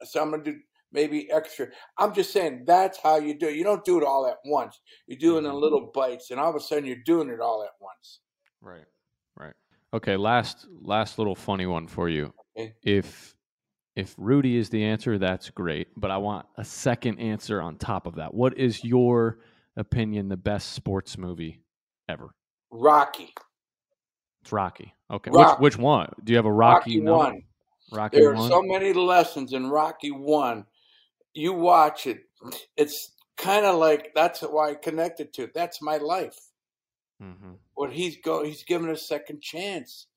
[0.02, 0.56] so I'm gonna do
[0.92, 1.68] maybe extra.
[1.98, 3.56] I'm just saying that's how you do it.
[3.56, 4.80] You don't do it all at once.
[5.06, 5.56] You do it in mm-hmm.
[5.56, 8.20] little bites, and all of a sudden you're doing it all at once.
[8.60, 8.84] Right.
[9.36, 9.54] Right.
[9.92, 10.16] Okay.
[10.16, 12.32] Last last little funny one for you.
[12.56, 12.74] Okay.
[12.82, 13.34] If
[13.96, 15.88] if Rudy is the answer, that's great.
[15.96, 18.32] But I want a second answer on top of that.
[18.32, 19.38] What is your
[19.76, 21.60] opinion the best sports movie
[22.08, 22.34] ever?
[22.70, 23.34] Rocky.
[24.44, 24.92] It's Rocky.
[25.10, 25.30] Okay.
[25.32, 25.62] Rocky.
[25.62, 26.12] Which which one?
[26.22, 27.16] Do you have a Rocky, Rocky number?
[27.16, 27.42] one.
[27.90, 28.50] Rocky There are one.
[28.50, 30.66] so many lessons in Rocky One.
[31.32, 32.24] You watch it.
[32.76, 35.44] It's kind of like that's why I connected to.
[35.44, 35.54] it.
[35.54, 36.38] That's my life.
[37.22, 37.52] mm-hmm.
[37.72, 40.08] What he's go, he's given a second chance.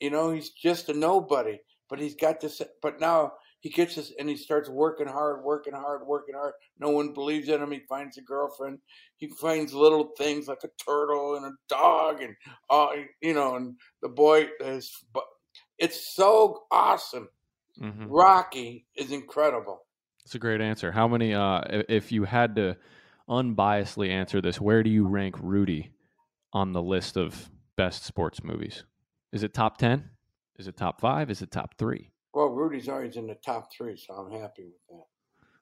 [0.00, 1.58] You know, he's just a nobody,
[1.88, 2.60] but he's got this.
[2.82, 3.32] But now
[3.62, 6.52] he gets this, and he starts working hard, working hard, working hard.
[6.80, 7.70] No one believes in him.
[7.70, 8.80] He finds a girlfriend.
[9.16, 12.34] He finds little things like a turtle and a dog, and
[12.68, 12.88] uh,
[13.20, 14.92] you know, and the boy is.
[15.14, 15.24] But
[15.78, 17.28] it's so awesome.
[17.80, 18.08] Mhm.
[18.10, 19.86] Rocky is incredible.
[20.24, 20.90] It's a great answer.
[20.92, 21.32] How many?
[21.32, 22.76] Uh, if you had to
[23.28, 25.92] unbiasedly answer this, where do you rank Rudy
[26.52, 28.84] on the list of best sports movies?
[29.32, 30.10] Is it top ten?
[30.58, 31.30] Is it top five?
[31.30, 32.11] Is it top three?
[32.34, 35.04] Well, Rudy's always in the top three, so I'm happy with that.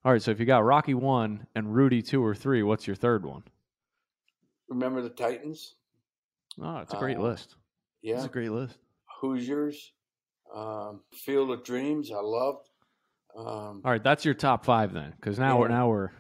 [0.05, 0.23] All right.
[0.23, 3.43] So if you got Rocky one and Rudy two or three, what's your third one?
[4.69, 5.75] Remember the Titans?
[6.63, 7.57] Oh, it's a great Uh, list.
[8.03, 8.17] Yeah.
[8.17, 8.79] It's a great list.
[9.21, 9.93] Hoosiers,
[10.55, 12.69] um, Field of Dreams, I loved.
[13.37, 15.77] Um, All right, that's your top five then, because now we're Yeah.
[15.77, 16.11] now we're.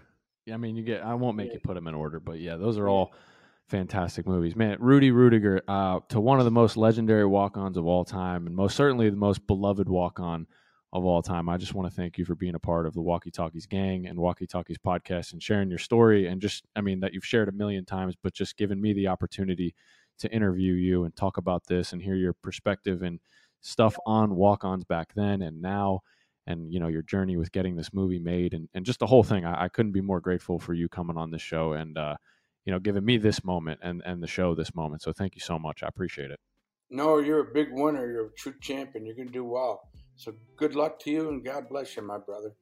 [0.52, 1.02] I mean, you get.
[1.02, 3.12] I won't make you put them in order, but yeah, those are all
[3.70, 4.56] fantastic movies.
[4.56, 8.56] Man, Rudy Ruettiger, uh, to one of the most legendary walk-ons of all time, and
[8.56, 10.46] most certainly the most beloved walk-on
[10.92, 11.48] of all time.
[11.48, 14.06] I just want to thank you for being a part of the Walkie Talkies gang
[14.06, 17.48] and Walkie Talkies podcast and sharing your story and just, I mean, that you've shared
[17.48, 19.74] a million times, but just giving me the opportunity
[20.18, 23.20] to interview you and talk about this and hear your perspective and
[23.60, 26.00] stuff on walk-ons back then and now
[26.46, 29.22] and you know your journey with getting this movie made and, and just the whole
[29.22, 32.16] thing I, I couldn't be more grateful for you coming on this show and uh,
[32.64, 35.40] you know giving me this moment and and the show this moment so thank you
[35.40, 36.38] so much i appreciate it
[36.90, 38.10] no, you're a big winner.
[38.10, 39.06] You're a true champion.
[39.06, 39.88] You're going to do well.
[40.16, 42.52] So good luck to you, and God bless you, my brother.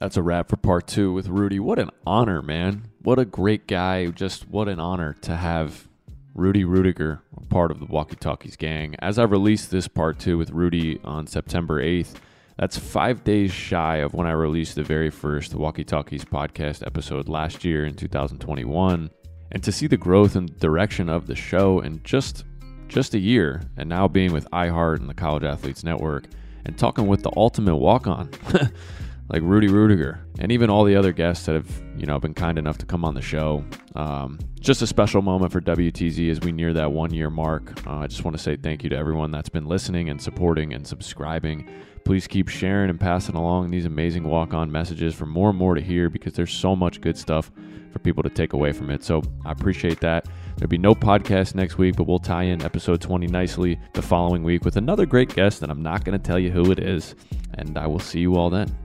[0.00, 1.60] That's a wrap for part two with Rudy.
[1.60, 2.90] What an honor, man.
[3.02, 4.06] What a great guy.
[4.06, 5.88] Just what an honor to have
[6.34, 7.20] Rudy Ruettiger
[7.50, 8.96] part of the Walkie Talkies gang.
[9.00, 12.14] As I release this part two with Rudy on September 8th,
[12.56, 17.28] That's five days shy of when I released the very first Walkie Talkies podcast episode
[17.28, 19.10] last year in 2021.
[19.52, 22.44] And to see the growth and direction of the show in just
[22.88, 26.24] just a year, and now being with iHeart and the College Athletes Network,
[26.64, 28.30] and talking with the ultimate walk-on,
[29.28, 32.58] like Rudy Ruettiger, and even all the other guests that have you know been kind
[32.58, 33.64] enough to come on the show.
[33.94, 37.86] Um, just a special moment for WTZ as we near that one-year mark.
[37.86, 40.74] Uh, I just want to say thank you to everyone that's been listening and supporting
[40.74, 41.68] and subscribing.
[42.10, 45.80] Please keep sharing and passing along these amazing walk-on messages for more and more to
[45.80, 47.52] hear because there's so much good stuff
[47.92, 49.04] for people to take away from it.
[49.04, 50.26] So I appreciate that.
[50.56, 54.42] There'll be no podcast next week, but we'll tie in episode 20 nicely the following
[54.42, 57.14] week with another great guest, and I'm not going to tell you who it is.
[57.54, 58.76] And I will see you all then.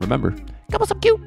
[0.00, 0.30] Remember,
[0.70, 1.20] come on, some cute.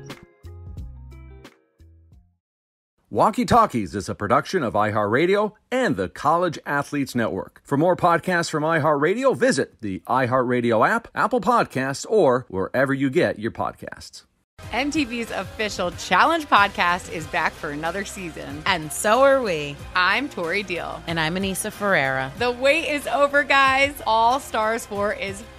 [3.14, 7.62] Walkie Talkies is a production of iHeartRadio and the College Athletes Network.
[7.66, 13.38] For more podcasts from iHeartRadio, visit the iHeartRadio app, Apple Podcasts, or wherever you get
[13.38, 14.24] your podcasts.
[14.72, 18.64] MTV's official Challenge podcast is back for another season.
[18.66, 19.76] And so are we.
[19.94, 21.04] I'm Tori Deal.
[21.06, 22.32] And I'm Aneesa Ferreira.
[22.40, 24.02] The wait is over, guys.
[24.08, 25.44] All Stars 4 is